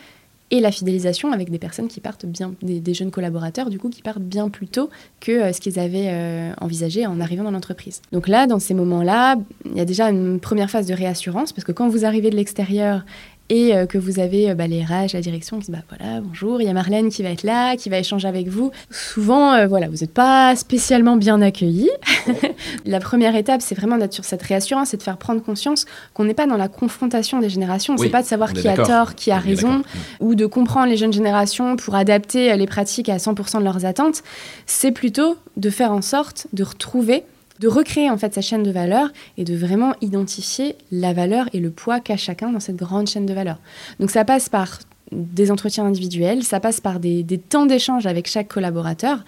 et 0.51 0.61
la 0.61 0.73
fidélisation 0.73 1.33
avec 1.33 1.51
des 1.51 1.59
personnes 1.59 1.89
qui 1.89 2.01
partent 2.01 2.27
bien, 2.27 2.55
des, 2.63 2.95
jeunes 2.95 3.11
collaborateurs 3.11 3.71
du 3.71 3.79
coup 3.79 3.89
qui 3.89 4.03
partent 4.03 4.19
bien 4.19 4.49
plus 4.49 4.67
tôt 4.67 4.91
que 5.21 5.33
euh, 5.33 5.53
ce 5.53 5.61
qu'ils 5.61 5.79
avaient 5.79 6.09
euh, 6.09 6.53
envisagé 6.61 7.07
en 7.07 7.21
arrivant 7.21 7.45
dans 7.45 7.51
l'entreprise. 7.51 8.03
Donc 8.13 8.27
là, 8.27 8.47
dans 8.47 8.59
ces 8.59 8.75
moments-là, 8.75 9.37
il 9.65 9.77
y 9.77 9.81
a 9.81 9.85
déjà 9.85 10.11
une 10.11 10.41
première 10.41 10.71
phase 10.71 10.87
de 10.87 10.95
réassurance 10.95 11.53
parce 11.53 11.65
que 11.65 11.73
quand 11.73 11.89
vous 11.89 12.05
arrivez 12.05 12.31
de 12.31 12.37
l'extérieur 12.37 13.05
et 13.51 13.75
euh, 13.75 13.85
que 13.85 13.99
vous 13.99 14.21
avez 14.21 14.51
euh, 14.51 14.55
bah, 14.55 14.69
les 14.69 14.83
RH, 14.83 15.13
la 15.13 15.21
direction 15.21 15.59
qui 15.59 15.67
disent 15.67 15.75
bah, 15.75 15.83
voilà, 15.89 16.21
bonjour, 16.21 16.63
il 16.63 16.67
y 16.67 16.71
a 16.71 16.73
Marlène 16.73 17.11
qui 17.11 17.23
va 17.23 17.31
être 17.31 17.43
là, 17.43 17.77
qui 17.77 17.91
va 17.91 17.99
échanger 17.99 18.27
avec 18.27 18.49
vous. 18.49 18.71
Souvent, 18.91 19.53
euh, 19.53 19.67
voilà, 19.67 19.89
vous 19.89 19.97
n'êtes 19.97 20.15
pas 20.15 20.55
spécialement 20.55 21.17
bien 21.17 21.43
accueillis. 21.43 21.91
la 22.87 23.01
première 23.01 23.35
étape, 23.35 23.61
c'est 23.61 23.75
vraiment 23.75 23.99
d'être 23.99 24.15
sur 24.15 24.25
cette 24.25 24.43
réassurance 24.43 24.95
et 24.95 24.97
de 24.97 25.03
faire 25.03 25.19
prendre 25.19 25.43
conscience 25.43 25.85
qu'on 26.15 26.25
n'est 26.25 26.35
pas 26.35 26.47
dans 26.47 26.57
la 26.57 26.69
confrontation 26.69 27.41
des 27.41 27.51
générations. 27.51 27.97
Ce 27.97 28.05
n'est 28.05 28.09
pas 28.09 28.23
de 28.23 28.29
savoir 28.29 28.53
qui 28.53 28.69
a 28.69 28.77
tort, 28.77 29.17
qui 29.17 29.33
a 29.33 29.39
raison, 29.39 29.79
mm. 29.79 29.85
ou 30.21 30.35
de 30.37 30.47
comprendre 30.47 30.87
les 30.87 30.97
jeunes 30.97 31.13
générations 31.13 31.75
pour 31.77 31.97
adapter 31.97 32.57
les 32.57 32.67
pratiques 32.67 33.09
à 33.09 33.17
100% 33.17 33.59
de 33.59 33.65
leurs 33.65 33.85
attentes. 33.85 34.23
C'est 34.67 34.93
plutôt 34.93 35.37
de 35.57 35.71
faire 35.71 35.91
en 35.91 36.03
sorte 36.03 36.47
de 36.53 36.63
retrouver 36.63 37.25
de 37.61 37.69
recréer 37.69 38.11
en 38.11 38.19
fait 38.19 38.35
sa 38.35 38.41
chaîne 38.41 38.63
de 38.63 38.71
valeur 38.71 39.11
et 39.37 39.45
de 39.45 39.55
vraiment 39.55 39.95
identifier 40.01 40.77
la 40.91 41.13
valeur 41.13 41.49
et 41.53 41.61
le 41.61 41.71
poids 41.71 42.01
qu'a 42.01 42.17
chacun 42.17 42.51
dans 42.51 42.61
cette 42.61 42.77
grande 42.77 43.07
chaîne 43.07 43.27
de 43.27 43.35
valeur. 43.35 43.59
Donc 44.01 44.11
ça 44.11 44.25
passe 44.25 44.49
par 44.49 44.81
des 45.13 45.51
entretiens 45.51 45.85
individuels, 45.85 46.43
ça 46.43 46.61
passe 46.61 46.81
par 46.81 47.01
des, 47.01 47.25
temps 47.49 47.67
d'échange 47.67 48.07
avec 48.07 48.29
chaque 48.29 48.49
collaborateur. 48.49 49.25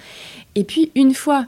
Et 0.55 0.65
puis 0.65 0.91
une 0.95 1.13
fois 1.13 1.47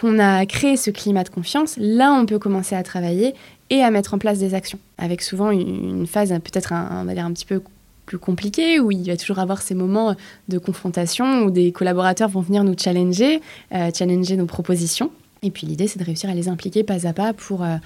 qu'on 0.00 0.18
a 0.18 0.44
créé 0.46 0.76
ce 0.76 0.90
climat 0.90 1.22
de 1.22 1.28
confiance, 1.28 1.76
là 1.78 2.12
on 2.12 2.26
peut 2.26 2.40
commencer 2.40 2.74
à 2.74 2.82
travailler 2.82 3.34
et 3.70 3.82
à 3.82 3.90
mettre 3.90 4.14
en 4.14 4.18
place 4.18 4.38
des 4.38 4.54
actions, 4.54 4.78
avec 4.98 5.22
souvent 5.22 5.50
une, 5.50 6.06
phase 6.06 6.30
peut-être 6.30 6.72
un, 6.72 7.06
un 7.08 7.32
petit 7.32 7.46
peu 7.46 7.62
plus 8.06 8.18
compliquée, 8.18 8.80
où 8.80 8.90
il 8.90 9.06
va 9.06 9.16
toujours 9.16 9.38
avoir 9.38 9.62
ces 9.62 9.74
moments 9.74 10.14
de 10.48 10.58
confrontation 10.58 11.44
où 11.44 11.50
des 11.50 11.72
collaborateurs 11.72 12.28
vont 12.28 12.42
venir 12.42 12.64
nous 12.64 12.74
challenger, 12.78 13.40
euh, 13.72 13.90
challenger 13.94 14.36
nos 14.36 14.46
propositions. 14.46 15.10
Et 15.44 15.50
puis 15.50 15.66
l'idée, 15.66 15.86
c'est 15.86 15.98
de 15.98 16.04
réussir 16.04 16.30
à 16.30 16.34
les 16.34 16.48
impliquer 16.48 16.82
pas 16.82 17.06
à 17.06 17.12
pas 17.12 17.32
pour, 17.32 17.62
euh, 17.62 17.76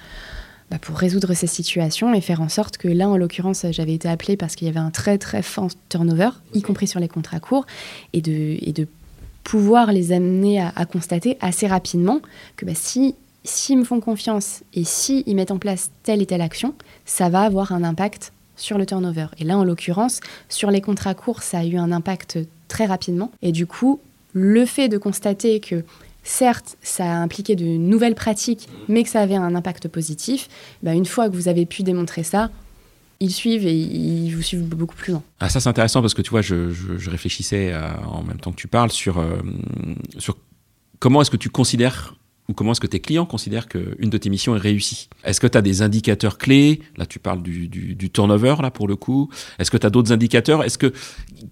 bah, 0.71 0.79
pour 0.79 0.97
résoudre 0.97 1.33
ces 1.33 1.45
situations 1.45 2.13
et 2.13 2.21
faire 2.21 2.41
en 2.41 2.49
sorte 2.49 2.77
que 2.77 2.87
là, 2.87 3.09
en 3.09 3.17
l'occurrence, 3.17 3.65
j'avais 3.71 3.93
été 3.93 4.07
appelée 4.07 4.37
parce 4.37 4.55
qu'il 4.55 4.67
y 4.67 4.69
avait 4.69 4.79
un 4.79 4.91
très 4.91 5.17
très 5.17 5.41
fort 5.41 5.69
turnover, 5.89 6.29
y 6.53 6.61
compris 6.61 6.87
sur 6.87 6.99
les 6.99 7.09
contrats 7.09 7.39
courts, 7.39 7.65
et 8.13 8.21
de, 8.21 8.57
et 8.61 8.71
de 8.71 8.87
pouvoir 9.43 9.91
les 9.91 10.11
amener 10.11 10.61
à, 10.61 10.85
constater 10.85 11.37
assez 11.41 11.67
rapidement 11.67 12.21
que 12.55 12.65
bah, 12.65 12.73
si 12.75 13.15
s'ils 13.43 13.77
me 13.77 13.83
font 13.83 13.99
confiance 13.99 14.63
et 14.73 14.83
s'ils 14.83 15.23
ils 15.25 15.35
mettent 15.35 15.51
en 15.51 15.57
place 15.57 15.91
telle 16.03 16.21
et 16.21 16.25
telle 16.25 16.41
action, 16.41 16.75
ça 17.05 17.29
va 17.29 17.41
avoir 17.41 17.71
un 17.71 17.83
impact 17.83 18.31
sur 18.57 18.77
le 18.77 18.85
turnover. 18.85 19.27
Et 19.39 19.43
là, 19.43 19.57
en 19.57 19.63
l'occurrence, 19.63 20.19
sur 20.49 20.69
les 20.69 20.81
contrats 20.81 21.13
courts, 21.13 21.41
ça 21.41 21.59
a 21.59 21.65
eu 21.65 21.77
un 21.77 21.91
impact 21.91 22.39
très 22.67 22.85
rapidement. 22.85 23.31
Et 23.41 23.51
du 23.51 23.65
coup, 23.65 24.01
le 24.33 24.65
fait 24.65 24.89
de 24.89 24.97
constater 24.97 25.59
que 25.59 25.83
certes, 26.29 26.77
ça 26.81 27.05
a 27.05 27.15
impliqué 27.17 27.55
de 27.55 27.65
nouvelles 27.65 28.15
pratiques, 28.15 28.67
mais 28.87 29.03
que 29.03 29.09
ça 29.09 29.21
avait 29.21 29.35
un 29.35 29.55
impact 29.55 29.87
positif, 29.87 30.47
bah, 30.83 30.93
une 30.93 31.05
fois 31.05 31.29
que 31.29 31.35
vous 31.35 31.47
avez 31.47 31.65
pu 31.65 31.83
démontrer 31.83 32.23
ça, 32.23 32.49
ils 33.19 33.31
suivent 33.31 33.67
et 33.67 33.75
ils 33.75 34.33
vous 34.33 34.41
suivent 34.41 34.63
beaucoup 34.63 34.95
plus 34.95 35.11
loin. 35.11 35.23
Ah, 35.39 35.49
ça, 35.49 35.59
c'est 35.59 35.67
intéressant 35.67 36.01
parce 36.01 36.13
que 36.13 36.21
tu 36.21 36.29
vois, 36.29 36.41
je, 36.41 37.09
réfléchissais 37.09 37.73
en 38.05 38.23
même 38.23 38.39
temps 38.39 38.51
que 38.51 38.57
tu 38.57 38.69
parles 38.69 38.91
sur, 38.91 39.21
sur 40.17 40.37
comment 40.99 41.21
est-ce 41.21 41.31
que 41.31 41.37
tu 41.37 41.49
considères 41.49 42.15
ou 42.47 42.53
comment 42.53 42.71
est-ce 42.71 42.81
que 42.81 42.87
tes 42.87 42.99
clients 42.99 43.25
considèrent 43.25 43.67
qu'une 43.67 44.09
de 44.09 44.17
tes 44.17 44.29
missions 44.29 44.55
est 44.55 44.59
réussie. 44.59 45.07
Est-ce 45.23 45.39
que 45.39 45.45
tu 45.45 45.57
as 45.57 45.61
des 45.61 45.83
indicateurs 45.83 46.39
clés? 46.39 46.81
Là, 46.97 47.05
tu 47.05 47.19
parles 47.19 47.43
du, 47.43 47.67
du, 47.67 48.09
turnover, 48.09 48.55
là, 48.61 48.71
pour 48.71 48.87
le 48.87 48.95
coup. 48.95 49.29
Est-ce 49.59 49.69
que 49.69 49.77
tu 49.77 49.85
as 49.85 49.91
d'autres 49.91 50.11
indicateurs? 50.11 50.63
Est-ce 50.63 50.79
que 50.79 50.91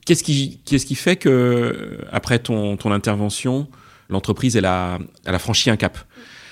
Qu'est-ce 0.05 0.23
qui, 0.23 0.59
qu'est-ce 0.65 0.87
qui 0.87 0.95
fait 0.95 1.15
que, 1.15 1.99
après 2.11 2.39
ton, 2.39 2.77
ton 2.77 2.91
intervention, 2.91 3.67
l'entreprise, 4.09 4.55
elle 4.55 4.65
a, 4.65 4.99
elle 5.25 5.35
a 5.35 5.39
franchi 5.39 5.69
un 5.69 5.77
cap. 5.77 5.97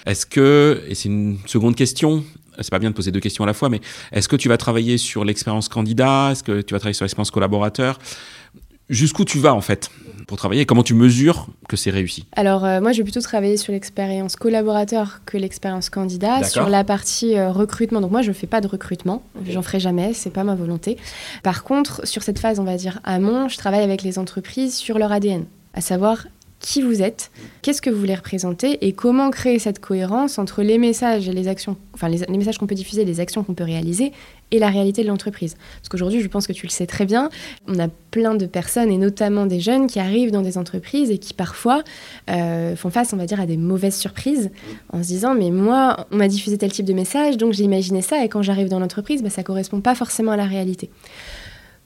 Est-ce 0.06 0.26
que, 0.26 0.84
et 0.88 0.96
c'est 0.96 1.10
une 1.10 1.38
seconde 1.46 1.76
question, 1.76 2.24
c'est 2.60 2.70
pas 2.70 2.80
bien 2.80 2.89
de 2.89 2.96
poser 2.96 3.12
deux 3.12 3.20
questions 3.20 3.44
à 3.44 3.48
la 3.48 3.54
fois, 3.54 3.70
mais 3.70 3.82
est-ce 4.12 4.28
que 4.28 4.36
tu 4.36 4.50
vas 4.50 4.58
travailler 4.58 4.98
sur 4.98 5.26
l'expérience 5.26 5.70
candidat? 5.70 6.30
Est-ce 6.32 6.44
que 6.44 6.62
tu 6.62 6.74
vas 6.74 6.80
travailler 6.80 6.94
sur 6.94 7.06
l'expérience 7.06 7.32
collaborateur? 7.32 8.00
Jusqu'où 8.88 9.26
tu 9.26 9.39
vas 9.39 9.56
en 9.56 9.62
fait 9.62 9.89
pour 10.28 10.38
travailler? 10.38 10.68
Comment 10.68 10.84
tu 10.84 10.94
mesures 10.94 11.48
que 11.68 11.76
c'est 11.76 11.89
réussi? 11.89 12.26
Alors 12.36 12.65
euh, 12.65 12.82
moi 12.82 12.91
je 12.91 12.98
vais 12.98 13.04
plutôt 13.04 13.22
travailler 13.22 13.58
sur 13.58 13.74
l'expérience 13.74 14.36
collaborateur 14.36 15.22
que 15.26 15.38
l'expérience 15.38 15.89
candidat, 15.89 16.44
sur 16.44 16.70
la 16.70 16.84
partie 16.84 17.36
euh, 17.36 17.52
recrutement. 17.52 18.00
Donc 18.00 18.12
moi 18.12 18.22
je 18.22 18.30
ne 18.30 18.34
fais 18.34 18.46
pas 18.46 18.62
de 18.62 18.68
recrutement, 18.68 19.24
j'en 19.50 19.63
ferai 19.63 19.80
jamais, 19.80 20.13
c'est 20.13 20.30
pas 20.30 20.44
ma 20.44 20.54
volonté. 20.54 20.98
Par 21.41 21.63
contre 21.63 22.06
sur 22.06 22.22
cette 22.22 22.38
phase 22.38 22.60
on 22.60 22.63
va 22.63 22.78
dire 22.78 23.00
amont, 23.04 23.50
je 23.50 23.58
travaille 23.58 23.84
avec 23.84 24.04
les 24.04 24.20
entreprises 24.20 24.76
sur 24.76 25.00
leur 25.00 25.12
ADN, 25.12 25.46
à 25.74 25.82
savoir 25.82 26.28
qui 26.60 26.82
vous 26.82 27.02
êtes, 27.02 27.32
qu'est-ce 27.62 27.82
que 27.82 27.89
vous 27.89 28.00
voulez 28.00 28.15
représenter 28.15 28.86
et 28.86 28.94
comment 28.94 29.30
créer 29.30 29.60
cette 29.60 29.80
cohérence 29.80 30.39
entre 30.39 30.63
les 30.63 30.78
messages 30.78 31.28
et 31.28 31.34
les 31.34 31.48
actions, 31.48 31.78
enfin 31.94 32.10
les, 32.10 32.26
messages 32.38 32.58
qu'on 32.58 32.65
peut 32.65 32.76
diffuser, 32.76 33.06
les 33.06 33.20
actions 33.20 33.44
qu'on 33.44 33.54
peut 33.54 33.63
réaliser 33.63 34.12
et 34.52 34.60
la 34.60 34.70
réalité 34.70 35.04
de 35.04 35.08
l'entreprise. 35.08 35.58
Parce 35.78 35.89
qu'aujourd'hui, 35.89 36.22
je 36.22 36.28
pense 36.28 36.48
que 36.48 36.54
tu 36.54 36.65
le 36.65 36.72
sais 36.72 36.88
très 36.88 37.06
bien, 37.06 37.30
on 37.68 37.78
a 37.78 37.88
plein 38.10 38.36
de 38.36 38.46
personnes 38.46 38.89
et 38.89 38.98
notamment 38.98 39.46
des 39.46 39.60
jeunes 39.60 39.88
qui 39.88 40.00
arrivent 40.00 40.32
dans 40.32 40.41
des 40.41 40.58
entreprises 40.58 41.12
et 41.12 41.18
qui 41.18 41.34
parfois 41.34 41.84
euh, 42.30 42.76
font 42.76 42.89
face, 42.89 43.13
on 43.13 43.18
va 43.18 43.26
dire, 43.26 43.39
à 43.39 43.46
des 43.46 43.58
mauvaises 43.58 43.98
surprises 43.98 44.50
en 44.91 45.04
se 45.04 45.08
disant 45.08 45.36
mais 45.36 45.52
moi, 45.52 46.08
on 46.12 46.18
m'a 46.18 46.28
diffusé 46.28 46.58
tel 46.58 46.72
type 46.72 46.86
de 46.86 46.94
message, 46.94 47.38
donc 47.38 47.54
j'ai 47.54 47.63
imaginé 47.63 48.02
ça 48.02 48.24
et 48.24 48.30
quand 48.30 48.41
j'arrive 48.41 48.70
dans 48.70 48.80
l'entreprise, 48.80 49.22
bah, 49.22 49.30
ça 49.30 49.44
correspond 49.44 49.82
pas 49.82 49.94
forcément 49.94 50.32
à 50.32 50.38
la 50.38 50.46
réalité. 50.46 50.89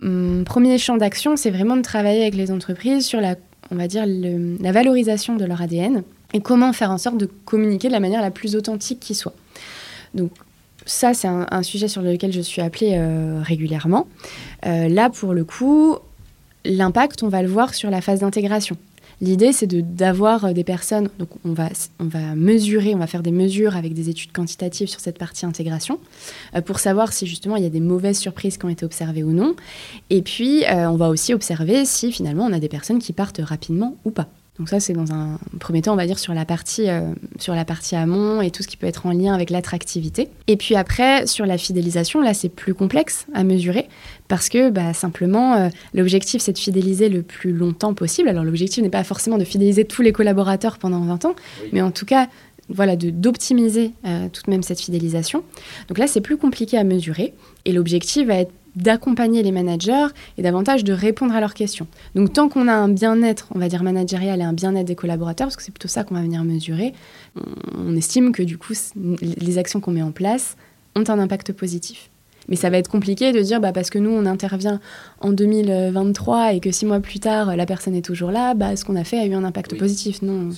Hum, 0.01 0.43
premier 0.45 0.77
champ 0.77 0.95
d'action, 0.95 1.35
c'est 1.35 1.51
vraiment 1.51 1.75
de 1.75 1.81
travailler 1.81 2.21
avec 2.21 2.35
les 2.35 2.51
entreprises 2.51 3.05
sur 3.05 3.19
la 3.19 3.35
on 3.71 3.75
va 3.75 3.87
dire, 3.87 4.05
la 4.05 4.71
valorisation 4.71 5.35
de 5.35 5.45
leur 5.45 5.61
ADN 5.61 6.03
et 6.33 6.41
comment 6.41 6.73
faire 6.73 6.91
en 6.91 6.97
sorte 6.97 7.17
de 7.17 7.25
communiquer 7.45 7.87
de 7.87 7.93
la 7.93 7.99
manière 7.99 8.21
la 8.21 8.31
plus 8.31 8.55
authentique 8.55 8.99
qui 8.99 9.15
soit. 9.15 9.33
Donc 10.13 10.31
ça, 10.85 11.13
c'est 11.13 11.27
un, 11.27 11.63
sujet 11.63 11.87
sur 11.87 12.01
lequel 12.01 12.31
je 12.31 12.41
suis 12.41 12.61
appelée 12.61 12.93
euh, 12.95 13.41
régulièrement. 13.43 14.07
Euh, 14.65 14.87
là, 14.87 15.09
pour 15.09 15.33
le 15.33 15.43
coup, 15.43 15.97
l'impact, 16.65 17.21
on 17.23 17.27
va 17.27 17.41
le 17.41 17.47
voir 17.47 17.73
sur 17.75 17.89
la 17.91 18.01
phase 18.01 18.21
d'intégration. 18.21 18.75
L'idée, 19.21 19.51
c'est 19.51 19.67
d'avoir 19.67 20.45
euh, 20.45 20.53
des 20.53 20.63
personnes, 20.63 21.09
donc 21.19 21.29
on 21.43 21.51
va, 21.51 21.69
mesurer, 22.35 22.95
on 22.95 22.99
va 22.99 23.07
faire 23.07 23.23
des 23.23 23.31
mesures 23.31 23.75
avec 23.75 23.93
des 23.93 24.09
études 24.09 24.31
quantitatives 24.31 24.87
sur 24.87 25.01
cette 25.01 25.17
partie 25.17 25.45
intégration, 25.45 25.99
euh, 26.55 26.61
pour 26.61 26.79
savoir 26.79 27.11
si 27.11 27.27
justement 27.27 27.57
il 27.57 27.63
y 27.63 27.65
a 27.67 27.69
des 27.69 27.81
mauvaises 27.81 28.17
surprises 28.17 28.57
qui 28.57 28.65
ont 28.65 28.69
été 28.69 28.85
observées 28.85 29.23
ou 29.23 29.31
non. 29.31 29.55
Et 30.09 30.21
puis, 30.21 30.63
euh, 30.65 30.89
on 30.89 30.95
va 30.95 31.09
aussi 31.09 31.33
observer 31.33 31.83
si 31.85 32.11
finalement 32.11 32.45
on 32.45 32.53
a 32.53 32.59
des 32.59 32.69
personnes 32.69 32.99
qui 32.99 33.11
partent 33.11 33.41
rapidement 33.43 33.97
ou 34.05 34.11
pas. 34.11 34.29
Donc 34.59 34.67
ça, 34.67 34.81
c'est 34.81 34.91
dans 34.91 35.13
un 35.13 35.39
premier 35.59 35.81
temps, 35.81 35.93
on 35.93 35.95
va 35.95 36.05
dire, 36.05 36.19
sur 36.19 36.33
la, 36.33 36.43
partie, 36.43 36.89
euh, 36.89 37.13
sur 37.39 37.55
la 37.55 37.63
partie 37.63 37.95
amont 37.95 38.41
et 38.41 38.51
tout 38.51 38.61
ce 38.61 38.67
qui 38.67 38.75
peut 38.75 38.87
être 38.87 39.05
en 39.05 39.11
lien 39.11 39.33
avec 39.33 39.49
l'attractivité. 39.49 40.27
Et 40.47 40.57
puis 40.57 40.75
après, 40.75 41.25
sur 41.27 41.45
la 41.45 41.57
fidélisation, 41.57 42.21
là, 42.21 42.33
c'est 42.33 42.49
plus 42.49 42.73
complexe 42.73 43.25
à 43.33 43.45
mesurer 43.45 43.87
parce 44.27 44.49
que 44.49 44.69
bah, 44.69 44.93
simplement, 44.93 45.53
euh, 45.55 45.69
l'objectif, 45.93 46.41
c'est 46.41 46.51
de 46.51 46.57
fidéliser 46.57 47.07
le 47.07 47.21
plus 47.21 47.53
longtemps 47.53 47.93
possible. 47.93 48.27
Alors 48.27 48.43
l'objectif 48.43 48.83
n'est 48.83 48.89
pas 48.89 49.05
forcément 49.05 49.37
de 49.37 49.45
fidéliser 49.45 49.85
tous 49.85 50.01
les 50.01 50.11
collaborateurs 50.11 50.77
pendant 50.77 50.99
20 50.99 51.23
ans, 51.25 51.35
mais 51.71 51.81
en 51.81 51.91
tout 51.91 52.05
cas, 52.05 52.27
voilà, 52.67 52.95
d'optimiser 52.95 53.93
euh, 54.05 54.27
tout 54.31 54.43
de 54.45 54.51
même 54.51 54.61
cette 54.61 54.81
fidélisation. 54.81 55.43
Donc 55.87 55.97
là, 55.97 56.05
c'est 56.05 56.21
plus 56.21 56.37
compliqué 56.37 56.77
à 56.77 56.83
mesurer 56.83 57.33
et 57.65 57.71
l'objectif 57.71 58.27
va 58.27 58.35
être 58.35 58.51
d'accompagner 58.75 59.43
les 59.43 59.51
managers 59.51 60.07
et 60.37 60.41
davantage 60.41 60.83
de 60.83 60.93
répondre 60.93 61.33
à 61.35 61.39
leurs 61.39 61.53
questions. 61.53 61.87
Donc 62.15 62.33
tant 62.33 62.49
qu'on 62.49 62.67
a 62.67 62.73
un 62.73 62.89
bien-être, 62.89 63.47
on 63.53 63.59
va 63.59 63.67
dire 63.67 63.83
managérial 63.83 64.39
et 64.39 64.43
un 64.43 64.53
bien-être 64.53 64.87
des 64.87 64.95
collaborateurs, 64.95 65.47
parce 65.47 65.55
que 65.55 65.63
c'est 65.63 65.71
plutôt 65.71 65.87
ça 65.87 66.03
qu'on 66.03 66.15
va 66.15 66.21
venir 66.21 66.43
mesurer, 66.43 66.93
on 67.77 67.95
estime 67.95 68.31
que 68.31 68.43
du 68.43 68.57
coup 68.57 68.73
les 69.21 69.57
actions 69.57 69.79
qu'on 69.79 69.91
met 69.91 70.01
en 70.01 70.11
place 70.11 70.55
ont 70.95 71.03
un 71.07 71.19
impact 71.19 71.53
positif. 71.53 72.09
Mais 72.47 72.55
ça 72.55 72.71
va 72.71 72.77
être 72.77 72.89
compliqué 72.89 73.31
de 73.31 73.39
dire 73.41 73.59
bah, 73.59 73.71
parce 73.71 73.89
que 73.91 73.99
nous 73.99 74.09
on 74.09 74.25
intervient 74.25 74.79
en 75.19 75.31
2023 75.31 76.53
et 76.53 76.59
que 76.59 76.71
six 76.71 76.85
mois 76.85 76.99
plus 76.99 77.19
tard 77.19 77.55
la 77.55 77.65
personne 77.65 77.95
est 77.95 78.01
toujours 78.01 78.31
là, 78.31 78.55
bah, 78.55 78.75
ce 78.75 78.83
qu'on 78.85 78.95
a 78.95 79.03
fait 79.03 79.19
a 79.19 79.25
eu 79.25 79.33
un 79.33 79.43
impact 79.43 79.77
positif. 79.77 80.21
Non. 80.21 80.49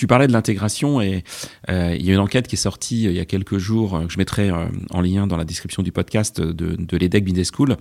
Tu 0.00 0.06
parlais 0.06 0.26
de 0.26 0.32
l'intégration 0.32 1.02
et 1.02 1.24
euh, 1.68 1.94
il 1.94 2.06
y 2.06 2.10
a 2.10 2.14
une 2.14 2.20
enquête 2.20 2.48
qui 2.48 2.54
est 2.54 2.58
sortie 2.58 3.06
euh, 3.06 3.10
il 3.10 3.18
y 3.18 3.20
a 3.20 3.26
quelques 3.26 3.58
jours 3.58 3.94
euh, 3.94 4.06
que 4.06 4.12
je 4.14 4.16
mettrai 4.16 4.50
en 4.50 5.00
lien 5.02 5.26
dans 5.26 5.36
la 5.36 5.44
description 5.44 5.82
du 5.82 5.92
podcast 5.92 6.40
de, 6.40 6.74
de 6.74 6.96
l'EDEC 6.96 7.22
Business 7.22 7.50
School. 7.54 7.76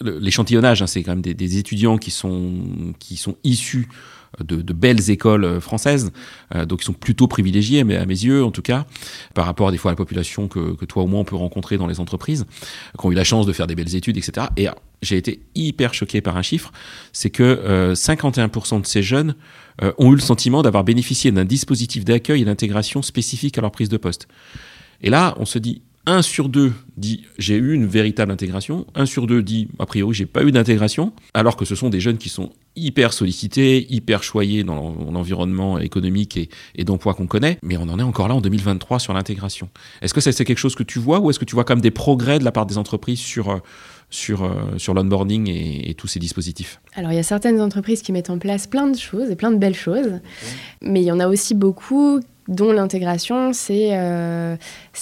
L'échantillonnage, 0.00 0.80
hein, 0.80 0.86
c'est 0.86 1.02
quand 1.02 1.10
même 1.10 1.22
des, 1.22 1.58
étudiants 1.58 1.98
qui 1.98 2.12
sont, 2.12 2.94
qui 3.00 3.16
sont 3.16 3.34
issus 3.42 3.88
de, 4.38 4.72
belles 4.72 5.10
écoles 5.10 5.60
françaises, 5.60 6.12
donc 6.54 6.82
ils 6.82 6.84
sont 6.84 6.92
plutôt 6.92 7.26
privilégiés, 7.26 7.82
mais 7.82 7.96
à 7.96 8.06
mes 8.06 8.14
yeux 8.14 8.44
en 8.44 8.52
tout 8.52 8.62
cas, 8.62 8.86
par 9.34 9.44
rapport 9.44 9.68
à 9.68 9.72
des 9.72 9.76
fois 9.76 9.90
à 9.90 9.92
la 9.92 9.96
population 9.96 10.46
que, 10.46 10.74
que 10.76 10.84
toi 10.84 11.02
ou 11.02 11.06
moi 11.08 11.18
on 11.18 11.24
peut 11.24 11.36
rencontrer 11.36 11.76
dans 11.78 11.88
les 11.88 11.98
entreprises, 11.98 12.46
qui 12.98 13.06
ont 13.06 13.10
eu 13.10 13.14
la 13.16 13.24
chance 13.24 13.44
de 13.44 13.52
faire 13.52 13.66
des 13.66 13.74
belles 13.74 13.96
études, 13.96 14.16
etc. 14.16 14.46
Et 14.56 14.68
j'ai 15.02 15.16
été 15.16 15.40
hyper 15.56 15.92
choqué 15.94 16.20
par 16.20 16.36
un 16.36 16.42
chiffre, 16.42 16.70
c'est 17.12 17.30
que 17.30 17.92
51% 17.92 18.80
de 18.80 18.86
ces 18.86 19.02
jeunes 19.02 19.34
euh, 19.82 19.92
ont 19.98 20.12
eu 20.12 20.16
le 20.16 20.20
sentiment 20.20 20.62
d'avoir 20.62 20.84
bénéficié 20.84 21.32
d'un 21.32 21.44
dispositif 21.44 22.04
d'accueil 22.04 22.42
et 22.42 22.44
d'intégration 22.44 23.02
spécifique 23.02 23.58
à 23.58 23.60
leur 23.60 23.70
prise 23.70 23.88
de 23.88 23.96
poste. 23.96 24.28
Et 25.02 25.10
là, 25.10 25.34
on 25.38 25.44
se 25.44 25.58
dit, 25.58 25.82
un 26.06 26.22
sur 26.22 26.48
deux 26.48 26.72
dit 26.96 27.24
j'ai 27.38 27.56
eu 27.56 27.74
une 27.74 27.86
véritable 27.86 28.32
intégration, 28.32 28.86
un 28.94 29.06
sur 29.06 29.26
deux 29.26 29.42
dit 29.42 29.68
a 29.78 29.86
priori 29.86 30.14
j'ai 30.14 30.26
pas 30.26 30.42
eu 30.42 30.50
d'intégration, 30.50 31.12
alors 31.34 31.56
que 31.56 31.64
ce 31.64 31.74
sont 31.74 31.90
des 31.90 32.00
jeunes 32.00 32.18
qui 32.18 32.28
sont 32.28 32.50
hyper 32.74 33.12
sollicités, 33.12 33.86
hyper 33.92 34.22
choyés 34.22 34.64
dans 34.64 34.94
l'environnement 35.10 35.78
économique 35.78 36.36
et, 36.36 36.48
et 36.74 36.84
d'emploi 36.84 37.14
qu'on 37.14 37.26
connaît, 37.26 37.58
mais 37.62 37.76
on 37.76 37.82
en 37.82 37.98
est 37.98 38.02
encore 38.02 38.28
là 38.28 38.34
en 38.34 38.40
2023 38.40 38.98
sur 38.98 39.12
l'intégration. 39.12 39.68
Est-ce 40.00 40.14
que 40.14 40.20
c'est 40.20 40.32
quelque 40.44 40.58
chose 40.58 40.74
que 40.74 40.82
tu 40.82 40.98
vois 40.98 41.20
ou 41.20 41.30
est-ce 41.30 41.38
que 41.38 41.44
tu 41.44 41.54
vois 41.54 41.64
comme 41.64 41.80
des 41.80 41.90
progrès 41.90 42.38
de 42.38 42.44
la 42.44 42.52
part 42.52 42.66
des 42.66 42.78
entreprises 42.78 43.20
sur, 43.20 43.50
euh, 43.50 43.58
sur, 44.10 44.44
euh, 44.44 44.76
sur 44.76 44.92
l'onboarding 44.92 45.48
et, 45.48 45.94
tous 45.94 46.08
ces 46.08 46.18
dispositifs. 46.18 46.80
Alors, 46.94 47.12
il 47.12 47.16
y 47.16 47.18
a 47.18 47.24
certaines 47.24 47.60
entreprises 47.60 48.02
qui 48.02 48.12
mettent 48.12 48.30
en 48.30 48.38
place 48.38 48.66
plein 48.66 48.86
de 48.86 48.96
choses 48.96 49.30
et 49.30 49.36
plein 49.36 49.50
de 49.50 49.56
belles 49.56 49.74
choses, 49.74 50.20
mais 50.82 51.00
il 51.00 51.04
y 51.04 51.12
en 51.12 51.20
a 51.20 51.28
aussi 51.28 51.54
beaucoup 51.54 52.20
dont 52.48 52.72
l'intégration, 52.72 53.52
c'est 53.52 53.90
euh, 53.92 54.56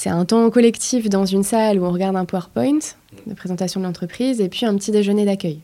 un 0.06 0.24
temps 0.24 0.50
collectif 0.50 1.08
dans 1.08 1.24
une 1.24 1.42
salle 1.42 1.78
où 1.78 1.84
on 1.84 1.92
regarde 1.92 2.16
un 2.16 2.26
PowerPoint 2.26 2.78
de 3.26 3.34
présentation 3.34 3.80
de 3.80 3.86
l'entreprise 3.86 4.40
et 4.40 4.48
puis 4.48 4.66
un 4.66 4.74
petit 4.76 4.90
déjeuner 4.90 5.24
d'accueil. 5.24 5.60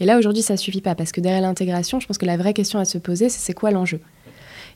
Et 0.00 0.04
là, 0.04 0.18
aujourd'hui, 0.18 0.42
ça 0.42 0.54
ne 0.54 0.58
suffit 0.58 0.80
pas 0.80 0.94
parce 0.94 1.12
que 1.12 1.20
derrière 1.20 1.42
l'intégration, 1.42 1.98
je 2.00 2.06
pense 2.06 2.18
que 2.18 2.26
la 2.26 2.36
vraie 2.36 2.54
question 2.54 2.78
à 2.78 2.84
se 2.84 2.98
poser, 2.98 3.28
c'est 3.28 3.40
c'est 3.40 3.54
quoi 3.54 3.70
l'enjeu? 3.70 4.00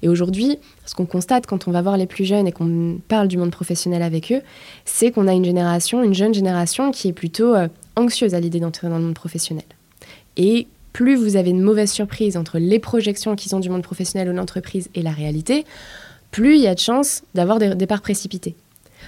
Et 0.02 0.08
aujourd'hui, 0.08 0.58
ce 0.86 0.94
qu'on 0.94 1.06
constate 1.06 1.46
quand 1.46 1.66
on 1.66 1.72
va 1.72 1.82
voir 1.82 1.96
les 1.96 2.06
plus 2.06 2.24
jeunes 2.24 2.46
et 2.46 2.52
qu'on 2.52 3.00
parle 3.08 3.28
du 3.28 3.36
monde 3.36 3.50
professionnel 3.50 4.02
avec 4.02 4.32
eux, 4.32 4.42
c'est 4.84 5.10
qu'on 5.10 5.26
a 5.26 5.32
une 5.32 5.44
génération, 5.44 6.02
une 6.02 6.14
jeune 6.14 6.34
génération 6.34 6.90
qui 6.92 7.08
est 7.08 7.12
plutôt 7.12 7.54
euh, 7.54 7.68
anxieuse 7.98 8.34
à 8.34 8.40
l'idée 8.40 8.60
d'entrer 8.60 8.88
dans 8.88 8.98
le 8.98 9.04
monde 9.04 9.14
professionnel. 9.14 9.64
Et 10.36 10.66
plus 10.92 11.16
vous 11.16 11.36
avez 11.36 11.50
une 11.50 11.62
mauvaise 11.62 11.90
surprise 11.90 12.36
entre 12.36 12.58
les 12.58 12.78
projections 12.78 13.36
qu'ils 13.36 13.54
ont 13.54 13.60
du 13.60 13.68
monde 13.68 13.82
professionnel 13.82 14.28
ou 14.28 14.32
l'entreprise 14.32 14.88
et 14.94 15.02
la 15.02 15.10
réalité, 15.10 15.64
plus 16.30 16.56
il 16.56 16.62
y 16.62 16.66
a 16.66 16.74
de 16.74 16.80
chances 16.80 17.22
d'avoir 17.34 17.58
des 17.58 17.74
départs 17.74 18.02
précipités. 18.02 18.54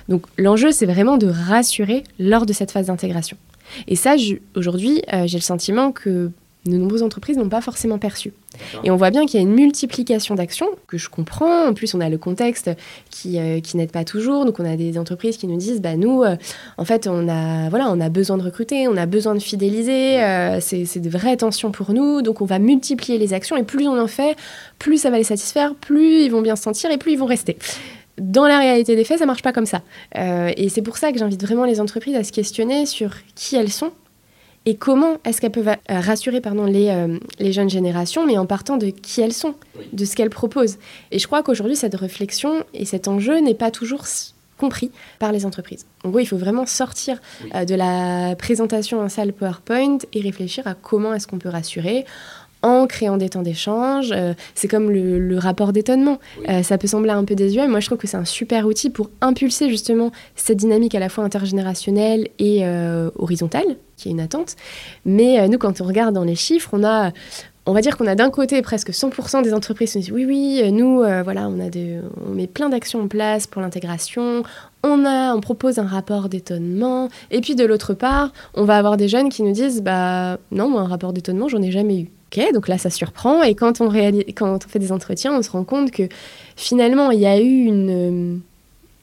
Donc 0.08 0.26
l'enjeu, 0.38 0.72
c'est 0.72 0.86
vraiment 0.86 1.16
de 1.16 1.26
rassurer 1.26 2.04
lors 2.18 2.46
de 2.46 2.52
cette 2.52 2.70
phase 2.70 2.86
d'intégration. 2.86 3.36
Et 3.86 3.96
ça, 3.96 4.16
aujourd'hui, 4.56 5.02
euh, 5.12 5.26
j'ai 5.26 5.38
le 5.38 5.42
sentiment 5.42 5.92
que 5.92 6.30
de 6.66 6.76
nombreuses 6.76 7.02
entreprises 7.02 7.38
n'ont 7.38 7.48
pas 7.48 7.62
forcément 7.62 7.98
perçu. 7.98 8.32
Et 8.84 8.90
on 8.90 8.96
voit 8.96 9.10
bien 9.10 9.24
qu'il 9.24 9.40
y 9.40 9.42
a 9.42 9.46
une 9.46 9.54
multiplication 9.54 10.34
d'actions 10.34 10.68
que 10.86 10.98
je 10.98 11.08
comprends. 11.08 11.68
En 11.68 11.74
plus, 11.74 11.94
on 11.94 12.00
a 12.00 12.08
le 12.08 12.18
contexte 12.18 12.70
qui, 13.08 13.38
euh, 13.38 13.60
qui 13.60 13.76
n'aide 13.76 13.92
pas 13.92 14.04
toujours. 14.04 14.44
Donc, 14.44 14.60
on 14.60 14.64
a 14.64 14.76
des 14.76 14.98
entreprises 14.98 15.38
qui 15.38 15.46
nous 15.46 15.56
disent, 15.56 15.80
bah, 15.80 15.96
nous, 15.96 16.22
euh, 16.22 16.36
en 16.76 16.84
fait, 16.84 17.06
on 17.06 17.28
a, 17.28 17.70
voilà, 17.70 17.90
on 17.90 18.00
a 18.00 18.10
besoin 18.10 18.36
de 18.36 18.42
recruter, 18.42 18.88
on 18.88 18.96
a 18.96 19.06
besoin 19.06 19.34
de 19.34 19.40
fidéliser. 19.40 20.22
Euh, 20.22 20.60
c'est 20.60 21.00
de 21.00 21.10
vraies 21.10 21.38
tensions 21.38 21.70
pour 21.70 21.92
nous. 21.92 22.20
Donc, 22.20 22.42
on 22.42 22.44
va 22.44 22.58
multiplier 22.58 23.18
les 23.18 23.32
actions. 23.32 23.56
Et 23.56 23.62
plus 23.62 23.88
on 23.88 23.98
en 23.98 24.06
fait, 24.06 24.36
plus 24.78 24.98
ça 24.98 25.10
va 25.10 25.16
les 25.16 25.24
satisfaire, 25.24 25.74
plus 25.74 26.24
ils 26.24 26.30
vont 26.30 26.42
bien 26.42 26.56
se 26.56 26.62
sentir 26.62 26.90
et 26.90 26.98
plus 26.98 27.12
ils 27.12 27.18
vont 27.18 27.26
rester 27.26 27.56
dans 28.18 28.46
la 28.46 28.58
réalité 28.58 28.96
des 28.96 29.04
faits, 29.04 29.18
ça 29.18 29.24
marche 29.24 29.40
pas 29.40 29.52
comme 29.52 29.64
ça. 29.64 29.80
et 30.14 30.68
c'est 30.68 30.82
pour 30.82 30.98
ça 30.98 31.10
que 31.10 31.18
j'invite 31.18 31.40
vraiment 31.40 31.64
les 31.64 31.80
entreprises 31.80 32.16
à 32.16 32.24
se 32.24 32.32
questionner 32.32 32.84
sur 32.84 33.12
qui 33.34 33.56
elles 33.56 33.70
sont 33.70 33.92
et 34.66 34.76
comment 34.76 35.16
est-ce 35.24 35.40
qu'elles 35.40 35.52
peuvent 35.52 35.68
euh, 35.68 35.74
rassurer 35.88 36.40
pardon, 36.40 36.64
les, 36.64 36.88
euh, 36.88 37.18
les, 37.38 37.52
jeunes 37.52 37.70
générations, 37.70 38.26
mais 38.26 38.36
en 38.36 38.46
partant 38.46 38.76
de 38.76 38.88
qui 38.90 39.20
elles 39.20 39.32
sont, 39.32 39.54
de 39.92 40.04
ce 40.04 40.14
qu'elles 40.14 40.30
proposent. 40.30 40.78
Et 41.10 41.18
je 41.18 41.26
crois 41.26 41.42
qu'aujourd'hui, 41.42 41.76
cette 41.76 41.94
réflexion 41.94 42.64
et 42.74 42.84
cet 42.84 43.08
enjeu 43.08 43.38
n'est 43.40 43.54
pas 43.54 43.70
toujours 43.70 44.04
compris 44.58 44.90
par 45.18 45.32
les 45.32 45.46
entreprises. 45.46 45.86
En 46.04 46.10
gros, 46.10 46.18
il 46.18 46.26
faut 46.26 46.36
vraiment 46.36 46.66
sortir 46.66 47.18
euh, 47.54 47.64
de 47.64 47.74
la 47.74 48.36
présentation 48.36 49.00
en 49.00 49.08
salle 49.08 49.32
PowerPoint 49.32 49.98
et 50.12 50.20
réfléchir 50.20 50.66
à 50.66 50.74
comment 50.74 51.14
est-ce 51.14 51.26
qu'on 51.26 51.38
peut 51.38 51.48
rassurer 51.48 52.04
en 52.62 52.86
créant 52.86 53.16
des 53.16 53.28
temps 53.28 53.42
d'échange. 53.42 54.12
Euh, 54.12 54.34
c'est 54.54 54.68
comme 54.68 54.90
le, 54.90 55.38
rapport 55.38 55.72
d'étonnement. 55.72 56.18
Euh, 56.48 56.62
ça 56.62 56.76
peut 56.76 56.86
sembler 56.86 57.10
un 57.10 57.24
peu 57.24 57.34
désuet, 57.34 57.62
mais 57.62 57.68
moi 57.68 57.80
je 57.80 57.86
trouve 57.86 57.98
que 57.98 58.06
c'est 58.06 58.16
un 58.16 58.26
super 58.26 58.66
outil 58.66 58.90
pour 58.90 59.10
impulser 59.20 59.70
justement 59.70 60.10
cette 60.36 60.58
dynamique 60.58 60.94
à 60.94 60.98
la 60.98 61.08
fois 61.08 61.24
intergénérationnelle 61.24 62.28
et 62.38 62.66
euh, 62.66 63.10
horizontale, 63.16 63.76
qui 63.96 64.08
est 64.08 64.12
une 64.12 64.20
attente. 64.20 64.56
Mais 65.06 65.48
nous, 65.48 65.56
quand 65.56 65.80
on 65.80 65.84
regarde 65.84 66.14
dans 66.14 66.24
les 66.24 66.34
chiffres, 66.34 66.70
on 66.72 66.84
a... 66.84 67.12
On 67.66 67.74
va 67.74 67.82
dire 67.82 67.98
qu'on 67.98 68.06
a 68.06 68.14
d'un 68.14 68.30
côté 68.30 68.62
presque 68.62 68.90
100% 68.90 69.42
des 69.42 69.52
entreprises 69.52 69.92
qui 69.92 69.98
disent 69.98 70.10
oui, 70.10 70.24
oui, 70.24 70.72
nous, 70.72 71.02
voilà, 71.22 71.46
on, 71.46 71.60
a 71.60 71.70
on 72.26 72.30
met 72.30 72.46
plein 72.46 72.70
d'actions 72.70 73.02
en 73.02 73.06
place 73.06 73.46
pour 73.46 73.60
l'intégration, 73.60 74.42
on, 74.82 75.04
a, 75.04 75.34
on 75.34 75.40
propose 75.40 75.78
un 75.78 75.86
rapport 75.86 76.30
d'étonnement, 76.30 77.10
et 77.30 77.42
puis 77.42 77.54
de 77.54 77.64
l'autre 77.64 77.92
part, 77.92 78.32
on 78.54 78.64
va 78.64 78.78
avoir 78.78 78.96
des 78.96 79.08
jeunes 79.08 79.28
qui 79.28 79.42
nous 79.42 79.52
disent 79.52 79.82
bah 79.82 80.38
non, 80.50 80.70
moi, 80.70 80.80
un 80.80 80.88
rapport 80.88 81.12
d'étonnement, 81.12 81.48
j'en 81.48 81.62
ai 81.62 81.70
jamais 81.70 82.00
eu. 82.00 82.10
Ok, 82.32 82.52
donc 82.54 82.68
là, 82.68 82.78
ça 82.78 82.90
surprend. 82.90 83.42
Et 83.42 83.54
quand 83.54 83.80
on, 83.80 83.88
réalise, 83.88 84.24
quand 84.36 84.64
on 84.64 84.68
fait 84.68 84.78
des 84.78 84.92
entretiens, 84.92 85.36
on 85.36 85.42
se 85.42 85.50
rend 85.50 85.64
compte 85.64 85.90
que 85.90 86.04
finalement, 86.56 87.10
il 87.10 87.20
y 87.20 87.26
a 87.26 87.40
eu 87.40 87.64
une, 87.64 88.40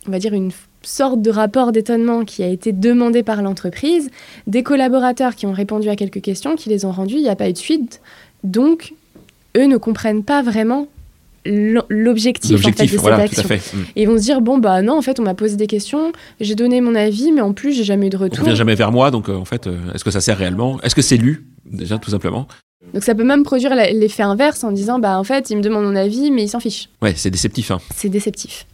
on 0.07 0.11
va 0.11 0.19
dire 0.19 0.33
une 0.33 0.51
sorte 0.81 1.21
de 1.21 1.29
rapport 1.29 1.71
d'étonnement 1.71 2.23
qui 2.23 2.43
a 2.43 2.47
été 2.47 2.71
demandé 2.71 3.23
par 3.23 3.41
l'entreprise, 3.41 4.09
des 4.47 4.63
collaborateurs 4.63 5.35
qui 5.35 5.45
ont 5.45 5.51
répondu 5.51 5.89
à 5.89 5.95
quelques 5.95 6.21
questions, 6.21 6.55
qui 6.55 6.69
les 6.69 6.85
ont 6.85 6.91
rendues, 6.91 7.15
il 7.15 7.23
n'y 7.23 7.29
a 7.29 7.35
pas 7.35 7.49
eu 7.49 7.53
de 7.53 7.57
suite. 7.57 8.01
Donc, 8.43 8.93
eux 9.57 9.65
ne 9.65 9.77
comprennent 9.77 10.23
pas 10.23 10.41
vraiment 10.41 10.87
l'objectif 11.45 12.59
en 12.59 12.71
fait, 12.71 12.83
de 12.83 12.87
cette 12.87 13.05
action. 13.05 13.47
Mm. 13.47 13.79
Et 13.95 14.01
ils 14.03 14.07
vont 14.07 14.17
se 14.17 14.23
dire 14.23 14.41
bon 14.41 14.57
bah 14.57 14.81
non 14.81 14.97
en 14.97 15.01
fait 15.01 15.17
on 15.17 15.23
m'a 15.23 15.33
posé 15.33 15.55
des 15.55 15.67
questions, 15.67 16.11
j'ai 16.41 16.55
donné 16.55 16.81
mon 16.81 16.93
avis 16.93 17.31
mais 17.31 17.39
en 17.39 17.53
plus 17.53 17.71
j'ai 17.71 17.85
jamais 17.85 18.07
eu 18.07 18.09
de 18.09 18.17
retour. 18.17 18.39
On 18.41 18.43
revient 18.43 18.57
jamais 18.57 18.75
vers 18.75 18.91
moi 18.91 19.11
donc 19.11 19.29
euh, 19.29 19.35
en 19.35 19.45
fait 19.45 19.65
euh, 19.65 19.77
est-ce 19.95 20.03
que 20.03 20.11
ça 20.11 20.19
sert 20.19 20.37
réellement? 20.37 20.81
Est-ce 20.81 20.93
que 20.93 21.01
c'est 21.01 21.15
lu? 21.15 21.47
Déjà 21.65 21.99
tout 21.99 22.11
simplement 22.11 22.49
donc 22.93 23.03
ça 23.03 23.15
peut 23.15 23.23
même 23.23 23.43
produire 23.43 23.75
l'effet 23.75 24.23
inverse 24.23 24.63
en 24.63 24.71
disant 24.71 24.99
bah 24.99 25.19
en 25.19 25.23
fait 25.23 25.49
il 25.49 25.57
me 25.57 25.61
demande 25.61 25.83
mon 25.83 25.95
avis 25.95 26.31
mais 26.31 26.43
il 26.43 26.49
s'en 26.49 26.59
fiche. 26.59 26.89
Ouais, 27.01 27.13
c'est 27.15 27.29
déceptif. 27.29 27.71
Hein. 27.71 27.79
C'est 27.95 28.09
déceptif. 28.09 28.65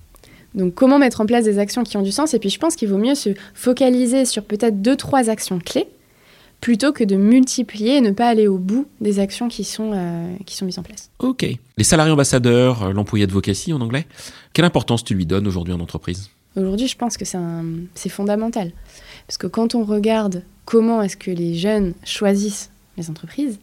Donc 0.56 0.76
comment 0.76 1.00
mettre 1.00 1.22
en 1.22 1.26
place 1.26 1.46
des 1.46 1.60
actions 1.60 1.84
qui 1.84 1.98
ont 1.98 2.02
du 2.02 2.12
sens? 2.12 2.34
Et 2.34 2.40
puis 2.40 2.50
je 2.50 2.60
pense 2.60 2.76
qu'il 2.76 2.90
vaut 2.90 2.98
mieux 2.98 3.16
se 3.16 3.30
focaliser 3.54 4.26
sur 4.26 4.44
peut-être 4.44 4.82
deux 4.82 4.96
trois 4.96 5.30
actions 5.30 5.60
clés 5.60 5.88
plutôt 6.64 6.94
que 6.94 7.04
de 7.04 7.18
multiplier 7.18 7.98
et 7.98 8.02
ne 8.02 8.12
pas 8.12 8.30
aller 8.30 8.48
au 8.48 8.58
bout 8.58 8.88
des 9.02 9.20
actions 9.20 9.50
qui 9.50 9.66
sont, 9.66 9.92
euh, 9.94 10.34
qui 10.46 10.56
sont 10.56 10.66
mises 10.66 10.80
en 10.80 10.84
place. 10.84 11.10
Ok. 11.20 11.46
Les 11.78 11.84
salariés 11.84 12.14
ambassadeurs, 12.14 12.84
euh, 12.84 12.94
l'employé 12.94 13.26
advocacy 13.26 13.74
en 13.74 13.82
anglais, 13.82 14.08
quelle 14.54 14.64
importance 14.64 15.04
tu 15.04 15.14
lui 15.14 15.26
donnes 15.26 15.46
aujourd'hui 15.46 15.74
en 15.74 15.82
entreprise? 15.82 16.30
Aujourd'hui, 16.56 16.88
je 16.88 16.96
pense 16.96 17.18
que 17.18 17.26
c'est 17.26 18.10
fondamental. 18.10 18.72
Parce 19.28 19.38
que 19.38 19.48
quand 19.48 19.76
on 19.76 19.84
regarde 19.84 20.44
comment 20.64 21.02
est-ce 21.02 21.18
que 21.18 21.32
les 21.32 21.56
jeunes 21.56 21.96
choisissent 22.06 22.70
les 22.96 23.10
entreprises, 23.10 23.60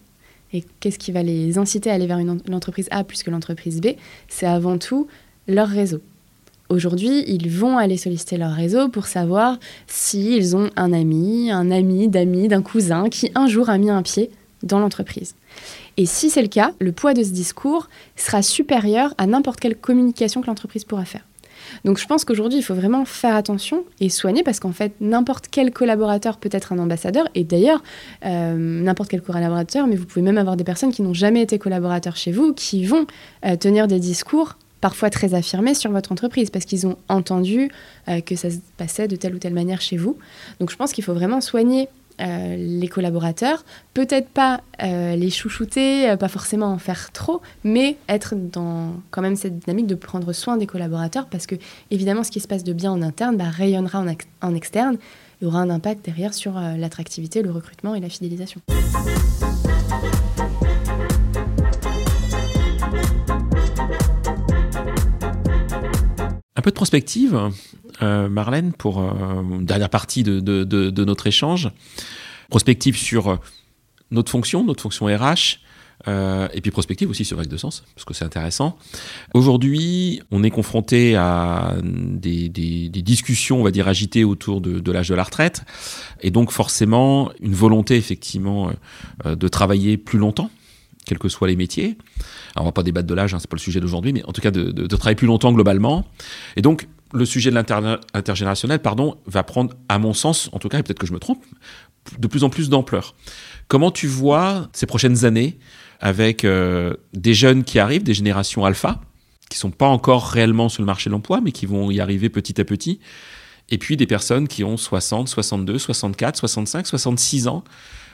et 0.53 0.65
qu'est-ce 0.81 0.99
qui 0.99 1.13
va 1.13 1.23
les 1.23 1.59
inciter 1.59 1.91
à 1.91 1.95
aller 1.95 2.07
vers 2.07 2.19
une, 2.19 2.41
A 2.91 3.05
plus 3.05 3.23
que 3.23 3.31
l'entreprise 3.31 3.81
B? 3.81 3.89
C'est 4.29 4.47
avant 4.47 4.79
tout 4.79 5.07
leur 5.47 5.69
réseau. 5.69 6.01
Aujourd'hui, 6.69 7.25
ils 7.27 7.51
vont 7.51 7.79
aller 7.79 7.97
solliciter 7.97 8.37
leur 8.37 8.53
réseau 8.53 8.89
pour 8.89 9.07
savoir 9.07 9.59
s'ils 9.87 10.57
ont 10.57 10.71
un 10.77 10.93
ami, 10.93 11.51
un 11.51 11.71
ami 11.71 12.09
d'amis, 12.09 12.49
d'un 12.49 12.63
cousin 12.63 13.09
qui 13.09 13.31
un 13.35 13.49
jour 13.49 13.71
a 13.71 13.79
mis 13.79 13.91
un 13.91 14.03
pied 14.03 14.31
dans 14.63 14.79
l'entreprise. 14.79 15.35
Et 15.97 16.07
si 16.07 16.31
c'est 16.31 16.43
le 16.43 16.49
cas, 16.49 16.73
le 16.79 16.93
poids 16.93 17.15
de 17.15 17.25
ce 17.25 17.31
discours 17.31 17.89
sera 18.15 18.43
supérieur 18.43 19.15
à 19.19 19.27
n'importe 19.27 19.59
quelle 19.59 19.77
communication 19.77 20.43
que 20.43 20.47
l'entreprise 20.47 20.85
pourra 20.85 21.05
faire. 21.05 21.25
Donc 21.85 21.99
je 21.99 22.07
pense 22.07 22.25
qu'aujourd'hui, 22.25 22.59
il 22.59 22.63
faut 22.63 22.75
vraiment 22.75 23.05
faire 23.05 23.35
attention 23.35 23.85
et 24.01 24.09
soigner 24.09 24.43
parce 24.43 24.61
qu'en 24.61 24.73
fait, 24.73 24.93
n'importe 25.01 25.47
quel 25.51 25.73
collaborateur 25.73 26.39
peut 26.39 26.51
être 26.53 26.73
un 26.73 26.79
ambassadeur. 26.79 27.29
Et 27.35 27.45
d'ailleurs, 27.45 27.83
euh, 28.25 28.55
n'importe 28.57 29.11
quel 29.11 29.23
collaborateur, 29.23 29.87
mais 29.87 29.97
vous 29.97 30.07
pouvez 30.07 30.23
même 30.23 30.39
avoir 30.39 30.57
des 30.57 30.65
personnes 30.65 30.93
qui 30.93 31.03
n'ont 31.03 31.15
jamais 31.15 31.43
été 31.43 31.59
collaborateurs 31.59 32.17
chez 32.17 32.33
vous, 32.33 32.53
qui 32.53 32.85
vont 32.85 33.07
euh, 33.45 33.57
tenir 33.57 33.87
des 33.87 34.01
discours 34.01 34.57
parfois 34.81 35.11
très 35.11 35.35
affirmés 35.35 35.75
sur 35.75 35.91
votre 35.91 36.11
entreprise 36.13 36.51
parce 36.51 36.65
qu'ils 36.65 36.87
ont 36.87 36.97
entendu 37.09 37.71
euh, 38.09 38.21
que 38.21 38.35
ça 38.35 38.51
se 38.51 38.57
passait 38.77 39.09
de 39.09 39.17
telle 39.17 39.35
ou 39.35 39.39
telle 39.39 39.55
manière 39.55 39.81
chez 39.81 39.97
vous. 39.97 40.17
Donc 40.59 40.71
je 40.71 40.77
pense 40.77 40.93
qu'il 40.93 41.05
faut 41.05 41.15
vraiment 41.15 41.41
soigner 41.41 41.89
euh, 42.21 42.57
les 42.57 42.89
collaborateurs, 42.89 43.65
peut-être 43.95 44.29
pas 44.29 44.61
euh, 44.83 45.17
les 45.17 45.31
chouchouter, 45.31 46.11
euh, 46.11 46.17
pas 46.17 46.29
forcément 46.29 46.67
en 46.67 46.79
faire 46.79 47.13
trop, 47.13 47.41
mais 47.65 47.97
être 48.09 48.35
dans 48.35 48.95
quand 49.11 49.23
même 49.23 49.37
cette 49.37 49.59
dynamique 49.59 49.87
de 49.87 49.95
prendre 49.95 50.33
soin 50.33 50.57
des 50.57 50.67
collaborateurs 50.67 51.27
parce 51.27 51.47
que 51.47 51.55
évidemment 51.91 52.23
ce 52.23 52.31
qui 52.31 52.41
se 52.41 52.49
passe 52.49 52.65
de 52.65 52.73
bien 52.73 52.93
en 52.93 53.03
interne 53.03 53.37
bah, 53.37 53.49
rayonnera 53.49 54.01
en, 54.01 54.15
en, 54.43 54.55
externe 54.55 54.99
et 55.41 55.47
aura 55.47 55.61
un 55.61 55.71
impact 55.71 56.05
derrière 56.05 56.35
sur 56.35 56.61
l'attractivité, 56.61 57.43
le 57.43 57.51
recrutement 57.51 57.95
et 57.95 58.01
la 58.01 58.09
fidélisation. 58.09 58.61
Un 66.57 66.63
peu 66.63 66.71
de 66.71 66.75
prospective, 66.75 67.51
euh, 68.03 68.29
Marlène, 68.29 68.73
pour 68.73 69.01
euh, 69.01 69.11
une 69.53 69.65
dernière 69.65 69.89
partie 69.89 70.25
de, 70.25 71.05
notre 71.05 71.27
échange. 71.29 71.71
Prospective 72.49 72.97
sur 72.97 73.29
euh, 73.29 73.37
notre 74.11 74.33
fonction, 74.33 74.65
notre 74.65 74.83
fonction 74.83 75.07
RH, 75.07 75.61
et 76.07 76.61
puis 76.63 76.71
prospective 76.71 77.11
aussi 77.11 77.27
sur 77.27 77.37
Règle 77.37 77.51
de 77.51 77.57
Sens, 77.59 77.85
parce 77.95 78.07
que 78.07 78.15
c'est 78.15 78.25
intéressant. 78.25 78.79
Aujourd'hui, 79.35 80.23
on 80.31 80.43
est 80.43 80.51
confronté 80.51 81.15
à 81.15 81.77
des, 81.83 82.49
discussions, 82.49 83.61
on 83.61 83.63
va 83.63 83.71
dire, 83.71 83.87
agitées 83.87 84.25
autour 84.25 84.63
de, 84.63 84.91
l'âge 84.91 85.11
de 85.11 85.15
la 85.15 85.23
retraite, 85.23 85.63
et 86.23 86.31
donc 86.31 86.53
forcément 86.53 87.31
une 87.41 87.55
volonté 87.55 87.97
effectivement 87.97 88.73
de 89.27 89.49
travailler 89.49 89.99
plus 89.99 90.19
longtemps 90.19 90.51
quels 91.11 91.19
que 91.19 91.29
soient 91.29 91.49
les 91.49 91.57
métiers. 91.57 91.99
Alors 92.55 92.63
on 92.63 92.65
va 92.67 92.73
pas 92.73 92.85
débattre 92.85 93.09
de 93.09 93.15
l'âge, 93.15 93.35
hein, 93.35 93.39
c'est 93.41 93.51
pas 93.51 93.57
le 93.57 93.61
sujet 93.61 93.81
d'aujourd'hui, 93.81 94.13
mais 94.13 94.25
en 94.27 94.33
tout 94.33 94.41
cas 94.41 94.53
de, 94.53 94.87
travailler 94.87 95.17
plus 95.17 95.27
longtemps 95.27 95.53
globalement. 95.53 96.07
Et 96.55 96.63
donc 96.63 96.87
le 97.13 97.25
sujet 97.25 97.51
de 97.51 97.57
l'intergénérationnel, 97.57 98.79
pardon, 98.79 99.17
va 99.27 99.43
prendre, 99.43 99.75
à 99.89 99.99
mon 99.99 100.15
sens, 100.15 100.49
en 100.53 100.61
tout 100.61 100.69
cas, 100.69 100.79
et 100.79 100.85
peut-être 100.85 101.01
que 101.01 101.09
je 101.09 101.13
me 101.13 101.19
trompe, 101.19 101.45
de 102.17 102.29
plus 102.29 102.45
en 102.45 102.49
plus 102.49 102.69
d'ampleur. 102.69 103.17
Comment 103.67 103.91
tu 103.91 104.07
vois 104.07 104.69
ces 104.73 104.87
prochaines 104.87 105.25
années 105.25 105.59
avec 105.99 106.45
euh, 106.45 106.95
des 107.13 107.35
jeunes 107.35 107.65
qui 107.65 107.81
arrivent, 107.81 108.05
des 108.05 108.15
générations 108.15 108.65
alpha, 108.65 109.01
qui 109.51 109.59
sont 109.59 109.73
pas 109.73 109.89
encore 109.89 110.29
réellement 110.29 110.69
sur 110.69 110.83
le 110.83 110.87
marché 110.87 111.11
de 111.11 111.13
l'emploi, 111.13 111.41
mais 111.41 111.51
qui 111.51 111.67
vont 111.67 111.91
y 111.91 111.99
arriver 111.99 112.29
petit 112.29 112.61
à 112.61 112.65
petit, 112.65 113.01
et 113.69 113.79
puis 113.79 113.97
des 113.97 114.07
personnes 114.07 114.47
qui 114.47 114.63
ont 114.63 114.77
60, 114.77 115.29
62, 115.29 115.79
64, 115.79 116.37
65, 116.37 116.87
66 116.87 117.49
ans, 117.49 117.65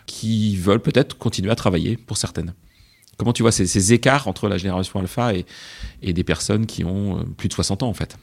qui 0.07 0.57
veulent 0.57 0.81
peut-être 0.81 1.19
continuer 1.19 1.51
à 1.51 1.57
travailler 1.57 1.99
pour 1.99 2.17
certaines? 2.17 2.55
Comment 3.17 3.33
tu 3.33 3.43
vois 3.43 3.53
ces, 3.53 3.93
écarts 3.93 4.29
entre 4.29 4.49
la 4.49 4.59
génération 4.59 5.01
alpha 5.01 5.35
et, 5.35 5.47
et, 6.03 6.13
des 6.13 6.25
personnes 6.25 6.67
qui 6.67 6.85
ont 6.85 7.19
euh, 7.19 7.23
plus 7.37 7.49
de 7.49 7.55
60 7.55 7.83
ans 7.83 7.89
en 7.89 7.95
fait? 7.95 8.17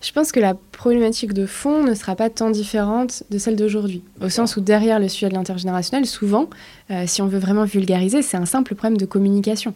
Je 0.00 0.12
pense 0.12 0.30
que 0.30 0.38
la 0.38 0.54
problématique 0.54 1.32
de 1.32 1.44
fond 1.44 1.82
ne 1.84 1.94
sera 1.94 2.14
pas 2.14 2.30
tant 2.30 2.50
différente 2.50 3.24
de 3.30 3.38
celle 3.38 3.56
d'aujourd'hui. 3.56 4.02
Au 4.22 4.28
sens 4.28 4.56
où 4.56 4.60
derrière 4.60 5.00
le 5.00 5.08
sujet 5.08 5.28
de 5.28 5.34
l'intergénérationnel, 5.34 6.06
souvent, 6.06 6.48
euh, 6.90 7.04
si 7.06 7.20
on 7.20 7.26
veut 7.26 7.40
vraiment 7.40 7.64
vulgariser, 7.64 8.22
c'est 8.22 8.36
un 8.36 8.46
simple 8.46 8.76
problème 8.76 8.96
de 8.96 9.06
communication. 9.06 9.74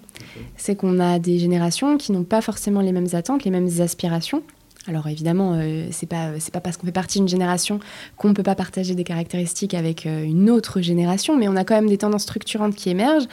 C'est 0.57 0.77
qu'on 0.77 1.01
a 1.01 1.19
des 1.19 1.39
générations 1.39 1.99
qui 1.99 2.13
n'ont 2.13 2.23
pas 2.23 2.41
forcément 2.41 2.81
les 2.81 2.93
mêmes 2.93 3.09
attentes, 3.15 3.45
les 3.45 3.51
mêmes 3.51 3.69
aspirations, 3.81 4.43
alors 4.89 5.07
évidemment, 5.07 5.55
euh, 5.55 5.87
c'est 5.93 6.09
pas 6.09 6.41
c'est 6.41 6.53
pas 6.53 6.61
parce 6.61 6.77
qu'on 6.77 6.87
fait 6.87 6.93
partie 6.93 7.19
d'une 7.19 7.29
génération 7.29 7.79
qu'on 8.17 8.31
ne 8.31 8.35
peut 8.35 8.43
pas 8.43 8.57
partager 8.57 8.97
des 8.97 9.05
caractéristiques 9.05 9.75
avec 9.75 10.07
euh, 10.07 10.25
une 10.25 10.51
autre 10.51 10.81
génération, 10.81 11.37
mais 11.37 11.47
on 11.47 11.55
a 11.55 11.65
quand 11.65 11.77
même 11.77 11.89
des 11.89 11.99
tendances 11.99 12.23
structurantes 12.23 12.75
qui 12.75 12.91
émergent, 12.91 13.27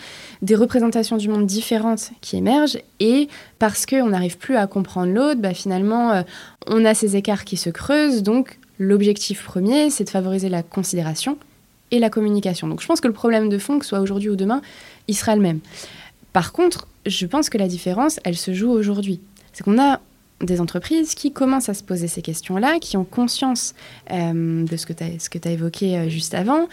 des 0.43 0.53
représentations 0.53 1.17
du 1.17 1.27
monde 1.27 1.47
différentes 1.47 2.11
qui 2.21 2.37
émergent, 2.37 2.77
et 2.99 3.29
parce 3.57 3.87
qu'on 3.87 4.09
n'arrive 4.09 4.37
plus 4.37 4.57
à 4.57 4.67
comprendre 4.67 5.11
l'autre, 5.11 5.41
bah, 5.41 5.55
finalement, 5.55 6.11
euh, 6.11 6.21
on 6.67 6.85
a 6.85 6.93
ces 6.93 7.15
écarts 7.15 7.45
qui 7.45 7.57
se 7.57 7.71
creusent. 7.71 8.21
Donc 8.21 8.59
l'objectif 8.77 9.43
premier, 9.43 9.89
c'est 9.89 10.03
de 10.03 10.09
favoriser 10.09 10.49
la 10.49 10.61
considération 10.61 11.35
et 11.89 11.97
la 11.97 12.11
communication. 12.11 12.67
Donc 12.67 12.81
je 12.81 12.85
pense 12.85 13.01
que 13.01 13.07
le 13.07 13.13
problème 13.13 13.49
de 13.49 13.57
fond, 13.57 13.79
que 13.79 13.85
ce 13.85 13.89
soit 13.89 14.01
aujourd'hui 14.01 14.29
ou 14.29 14.35
demain, 14.35 14.61
il 15.07 15.15
sera 15.15 15.35
le 15.35 15.41
même. 15.41 15.61
Par 16.31 16.51
contre, 16.51 16.87
je 17.07 17.25
pense 17.25 17.49
que 17.49 17.57
la 17.57 17.67
différence, 17.67 18.19
elle 18.23 18.37
se 18.37 18.53
joue 18.53 18.69
aujourd'hui. 18.69 19.19
C'est 19.51 19.63
qu'on 19.63 19.81
a 19.81 19.99
des 20.41 20.61
entreprises 20.61 21.15
qui 21.15 21.31
commencent 21.31 21.69
à 21.69 21.73
se 21.73 21.83
poser 21.83 22.07
ces 22.07 22.21
questions-là, 22.21 22.79
qui 22.79 22.97
ont 22.97 23.03
conscience 23.03 23.73
euh, 24.11 24.65
de 24.65 24.77
ce 24.77 24.85
que 24.85 24.93
tu 24.93 25.47
as, 25.47 25.51
évoqué 25.51 25.97
euh, 25.97 26.09
juste 26.09 26.33
avant, 26.33 26.67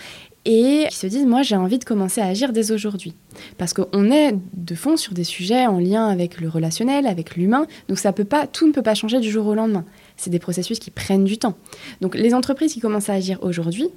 et 0.45 0.87
qui 0.89 0.97
se 0.97 1.07
disent, 1.07 1.27
moi 1.27 1.43
j'ai 1.43 1.57
envie 1.57 1.79
de 1.79 1.85
commencer 1.85 2.21
à 2.21 2.27
agir 2.27 2.53
dès 2.53 2.71
aujourd'hui. 2.71 3.15
Parce 3.59 3.73
qu'on 3.73 4.11
est 4.11 4.35
de 4.55 4.75
fond 4.75 4.97
sur 4.97 5.13
des 5.13 5.25
sujets 5.25 5.67
en 5.67 5.79
lien 5.79 6.07
avec 6.07 6.41
le 6.41 6.49
relationnel, 6.49 7.07
avec 7.07 7.37
l'humain, 7.37 7.67
donc 7.89 7.99
ça 7.99 8.13
peut 8.13 8.25
pas, 8.25 8.47
tout 8.47 8.67
ne 8.67 8.73
peut 8.73 8.83
pas 8.83 8.95
changer 8.95 9.19
du 9.19 9.31
jour 9.31 9.47
au 9.47 9.55
lendemain. 9.55 9.85
C'est 10.17 10.31
des 10.31 10.39
processus 10.39 10.79
qui 10.79 10.91
prennent 10.91 11.25
du 11.25 11.39
temps. 11.39 11.57
Donc 12.01 12.15
les 12.15 12.33
entreprises 12.35 12.73
qui 12.73 12.81
commencent 12.81 13.11
à 13.11 13.15
agir 13.15 13.39
aujourd'hui, 13.43 13.89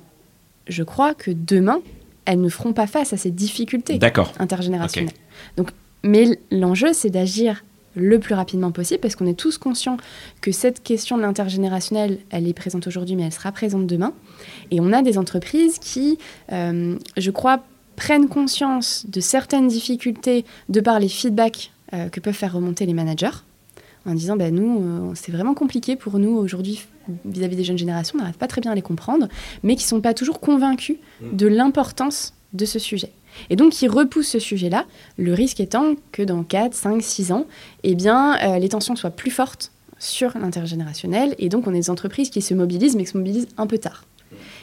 je 0.67 0.83
crois 0.83 1.13
que 1.13 1.31
demain, 1.31 1.81
elles 2.25 2.41
ne 2.41 2.49
feront 2.49 2.73
pas 2.73 2.87
face 2.87 3.13
à 3.13 3.17
ces 3.17 3.31
difficultés 3.31 3.99
intergénérationnelles. 4.39 5.13
Donc, 5.57 5.71
mais 6.03 6.39
l'enjeu, 6.51 6.93
c'est 6.93 7.09
d'agir 7.09 7.63
le 7.95 8.19
plus 8.19 8.35
rapidement 8.35 8.71
possible, 8.71 8.99
parce 8.99 9.15
qu'on 9.15 9.27
est 9.27 9.37
tous 9.37 9.57
conscients 9.57 9.97
que 10.41 10.51
cette 10.51 10.83
question 10.83 11.17
de 11.17 11.21
l'intergénérationnel, 11.21 12.19
elle 12.29 12.47
est 12.47 12.53
présente 12.53 12.87
aujourd'hui, 12.87 13.15
mais 13.15 13.23
elle 13.23 13.33
sera 13.33 13.51
présente 13.51 13.87
demain. 13.87 14.13
Et 14.71 14.79
on 14.79 14.93
a 14.93 15.01
des 15.01 15.17
entreprises 15.17 15.79
qui, 15.79 16.17
euh, 16.51 16.97
je 17.17 17.31
crois, 17.31 17.63
prennent 17.95 18.27
conscience 18.27 19.05
de 19.07 19.19
certaines 19.19 19.67
difficultés 19.67 20.45
de 20.69 20.79
par 20.79 20.99
les 20.99 21.09
feedbacks 21.09 21.71
euh, 21.93 22.09
que 22.09 22.19
peuvent 22.19 22.33
faire 22.33 22.53
remonter 22.53 22.85
les 22.85 22.93
managers, 22.93 23.43
en 24.05 24.13
disant, 24.13 24.37
ben, 24.37 24.53
nous, 24.53 24.81
euh, 24.81 25.11
c'est 25.15 25.31
vraiment 25.31 25.53
compliqué 25.53 25.95
pour 25.95 26.19
nous 26.19 26.35
aujourd'hui 26.37 26.81
vis-à-vis 27.25 27.55
des 27.55 27.63
jeunes 27.63 27.77
générations, 27.77 28.17
on 28.17 28.21
n'arrive 28.21 28.37
pas 28.37 28.47
très 28.47 28.61
bien 28.61 28.71
à 28.71 28.75
les 28.75 28.83
comprendre, 28.83 29.27
mais 29.63 29.75
qui 29.75 29.83
ne 29.83 29.87
sont 29.87 30.01
pas 30.01 30.13
toujours 30.13 30.39
convaincus 30.39 30.97
mmh. 31.21 31.35
de 31.35 31.47
l'importance 31.47 32.33
de 32.53 32.65
ce 32.65 32.79
sujet. 32.79 33.11
Et 33.49 33.55
donc, 33.55 33.73
qui 33.73 33.87
repousse 33.87 34.27
ce 34.27 34.39
sujet-là, 34.39 34.85
le 35.17 35.33
risque 35.33 35.59
étant 35.59 35.95
que 36.11 36.23
dans 36.23 36.43
4, 36.43 36.73
5, 36.73 37.01
6 37.01 37.31
ans, 37.31 37.45
eh 37.83 37.95
euh, 37.95 38.59
les 38.59 38.69
tensions 38.69 38.95
soient 38.95 39.09
plus 39.09 39.31
fortes 39.31 39.71
sur 39.99 40.37
l'intergénérationnel, 40.37 41.35
et 41.39 41.49
donc 41.49 41.67
on 41.67 41.71
a 41.71 41.73
des 41.73 41.89
entreprises 41.89 42.29
qui 42.29 42.41
se 42.41 42.53
mobilisent, 42.53 42.95
mais 42.95 43.03
qui 43.03 43.11
se 43.11 43.17
mobilisent 43.17 43.49
un 43.57 43.67
peu 43.67 43.77
tard. 43.77 44.05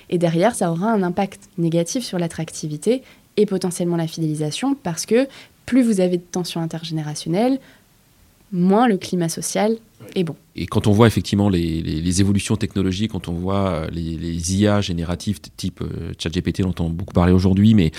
Et 0.09 0.19
derrière, 0.19 0.55
ça 0.55 0.71
aura 0.71 0.91
un 0.91 1.03
impact 1.03 1.49
négatif 1.59 2.05
sur 2.05 2.19
l'attractivité 2.19 3.03
et 3.37 3.47
potentiellement 3.47 3.97
la 3.97 4.07
fidélisation, 4.07 4.75
parce 4.75 5.05
que 5.05 5.29
plus 5.67 5.83
vous 5.83 6.01
avez 6.01 6.17
de 6.17 6.23
tensions 6.23 6.61
intergénérationnelles, 6.61 7.59
moins 8.53 8.89
le 8.89 8.97
climat 8.97 9.29
social 9.29 9.77
est 10.15 10.25
bon. 10.25 10.37
Et 10.55 10.67
quand 10.67 10.87
on 10.87 10.93
voit 10.93 11.07
effectivement 11.07 11.49
les, 11.49 12.21
évolutions 12.21 12.57
technologiques, 12.57 13.13
quand 13.13 13.29
on 13.29 13.33
voit 13.33 13.69
euh, 13.69 13.89
les, 13.91 14.55
IA 14.55 14.81
génératives 14.81 15.41
type 15.57 15.81
euh, 15.83 16.13
ChatGPT 16.19 16.63
dont 16.63 16.75
on 16.79 16.87
a 16.87 16.91
beaucoup 16.91 17.13
parlé 17.13 17.33
aujourd'hui, 17.33 17.75
mais 17.75 17.91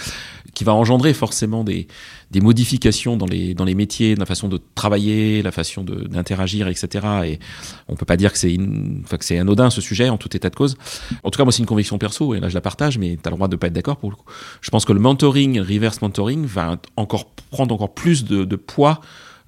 qui 0.53 0.63
va 0.63 0.73
engendrer 0.73 1.13
forcément 1.13 1.63
des, 1.63 1.87
modifications 2.35 3.17
dans 3.17 3.25
les, 3.25 3.53
dans 3.53 3.65
les 3.65 3.75
métiers, 3.75 4.15
dans 4.15 4.21
la 4.21 4.25
façon 4.25 4.47
de 4.47 4.59
travailler, 4.75 5.41
la 5.41 5.51
façon 5.51 5.83
d'interagir, 5.83 6.67
etc. 6.67 7.05
Et 7.25 7.39
on 7.87 7.95
peut 7.95 8.05
pas 8.05 8.17
dire 8.17 8.31
que 8.31 8.39
c'est 8.39 9.37
anodin 9.37 9.69
ce 9.69 9.81
sujet 9.81 10.09
en 10.09 10.17
tout 10.17 10.35
état 10.35 10.49
de 10.49 10.55
cause. 10.55 10.77
En 11.23 11.29
tout 11.29 11.37
cas, 11.37 11.43
moi, 11.43 11.51
c'est 11.51 11.59
une 11.59 11.67
conviction 11.67 11.97
perso, 11.97 12.33
et 12.33 12.39
là, 12.39 12.49
je 12.49 12.55
la 12.55 12.61
partage, 12.61 12.97
mais 12.97 13.17
tu 13.21 13.27
as 13.27 13.31
le 13.31 13.35
droit 13.35 13.47
de 13.47 13.55
ne 13.55 13.59
pas 13.59 13.67
être 13.67 13.73
d'accord 13.73 13.97
pour 13.97 14.09
le 14.09 14.15
coup. 14.15 14.25
Je 14.61 14.69
pense 14.71 14.85
que 14.85 14.93
le 14.93 14.99
mentoring, 14.99 15.59
reverse 15.59 16.01
mentoring, 16.01 16.45
va 16.45 16.77
encore 16.95 17.25
prendre 17.51 17.73
encore 17.75 17.93
plus 17.93 18.23
de 18.23 18.55
poids 18.55 19.01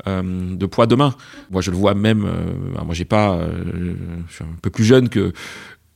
euh, 0.07 0.55
de 0.55 0.65
poids 0.65 0.87
demain. 0.87 1.15
Moi, 1.51 1.61
je 1.61 1.71
le 1.71 1.77
vois 1.77 1.93
même. 1.93 2.25
Euh, 2.25 2.83
moi, 2.83 2.93
j'ai 2.93 3.05
pas. 3.05 3.33
Euh, 3.33 3.93
je 4.27 4.35
suis 4.35 4.43
un 4.43 4.55
peu 4.61 4.69
plus 4.69 4.83
jeune 4.83 5.09
que. 5.09 5.33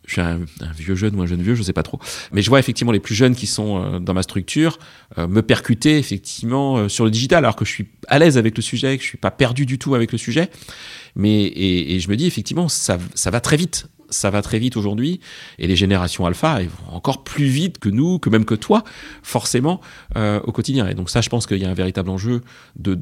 Je 0.05 0.11
suis 0.11 0.21
un, 0.21 0.41
vieux 0.77 0.95
jeune 0.95 1.15
ou 1.15 1.21
un 1.21 1.25
jeune 1.25 1.41
vieux, 1.41 1.55
je 1.55 1.63
sais 1.63 1.71
pas 1.71 1.81
trop. 1.81 1.97
Mais 2.33 2.41
je 2.41 2.49
vois 2.49 2.59
effectivement 2.59 2.91
les 2.91 2.99
plus 2.99 3.15
jeunes 3.15 3.35
qui 3.35 3.47
sont 3.47 4.01
dans 4.01 4.13
ma 4.13 4.21
structure 4.21 4.77
me 5.17 5.39
percuter 5.39 5.97
effectivement 5.97 6.89
sur 6.89 7.05
le 7.05 7.09
digital, 7.09 7.45
alors 7.45 7.55
que 7.55 7.63
je 7.63 7.69
suis 7.69 7.87
à 8.09 8.19
l'aise 8.19 8.37
avec 8.37 8.57
le 8.57 8.61
sujet, 8.61 8.97
que 8.97 9.03
je 9.03 9.07
suis 9.07 9.17
pas 9.17 9.31
perdu 9.31 9.65
du 9.65 9.79
tout 9.79 9.95
avec 9.95 10.11
le 10.11 10.17
sujet. 10.17 10.49
Mais 11.15 11.43
et, 11.43 11.95
et 11.95 11.99
je 12.01 12.09
me 12.09 12.17
dis 12.17 12.25
effectivement, 12.25 12.67
ça, 12.67 12.97
ça 13.15 13.31
va 13.31 13.39
très 13.39 13.55
vite 13.55 13.87
ça 14.13 14.29
va 14.29 14.41
très 14.41 14.59
vite 14.59 14.77
aujourd'hui, 14.77 15.19
et 15.59 15.67
les 15.67 15.75
générations 15.75 16.25
alpha 16.25 16.61
elles 16.61 16.67
vont 16.67 16.95
encore 16.95 17.23
plus 17.23 17.45
vite 17.45 17.79
que 17.79 17.89
nous, 17.89 18.19
que 18.19 18.29
même 18.29 18.45
que 18.45 18.55
toi, 18.55 18.83
forcément, 19.21 19.81
euh, 20.15 20.39
au 20.43 20.51
quotidien. 20.51 20.87
Et 20.87 20.93
donc 20.93 21.09
ça, 21.09 21.21
je 21.21 21.29
pense 21.29 21.45
qu'il 21.45 21.57
y 21.57 21.65
a 21.65 21.69
un 21.69 21.73
véritable 21.73 22.09
enjeu 22.09 22.41
de 22.75 22.97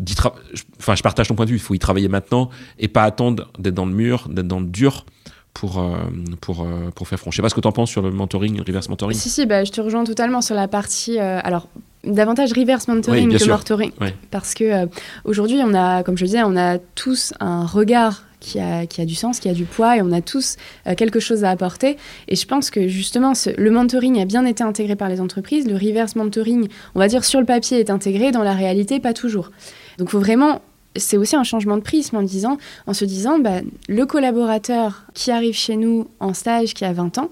Enfin, 0.80 0.95
je 0.95 1.03
partage 1.03 1.28
ton 1.28 1.36
point 1.36 1.45
de 1.45 1.51
vue, 1.51 1.57
il 1.57 1.62
faut 1.62 1.74
y 1.74 1.80
travailler 1.80 2.07
maintenant 2.07 2.49
et 2.80 2.88
pas 2.88 3.03
attendre 3.03 3.47
d'être 3.59 3.74
dans 3.74 3.86
le 3.86 3.93
mur, 3.93 4.28
d'être 4.30 4.47
dans 4.47 4.59
le 4.59 4.66
dur 4.66 5.05
pour, 5.53 5.80
euh, 5.80 5.97
pour, 6.39 6.64
euh, 6.64 6.89
pour 6.95 7.07
faire 7.07 7.20
front. 7.20 7.32
Je 7.32 7.38
sais 7.38 7.41
pas 7.41 7.49
ce 7.49 7.55
que 7.55 7.62
tu 7.62 7.68
en 7.68 7.72
penses 7.72 7.89
sur 7.89 8.01
le 8.01 8.12
mentoring, 8.12 8.57
le 8.57 8.64
reverse 8.64 8.89
mentoring. 8.89 9.18
Si, 9.18 9.30
si, 9.30 9.45
bah, 9.45 9.64
je 9.64 9.72
te 9.72 9.82
rejoins 9.82 10.03
totalement 10.03 10.41
sur 10.41 10.55
la 10.55 10.68
partie. 10.68 11.20
alors, 11.20 11.68
davantage 12.04 12.54
reverse 12.54 12.88
mentoring 12.88 13.38
que 13.38 13.49
mentoring. 13.49 13.91
Parce 14.32 14.54
que 14.54 14.88
aujourd'hui, 15.26 15.60
on 15.64 15.74
a, 15.74 16.04
comme 16.04 16.18
je 16.18 16.24
le 16.24 16.28
disais, 16.28 16.43
on 16.43 16.58
a 16.58 16.78
tous 16.95 17.34
un 17.39 17.66
regard 17.66 18.24
qui 18.41 18.60
a, 18.60 18.86
qui 18.86 18.99
a 18.99 19.06
du 19.06 19.16
sens, 19.16 19.39
qui 19.39 19.47
a 19.47 19.54
du 19.54 19.64
poids, 19.64 19.95
et 19.95 20.02
on 20.02 20.12
a 20.12 20.20
tous 20.20 20.58
euh, 20.88 20.95
quelque 20.95 21.22
chose 21.22 21.45
à 21.45 21.52
apporter. 21.52 21.95
Et 22.28 22.36
je 22.36 22.45
pense 22.45 22.70
que 22.70 22.89
justement, 22.89 23.32
le 23.58 23.72
mentoring 23.72 24.20
a 24.20 24.26
bien 24.26 24.45
été 24.45 24.64
intégré 24.64 24.97
par 24.97 25.08
les 25.08 25.22
entreprises. 25.22 25.66
Le 25.68 25.76
reverse 25.76 26.16
mentoring, 26.16 26.68
on 26.95 26.99
va 26.99 27.08
dire 27.08 27.24
sur 27.24 27.39
le 27.39 27.45
papier, 27.45 27.80
est 27.80 27.89
intégré, 27.89 28.32
dans 28.32 28.43
la 28.43 28.54
réalité, 28.54 28.99
pas 28.99 29.14
toujours. 29.14 29.52
Donc 29.97 30.10
il 30.10 30.12
faut 30.12 30.20
vraiment 30.20 30.62
c'est 30.97 31.16
aussi 31.16 31.38
un 31.38 31.45
changement 31.45 31.78
de 31.78 31.84
prisme 31.84 32.18
en, 32.18 32.22
disant, 32.22 32.58
en 32.86 32.93
se 32.93 33.06
disant, 33.06 33.39
bah, 33.39 33.62
le 33.88 34.06
collaborateur 34.06 35.04
qui 35.14 35.32
arrive 35.32 35.56
chez 35.56 35.78
nous 35.78 36.10
en 36.20 36.34
stage, 36.34 36.74
qui 36.74 36.84
a 36.84 36.91
20 36.91 37.18
ans, 37.18 37.30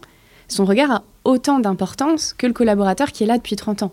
son 0.48 0.64
regard 0.64 0.92
a 0.92 1.04
autant 1.26 1.60
d'importance 1.60 2.34
que 2.38 2.48
le 2.48 2.54
collaborateur 2.54 3.12
qui 3.12 3.24
est 3.24 3.28
là 3.28 3.38
depuis 3.38 3.58
30 3.58 3.84
ans. 3.84 3.92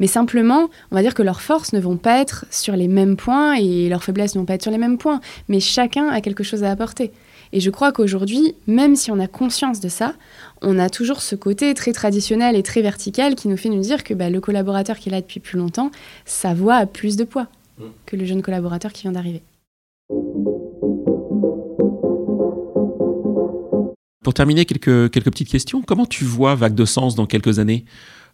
Mais 0.00 0.06
simplement, 0.06 0.68
on 0.90 0.94
va 0.94 1.02
dire 1.02 1.14
que 1.14 1.22
leurs 1.22 1.40
forces 1.40 1.72
ne 1.72 1.80
vont 1.80 1.96
pas 1.96 2.20
être 2.20 2.46
sur 2.50 2.76
les 2.76 2.88
mêmes 2.88 3.16
points 3.16 3.54
et 3.54 3.88
leurs 3.88 4.04
faiblesses 4.04 4.34
ne 4.34 4.40
vont 4.40 4.46
pas 4.46 4.54
être 4.54 4.62
sur 4.62 4.72
les 4.72 4.78
mêmes 4.78 4.98
points. 4.98 5.20
Mais 5.48 5.60
chacun 5.60 6.08
a 6.08 6.20
quelque 6.20 6.44
chose 6.44 6.64
à 6.64 6.70
apporter. 6.70 7.12
Et 7.52 7.60
je 7.60 7.70
crois 7.70 7.92
qu'aujourd'hui, 7.92 8.54
même 8.66 8.94
si 8.94 9.10
on 9.10 9.18
a 9.18 9.26
conscience 9.26 9.80
de 9.80 9.88
ça, 9.88 10.14
on 10.60 10.78
a 10.78 10.90
toujours 10.90 11.22
ce 11.22 11.34
côté 11.34 11.72
très 11.74 11.92
traditionnel 11.92 12.56
et 12.56 12.62
très 12.62 12.82
vertical 12.82 13.34
qui 13.34 13.48
nous 13.48 13.56
fait 13.56 13.70
nous 13.70 13.80
dire 13.80 14.04
que 14.04 14.14
bah, 14.14 14.28
le 14.28 14.40
collaborateur 14.40 14.98
qui 14.98 15.08
est 15.08 15.12
là 15.12 15.20
depuis 15.20 15.40
plus 15.40 15.58
longtemps, 15.58 15.90
sa 16.24 16.52
voix 16.52 16.76
a 16.76 16.86
plus 16.86 17.16
de 17.16 17.24
poids 17.24 17.46
que 18.06 18.16
le 18.16 18.24
jeune 18.24 18.42
collaborateur 18.42 18.92
qui 18.92 19.02
vient 19.02 19.12
d'arriver. 19.12 19.42
Pour 24.24 24.34
terminer, 24.34 24.66
quelques 24.66 25.24
petites 25.24 25.48
questions. 25.48 25.80
Comment 25.80 26.04
tu 26.04 26.24
vois 26.24 26.54
Vague 26.54 26.74
de 26.74 26.84
Sens 26.84 27.14
dans 27.14 27.26
quelques 27.26 27.60
années? 27.60 27.84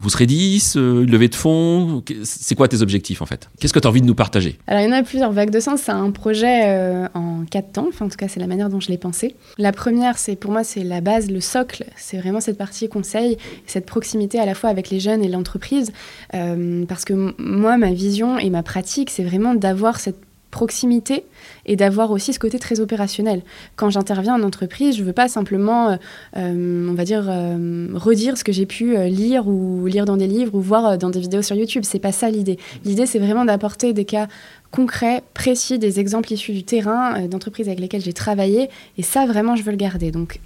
Vous 0.05 0.11
serez 0.11 0.27
10, 0.27 0.77
euh, 0.77 1.03
une 1.03 1.11
levée 1.11 1.29
de 1.29 1.35
fonds 1.35 2.05
C'est 2.25 2.55
quoi 2.55 2.69
tes 2.69 2.83
objectifs 2.83 3.23
en 3.23 3.27
fait? 3.27 3.49
Qu'est-ce 3.59 3.73
que 3.73 3.79
tu 3.79 3.87
as 3.87 3.91
envie 3.91 4.03
de 4.03 4.07
nous 4.07 4.15
partager? 4.15 4.59
Alors 4.67 4.83
il 4.83 4.85
y 4.85 4.89
en 4.89 4.93
a 4.93 5.03
plusieurs. 5.03 5.33
Vague 5.33 5.49
de 5.49 5.61
sens, 5.61 5.81
c'est 5.81 5.93
un 5.93 6.11
projet 6.11 6.65
euh, 6.67 7.09
en 7.15 7.47
quatre 7.51 7.73
temps. 7.73 7.87
Enfin, 7.89 8.05
en 8.05 8.09
tout 8.11 8.17
cas, 8.17 8.29
c'est 8.29 8.39
la 8.39 8.47
manière 8.47 8.69
dont 8.69 8.81
je 8.81 8.89
l'ai 8.89 8.99
pensé. 8.99 9.35
La 9.57 9.73
première, 9.73 10.19
c'est 10.19 10.37
pour 10.37 10.53
moi, 10.53 10.63
c'est 10.63 10.85
la 10.85 11.01
base, 11.01 11.31
le 11.31 11.41
socle. 11.41 11.85
C'est 11.97 12.19
vraiment 12.19 12.41
cette 12.41 12.59
partie 12.59 12.91
conseil, 12.91 13.39
cette 13.67 13.87
proximité 13.87 14.39
à 14.39 14.45
la 14.45 14.55
fois 14.55 14.69
avec 14.69 14.91
les 14.91 15.01
jeunes 15.01 15.25
et 15.25 15.29
l'entreprise. 15.29 15.91
Euh, 16.35 16.85
parce 16.85 17.07
que 17.07 17.35
moi, 17.39 17.79
ma 17.79 17.93
vision 17.93 18.39
et 18.39 18.51
ma 18.51 18.63
pratique, 18.63 19.09
c'est 19.09 19.25
vraiment 19.25 19.55
d'avoir 19.55 20.01
cette 20.01 20.19
proximité 20.55 21.25
et 21.67 21.75
d'avoir 21.75 22.13
aussi 22.13 22.33
ce 22.33 22.39
côté 22.39 22.61
très 22.61 22.79
opérationnel. 22.79 23.43
Quand 23.75 23.91
j'interviens 23.91 24.35
en 24.35 24.43
entreprise, 24.45 24.95
je 24.95 25.01
ne 25.01 25.07
veux 25.07 25.13
pas 25.13 25.27
simplement, 25.27 25.91
euh, 25.91 25.97
euh, 26.37 26.89
on 26.89 26.95
va 26.95 27.05
dire, 27.05 27.27
euh, 27.29 27.89
redire 27.95 28.39
ce 28.39 28.45
que 28.45 28.53
j'ai 28.53 28.65
pu 28.65 28.97
lire 29.09 29.49
ou 29.49 29.87
lire 29.87 30.05
dans 30.05 30.17
des 30.17 30.29
livres 30.29 30.55
ou 30.55 30.61
voir 30.61 30.97
dans 30.97 31.11
des 31.11 31.19
vidéos 31.19 31.43
sur 31.43 31.57
YouTube. 31.57 31.83
C'est 31.85 31.99
pas 31.99 32.13
ça 32.13 32.31
l'idée. 32.31 32.59
L'idée, 32.85 33.05
c'est 33.05 33.19
vraiment 33.19 33.45
d'apporter 33.45 33.93
des 33.93 34.05
cas 34.05 34.29
concrets, 34.71 35.23
précis, 35.35 35.79
des 35.81 35.99
exemples 35.99 36.33
issus 36.33 36.53
du 36.53 36.63
terrain, 36.63 37.27
d'entreprises 37.27 37.67
avec 37.67 37.81
lesquelles 37.81 38.03
j'ai 38.03 38.13
travaillé. 38.13 38.71
Et 38.97 39.03
ça, 39.03 39.27
vraiment, 39.27 39.57
je 39.57 39.65
veux 39.65 39.73
le 39.73 39.77
garder. 39.77 40.13
Donc, 40.13 40.39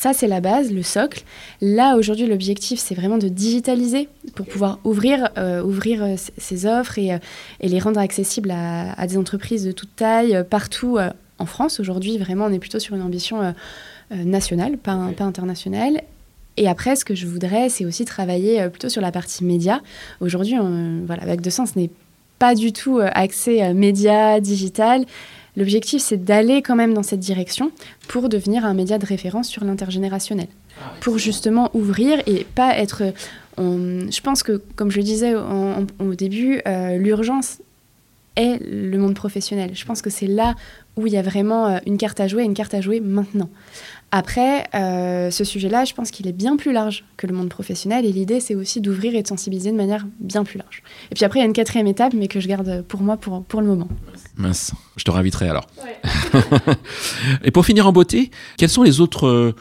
ça, 0.00 0.12
c'est 0.12 0.28
la 0.28 0.40
base, 0.40 0.70
le 0.70 0.84
socle. 0.84 1.24
Là, 1.60 1.96
aujourd'hui, 1.96 2.28
l'objectif, 2.28 2.78
c'est 2.78 2.94
vraiment 2.94 3.18
de 3.18 3.26
digitaliser 3.26 4.08
pour 4.36 4.46
pouvoir 4.46 4.78
ouvrir, 4.84 5.28
euh, 5.36 5.60
ouvrir 5.60 6.04
euh, 6.04 6.14
ces 6.36 6.66
offres 6.66 7.00
et, 7.00 7.14
euh, 7.14 7.18
et, 7.58 7.68
les 7.68 7.80
rendre 7.80 7.98
accessibles 7.98 8.52
à, 8.52 9.06
des 9.08 9.18
entreprises 9.18 9.64
de 9.64 9.72
toute 9.72 9.96
taille, 9.96 10.44
partout 10.48 10.98
en 11.38 11.46
France. 11.46 11.80
Aujourd'hui, 11.80 12.16
vraiment, 12.16 12.44
on 12.44 12.52
est 12.52 12.60
plutôt 12.60 12.78
sur 12.78 12.94
une 12.94 13.02
ambition 13.02 13.54
nationale, 14.12 14.78
pas, 14.78 15.10
pas 15.16 15.24
internationale. 15.24 16.02
Et 16.56 16.68
après, 16.68 16.94
ce 16.94 17.04
que 17.04 17.16
je 17.16 17.26
voudrais, 17.26 17.68
c'est 17.68 17.84
aussi 17.84 18.04
travailler 18.04 18.68
plutôt 18.68 18.88
sur 18.88 19.02
la 19.02 19.10
partie 19.10 19.44
média. 19.44 19.80
Aujourd'hui, 20.20 20.54
voilà, 21.06 21.22
avec 21.24 21.40
de 21.40 21.50
sens 21.50 21.74
n'est 21.74 21.90
pas 22.38 22.54
du 22.54 22.72
tout 22.72 23.00
accès 23.02 23.74
média, 23.74 24.38
digital. 24.38 25.04
L'objectif, 25.56 26.02
c'est 26.02 26.24
d'aller 26.24 26.62
quand 26.62 26.76
même 26.76 26.94
dans 26.94 27.02
cette 27.02 27.20
direction 27.20 27.72
pour 28.06 28.28
devenir 28.28 28.64
un 28.64 28.74
média 28.74 28.98
de 28.98 29.06
référence 29.06 29.48
sur 29.48 29.64
l'intergénérationnel. 29.64 30.48
Ah 30.80 30.92
pour 31.00 31.18
justement 31.18 31.70
ouvrir 31.74 32.22
et 32.26 32.46
pas 32.54 32.76
être... 32.78 33.02
je 33.58 34.20
pense 34.20 34.42
que, 34.42 34.62
comme 34.76 34.90
je 34.90 34.98
le 34.98 35.04
disais 35.04 35.34
au 35.34 36.14
début, 36.14 36.60
euh, 36.66 36.96
l'urgence 36.98 37.58
est 38.38 38.58
le 38.64 38.96
monde 38.98 39.14
professionnel. 39.14 39.70
Je 39.74 39.84
pense 39.84 40.00
que 40.00 40.10
c'est 40.10 40.26
là 40.26 40.54
où 40.96 41.06
il 41.06 41.12
y 41.12 41.16
a 41.16 41.22
vraiment 41.22 41.66
euh, 41.66 41.78
une 41.86 41.98
carte 41.98 42.20
à 42.20 42.28
jouer, 42.28 42.44
une 42.44 42.54
carte 42.54 42.72
à 42.74 42.80
jouer 42.80 43.00
maintenant. 43.00 43.50
Après, 44.10 44.64
euh, 44.74 45.30
ce 45.30 45.44
sujet-là, 45.44 45.84
je 45.84 45.92
pense 45.92 46.10
qu'il 46.10 46.26
est 46.26 46.32
bien 46.32 46.56
plus 46.56 46.72
large 46.72 47.04
que 47.18 47.26
le 47.26 47.34
monde 47.34 47.50
professionnel 47.50 48.06
et 48.06 48.12
l'idée, 48.12 48.40
c'est 48.40 48.54
aussi 48.54 48.80
d'ouvrir 48.80 49.14
et 49.14 49.22
de 49.22 49.28
sensibiliser 49.28 49.70
de 49.70 49.76
manière 49.76 50.06
bien 50.18 50.44
plus 50.44 50.58
large. 50.58 50.82
Et 51.10 51.14
puis 51.14 51.24
après, 51.24 51.40
il 51.40 51.42
y 51.42 51.44
a 51.44 51.46
une 51.46 51.52
quatrième 51.52 51.86
étape, 51.86 52.14
mais 52.14 52.26
que 52.26 52.40
je 52.40 52.48
garde 52.48 52.82
pour 52.88 53.02
moi 53.02 53.18
pour, 53.18 53.44
pour 53.44 53.60
le 53.60 53.66
moment. 53.66 53.88
Mince, 54.36 54.72
je 54.96 55.04
te 55.04 55.10
réinviterai 55.10 55.48
alors. 55.48 55.66
et 57.44 57.50
pour 57.50 57.66
finir 57.66 57.86
en 57.86 57.92
beauté, 57.92 58.30
quels 58.56 58.70
sont 58.70 58.82
les 58.82 59.00
autres... 59.00 59.26
Euh, 59.26 59.54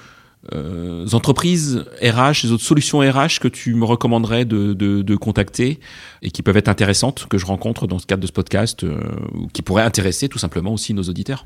euh, 0.53 1.05
entreprises 1.11 1.83
RH, 2.01 2.43
les 2.43 2.51
autres 2.51 2.63
solutions 2.63 2.99
RH 2.99 3.39
que 3.41 3.49
tu 3.49 3.73
me 3.73 3.83
recommanderais 3.83 4.45
de, 4.45 4.73
de, 4.73 5.01
de, 5.01 5.15
contacter 5.15 5.79
et 6.21 6.31
qui 6.31 6.41
peuvent 6.41 6.55
être 6.55 6.69
intéressantes, 6.69 7.27
que 7.27 7.37
je 7.37 7.45
rencontre 7.45 7.85
dans 7.85 7.99
ce 7.99 8.05
cadre 8.05 8.21
de 8.21 8.27
ce 8.27 8.31
podcast, 8.31 8.83
euh, 8.83 8.97
ou 9.33 9.47
qui 9.47 9.61
pourraient 9.61 9.83
intéresser 9.83 10.29
tout 10.29 10.37
simplement 10.37 10.73
aussi 10.73 10.93
nos 10.93 11.03
auditeurs? 11.03 11.45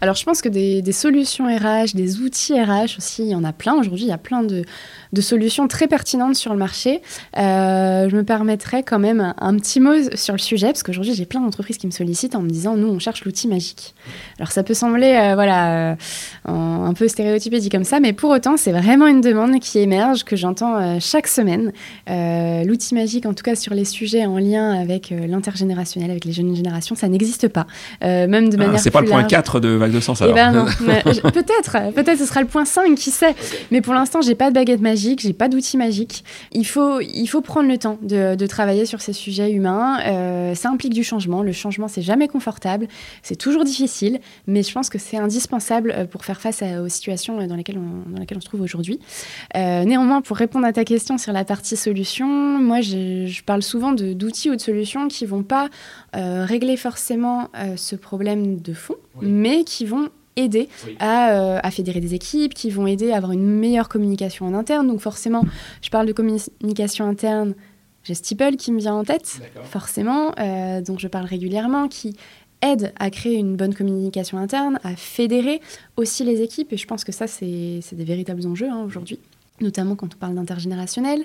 Alors 0.00 0.14
je 0.14 0.24
pense 0.24 0.42
que 0.42 0.48
des, 0.48 0.82
des, 0.82 0.92
solutions 0.92 1.46
RH, 1.46 1.94
des 1.94 2.20
outils 2.20 2.60
RH 2.60 2.98
aussi, 2.98 3.22
il 3.22 3.28
y 3.28 3.34
en 3.34 3.44
a 3.44 3.52
plein. 3.52 3.74
Aujourd'hui, 3.74 4.04
il 4.04 4.08
y 4.08 4.12
a 4.12 4.18
plein 4.18 4.42
de, 4.42 4.64
de, 5.12 5.20
solutions 5.20 5.68
très 5.68 5.86
pertinentes 5.86 6.36
sur 6.36 6.52
le 6.52 6.58
marché. 6.58 7.02
Euh, 7.36 8.08
je 8.08 8.16
me 8.16 8.22
permettrais 8.22 8.82
quand 8.82 8.98
même 8.98 9.20
un, 9.20 9.34
un, 9.38 9.56
petit 9.56 9.80
mot 9.80 9.94
sur 10.14 10.34
le 10.34 10.38
sujet, 10.38 10.68
parce 10.68 10.82
qu'aujourd'hui, 10.82 11.14
j'ai 11.14 11.26
plein 11.26 11.40
d'entreprises 11.40 11.78
qui 11.78 11.86
me 11.86 11.92
sollicitent 11.92 12.34
en 12.34 12.42
me 12.42 12.50
disant, 12.50 12.76
nous, 12.76 12.88
on 12.88 12.98
cherche 12.98 13.24
l'outil 13.24 13.48
magique. 13.48 13.94
Alors 14.38 14.52
ça 14.52 14.62
peut 14.62 14.74
sembler 14.74 15.32
voilà, 15.34 15.96
un 16.44 16.94
peu 16.94 17.08
stéréotypé 17.08 17.58
dit 17.60 17.68
comme 17.68 17.84
ça, 17.84 18.00
mais 18.00 18.12
pour 18.12 18.30
autant, 18.30 18.56
c'est 18.56 18.72
vraiment 18.72 19.06
une 19.06 19.20
demande 19.20 19.58
qui 19.60 19.78
émerge, 19.78 20.24
que 20.24 20.36
j'entends 20.36 20.76
euh, 20.76 20.96
chaque 21.00 21.26
semaine. 21.26 21.72
Euh, 22.08 22.64
l'outil 22.64 22.94
magique, 22.94 23.26
en 23.26 23.34
tout 23.34 23.42
cas 23.42 23.54
sur 23.54 23.74
les 23.74 23.84
sujets 23.84 24.26
en 24.26 24.38
lien 24.38 24.70
avec 24.70 25.12
euh, 25.12 25.26
l'intergénérationnel, 25.26 26.10
avec 26.10 26.24
les 26.24 26.32
jeunes 26.32 26.54
générations, 26.54 26.94
ça 26.94 27.08
n'existe 27.08 27.48
pas. 27.48 27.66
même 28.02 28.48
de 28.48 28.56
ah, 28.56 28.58
manière. 28.58 28.80
c'est 28.80 28.90
pas 28.90 29.00
le 29.00 29.08
point 29.08 29.24
4 29.24 29.55
de 29.60 29.68
Vague 29.70 29.92
de 29.92 30.00
Sens 30.00 30.22
eh 30.22 30.38
alors. 30.38 30.68
Ben 30.80 31.02
peut-être, 31.04 31.92
peut-être 31.94 32.18
ce 32.18 32.26
sera 32.26 32.40
le 32.40 32.46
point 32.46 32.64
5, 32.64 32.94
qui 32.94 33.10
sait. 33.10 33.34
Mais 33.70 33.80
pour 33.80 33.94
l'instant, 33.94 34.20
j'ai 34.20 34.34
pas 34.34 34.50
de 34.50 34.54
baguette 34.54 34.80
magique, 34.80 35.20
j'ai 35.20 35.32
pas 35.32 35.48
d'outil 35.48 35.76
magique. 35.76 36.24
Il 36.52 36.66
faut, 36.66 37.00
il 37.00 37.26
faut 37.26 37.40
prendre 37.40 37.68
le 37.68 37.78
temps 37.78 37.98
de, 38.02 38.34
de 38.34 38.46
travailler 38.46 38.86
sur 38.86 39.00
ces 39.00 39.12
sujets 39.12 39.50
humains. 39.50 40.54
ça 40.54 40.70
implique 40.70 40.94
du 40.94 41.04
changement. 41.04 41.42
Le 41.42 41.52
changement, 41.52 41.88
c'est 41.88 42.02
jamais 42.02 42.28
confortable, 42.28 42.88
c'est 43.22 43.36
toujours 43.36 43.64
difficile, 43.64 44.20
mais 44.46 44.62
je 44.62 44.72
pense 44.72 44.88
que 44.88 44.98
c'est 44.98 45.16
indispensable 45.16 46.06
pour 46.10 46.24
faire 46.24 46.40
face 46.40 46.62
aux 46.62 46.88
situations 46.88 47.46
dans 47.46 47.56
lesquelles 47.56 47.78
on, 47.78 48.10
dans 48.10 48.20
lesquelles 48.20 48.38
on 48.38 48.40
se 48.40 48.46
trouve 48.46 48.62
aujourd'hui. 48.62 49.00
Euh, 49.56 49.84
néanmoins, 49.84 50.20
pour 50.22 50.36
répondre 50.36 50.66
à 50.66 50.72
ta 50.72 50.84
question 50.84 51.18
sur 51.18 51.32
la 51.32 51.44
partie 51.44 51.76
solution, 51.76 52.26
moi, 52.26 52.80
je, 52.80 53.42
parle 53.44 53.62
souvent 53.62 53.92
d'outils 53.92 54.50
ou 54.50 54.56
de 54.56 54.60
solutions 54.60 55.08
qui 55.08 55.26
vont 55.26 55.42
pas 55.42 55.68
euh, 56.16 56.44
régler 56.44 56.76
forcément 56.76 57.48
euh, 57.56 57.76
ce 57.76 57.96
problème 57.96 58.60
de 58.60 58.72
fond, 58.72 58.96
mais 59.22 59.64
qui 59.64 59.84
vont 59.84 60.08
aider 60.36 60.68
à, 60.98 61.58
à, 61.58 61.70
fédérer 61.70 62.00
des 62.00 62.14
équipes, 62.14 62.52
qui 62.52 62.70
vont 62.70 62.86
aider 62.86 63.12
à 63.12 63.16
avoir 63.16 63.32
une 63.32 63.46
meilleure 63.46 63.88
communication 63.88 64.46
en 64.46 64.54
interne. 64.54 64.86
Donc 64.86 65.00
forcément, 65.00 65.44
je 65.80 65.88
parle 65.88 66.06
de 66.06 66.12
communication 66.12 67.06
interne, 67.06 67.54
j'ai 68.04 68.14
Steeple 68.14 68.56
qui 68.56 68.70
me 68.70 68.78
vient 68.78 68.94
en 68.94 69.04
tête, 69.04 69.40
forcément, 69.64 70.32
dont 70.86 70.98
je 70.98 71.08
parle 71.08 71.24
régulièrement, 71.24 71.88
qui 71.88 72.16
aide 72.62 72.92
à 72.98 73.10
créer 73.10 73.34
une 73.34 73.56
bonne 73.56 73.74
communication 73.74 74.38
interne, 74.38 74.78
à 74.84 74.94
fédérer 74.94 75.60
aussi 75.96 76.24
les 76.24 76.42
équipes. 76.42 76.72
Et 76.72 76.76
je 76.76 76.86
pense 76.86 77.04
que 77.04 77.12
ça, 77.12 77.26
c'est 77.26 77.80
des 77.92 78.04
véritables 78.04 78.46
enjeux 78.46 78.68
hein, 78.68 78.84
aujourd'hui 78.86 79.18
notamment 79.60 79.96
quand 79.96 80.14
on 80.14 80.18
parle 80.18 80.34
d'intergénérationnel. 80.34 81.24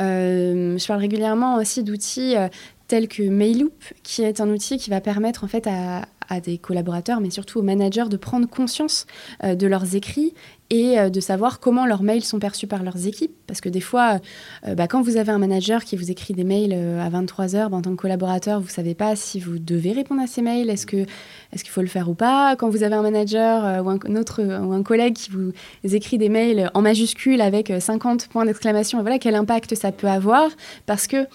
Euh, 0.00 0.78
je 0.78 0.86
parle 0.86 1.00
régulièrement 1.00 1.56
aussi 1.56 1.82
d'outils 1.82 2.36
euh, 2.36 2.48
tels 2.86 3.08
que 3.08 3.22
Mailloop, 3.22 3.72
qui 4.02 4.22
est 4.22 4.40
un 4.40 4.48
outil 4.48 4.78
qui 4.78 4.90
va 4.90 5.00
permettre 5.00 5.44
en 5.44 5.48
fait 5.48 5.66
à, 5.66 6.06
à 6.28 6.40
des 6.40 6.58
collaborateurs, 6.58 7.20
mais 7.20 7.30
surtout 7.30 7.58
aux 7.58 7.62
managers, 7.62 8.08
de 8.10 8.16
prendre 8.16 8.48
conscience 8.48 9.06
euh, 9.42 9.54
de 9.54 9.66
leurs 9.66 9.94
écrits 9.94 10.34
et 10.70 10.98
euh, 10.98 11.10
de 11.10 11.20
savoir 11.20 11.60
comment 11.60 11.86
leurs 11.86 12.02
mails 12.02 12.24
sont 12.24 12.38
perçus 12.38 12.66
par 12.66 12.82
leurs 12.82 13.06
équipes. 13.06 13.34
Parce 13.46 13.60
que 13.60 13.68
des 13.68 13.80
fois, 13.80 14.20
euh, 14.66 14.74
bah, 14.74 14.88
quand 14.88 15.02
vous 15.02 15.16
avez 15.16 15.30
un 15.30 15.38
manager 15.38 15.84
qui 15.84 15.96
vous 15.96 16.10
écrit 16.10 16.34
des 16.34 16.44
mails 16.44 16.72
à 16.72 17.08
23 17.08 17.56
heures, 17.56 17.70
bah, 17.70 17.76
en 17.76 17.82
tant 17.82 17.90
que 17.90 18.00
collaborateur, 18.00 18.60
vous 18.60 18.66
ne 18.66 18.72
savez 18.72 18.94
pas 18.94 19.16
si 19.16 19.40
vous 19.40 19.58
devez 19.58 19.92
répondre 19.92 20.22
à 20.22 20.26
ces 20.26 20.42
mails, 20.42 20.70
est-ce 20.70 20.86
qu'il 20.86 21.06
est 21.52 21.68
faut 21.68 21.82
le 21.82 21.86
faire 21.86 22.08
ou 22.08 22.14
pas? 22.14 22.56
Quand 22.56 22.68
vous 22.68 22.82
avez 22.82 22.94
un 22.94 23.02
manager 23.02 23.84
ou 23.84 23.90
un, 23.90 24.16
autre, 24.16 24.42
ou 24.42 24.72
un 24.72 24.82
collègue 24.82 25.14
qui 25.14 25.30
vous 25.30 25.52
écrit 25.82 26.18
des 26.18 26.28
mails 26.28 26.70
en 26.74 26.82
majuscule 26.82 27.40
avec 27.40 27.72
50 27.78 28.28
points 28.28 28.44
d'exclamation, 28.44 29.00
voilà 29.00 29.18
quel 29.18 29.34
impact 29.34 29.74
ça 29.74 29.92
peut 29.92 30.06
avoir. 30.06 30.50
Parce 30.86 31.06
que 31.06 31.26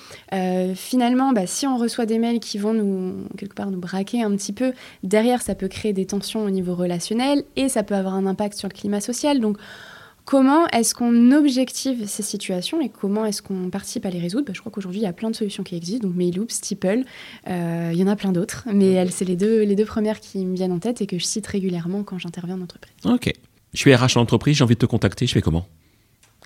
finalement, 0.75 1.33
bah, 1.33 1.45
si 1.45 1.67
on 1.67 1.77
reçoit 1.77 2.05
des 2.05 2.19
mails 2.19 2.39
qui 2.39 2.57
vont 2.57 2.73
nous, 2.73 3.27
quelque 3.37 3.55
part, 3.55 3.71
nous 3.71 3.79
braquer 3.79 4.23
un 4.23 4.31
petit 4.31 4.53
peu, 4.53 4.73
Derrière, 5.03 5.41
ça 5.41 5.55
peut 5.55 5.67
créer 5.67 5.93
des 5.93 6.05
tensions 6.05 6.43
au 6.43 6.49
niveau 6.49 6.75
relationnel 6.75 7.43
et 7.55 7.69
ça 7.69 7.83
peut 7.83 7.95
avoir 7.95 8.15
un 8.15 8.25
impact 8.25 8.57
sur 8.57 8.67
le 8.67 8.73
climat 8.73 9.01
social. 9.01 9.18
Donc, 9.39 9.57
comment 10.25 10.67
est-ce 10.67 10.93
qu'on 10.93 11.31
objective 11.31 12.05
ces 12.07 12.23
situations 12.23 12.81
et 12.81 12.89
comment 12.89 13.25
est-ce 13.25 13.41
qu'on 13.41 13.69
participe 13.69 14.05
à 14.05 14.09
les 14.09 14.19
résoudre? 14.19 14.45
Bah, 14.45 14.53
Je 14.55 14.59
crois 14.59 14.71
qu'aujourd'hui, 14.71 15.01
il 15.01 15.03
y 15.03 15.07
a 15.07 15.13
plein 15.13 15.29
de 15.31 15.35
solutions 15.35 15.63
qui 15.63 15.75
existent, 15.75 16.07
donc 16.07 16.15
Mailloop, 16.15 16.51
Steeple, 16.51 17.03
euh, 17.49 17.89
il 17.93 17.99
y 17.99 18.03
en 18.03 18.07
a 18.07 18.15
plein 18.15 18.31
d'autres, 18.31 18.63
mais 18.71 19.05
c'est 19.09 19.25
les 19.25 19.35
deux, 19.35 19.63
les 19.63 19.75
deux 19.75 19.85
premières 19.85 20.19
qui 20.19 20.45
me 20.45 20.55
viennent 20.55 20.71
en 20.71 20.79
tête 20.79 21.01
et 21.01 21.07
que 21.07 21.17
je 21.17 21.25
cite 21.25 21.47
régulièrement 21.47 22.03
quand 22.03 22.17
j'interviens 22.19 22.55
en 22.55 22.61
entreprise. 22.61 22.93
Ok. 23.05 23.31
Je 23.73 23.79
suis 23.79 23.93
RH 23.93 24.17
en 24.17 24.21
entreprise, 24.21 24.57
j'ai 24.57 24.63
envie 24.63 24.75
de 24.75 24.79
te 24.79 24.85
contacter, 24.85 25.27
je 25.27 25.33
fais 25.33 25.41
comment? 25.41 25.65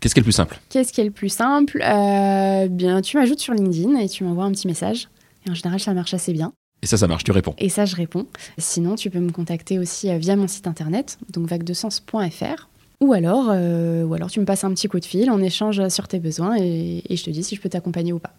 Qu'est-ce 0.01 0.13
qui 0.13 0.19
est 0.19 0.23
le 0.23 0.25
plus 0.25 0.31
simple? 0.33 0.59
Qu'est-ce 0.69 0.91
qui 0.91 0.99
est 1.01 1.05
le 1.05 1.11
plus 1.11 1.29
simple? 1.29 1.81
Euh, 1.81 2.67
Bien, 2.67 3.01
tu 3.01 3.17
m'ajoutes 3.17 3.39
sur 3.39 3.53
LinkedIn 3.53 3.95
et 3.97 4.09
tu 4.09 4.23
m'envoies 4.25 4.43
un 4.43 4.51
petit 4.51 4.67
message. 4.67 5.07
Et 5.45 5.51
en 5.51 5.53
général, 5.53 5.79
ça 5.79 5.93
marche 5.93 6.13
assez 6.13 6.33
bien. 6.33 6.51
Et 6.83 6.85
ça, 6.85 6.97
ça 6.97 7.07
marche, 7.07 7.23
tu 7.23 7.31
réponds. 7.31 7.55
Et 7.59 7.69
ça, 7.69 7.85
je 7.85 7.95
réponds. 7.95 8.27
Sinon, 8.57 8.95
tu 8.95 9.09
peux 9.09 9.21
me 9.21 9.31
contacter 9.31 9.79
aussi 9.79 10.09
euh, 10.09 10.17
via 10.17 10.35
mon 10.35 10.49
site 10.49 10.67
internet, 10.67 11.17
donc 11.31 11.49
vague2sens.fr. 11.49 12.67
Ou 12.99 13.13
alors, 13.13 13.47
euh, 13.49 14.03
ou 14.03 14.13
alors, 14.13 14.29
tu 14.29 14.41
me 14.41 14.45
passes 14.45 14.65
un 14.65 14.73
petit 14.73 14.89
coup 14.89 14.99
de 14.99 15.05
fil, 15.05 15.31
on 15.31 15.41
échange 15.41 15.87
sur 15.87 16.09
tes 16.09 16.19
besoins 16.19 16.57
et, 16.59 17.01
je 17.09 17.23
te 17.23 17.29
dis 17.29 17.41
si 17.41 17.55
je 17.55 17.61
peux 17.61 17.69
t'accompagner 17.69 18.11
ou 18.11 18.19
pas. 18.19 18.33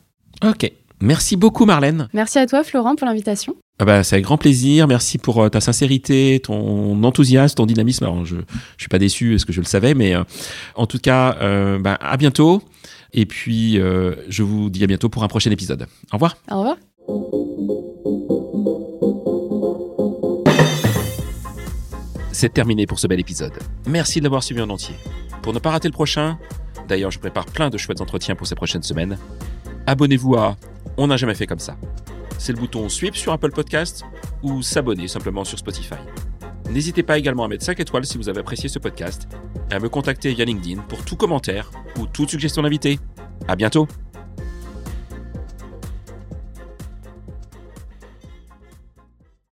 Ok. 0.47 0.71
Merci 1.01 1.37
beaucoup, 1.37 1.65
Marlène. 1.65 2.09
Merci 2.13 2.39
à 2.39 2.47
toi, 2.47 2.63
Florent, 2.65 2.97
pour 2.97 3.07
l'invitation. 3.07 3.57
Ah 3.79 3.87
bah, 3.87 4.05
c'est 4.05 4.17
avec 4.17 4.27
grand 4.27 4.37
plaisir. 4.37 4.87
Merci 4.89 5.17
pour 5.17 5.43
euh, 5.43 5.49
ta 5.49 5.63
sincérité, 5.63 6.39
ton 6.45 7.03
enthousiasme, 7.03 7.55
ton 7.55 7.67
dynamisme. 7.67 8.05
Alors, 8.05 8.27
je 8.27 8.37
ne 8.37 8.43
suis 8.77 8.89
pas 8.89 8.99
déçu 8.99 9.31
parce 9.31 9.47
que 9.47 9.55
je 9.55 9.61
le 9.61 9.67
savais, 9.67 9.95
mais 9.95 10.15
en 10.75 10.87
tout 10.87 10.99
cas, 10.99 11.37
bah, 11.79 11.97
à 11.99 12.17
bientôt. 12.19 12.63
Et 13.15 13.25
puis, 13.25 13.79
je 14.29 14.43
vous 14.43 14.69
dis 14.69 14.85
à 14.85 14.87
bientôt 14.87 15.09
pour 15.09 15.25
un 15.25 15.29
prochain 15.29 15.51
épisode. 15.51 15.87
Au 16.13 16.17
revoir. 16.17 16.37
Au 16.51 16.59
revoir. 16.59 16.77
C'est 22.33 22.53
terminé 22.53 22.87
pour 22.87 22.99
ce 22.99 23.07
bel 23.07 23.21
épisode. 23.21 23.55
Merci 23.87 24.19
de 24.19 24.25
l'avoir 24.25 24.43
suivi 24.43 24.61
en 24.61 24.69
entier. 24.69 24.95
Pour 25.41 25.53
ne 25.53 25.59
pas 25.59 25.71
rater 25.71 25.89
le 25.89 25.93
prochain, 25.93 26.39
d'ailleurs 26.89 27.11
je 27.11 27.19
prépare 27.19 27.47
plein 27.47 27.71
de 27.71 27.79
chouettes 27.79 28.01
entretiens 28.01 28.35
pour 28.35 28.47
ces 28.47 28.55
prochaines 28.55 28.83
semaines, 28.83 29.19
abonnez-vous 29.87 30.35
à 30.37 30.57
On 30.97 31.07
n'a 31.07 31.17
jamais 31.17 31.35
fait 31.35 31.47
comme 31.47 31.59
ça. 31.59 31.77
C'est 32.39 32.53
le 32.53 32.59
bouton 32.59 32.89
Sweep 32.89 33.17
sur 33.17 33.33
Apple 33.33 33.53
Podcast 33.53 34.05
ou 34.43 34.63
s'abonner 34.63 35.09
simplement 35.09 35.45
sur 35.45 35.59
Spotify. 35.59 35.95
N'hésitez 36.71 37.03
pas 37.03 37.19
également 37.19 37.45
à 37.45 37.49
mettre 37.49 37.65
5 37.65 37.81
étoiles 37.81 38.05
si 38.05 38.19
vous 38.19 38.29
avez 38.29 38.41
apprécié 38.41 38.69
ce 38.69 38.79
podcast 38.79 39.29
et 39.71 39.75
à 39.75 39.81
me 39.81 39.89
contacter 39.89 40.35
via 40.35 40.45
LinkedIn 40.45 40.83
pour 40.83 41.05
tout 41.05 41.17
commentaire 41.17 41.71
ou 41.99 42.07
toute 42.07 42.31
suggestion 42.31 42.63
d'invité. 42.63 42.99
À 43.49 43.57
bientôt! 43.57 43.87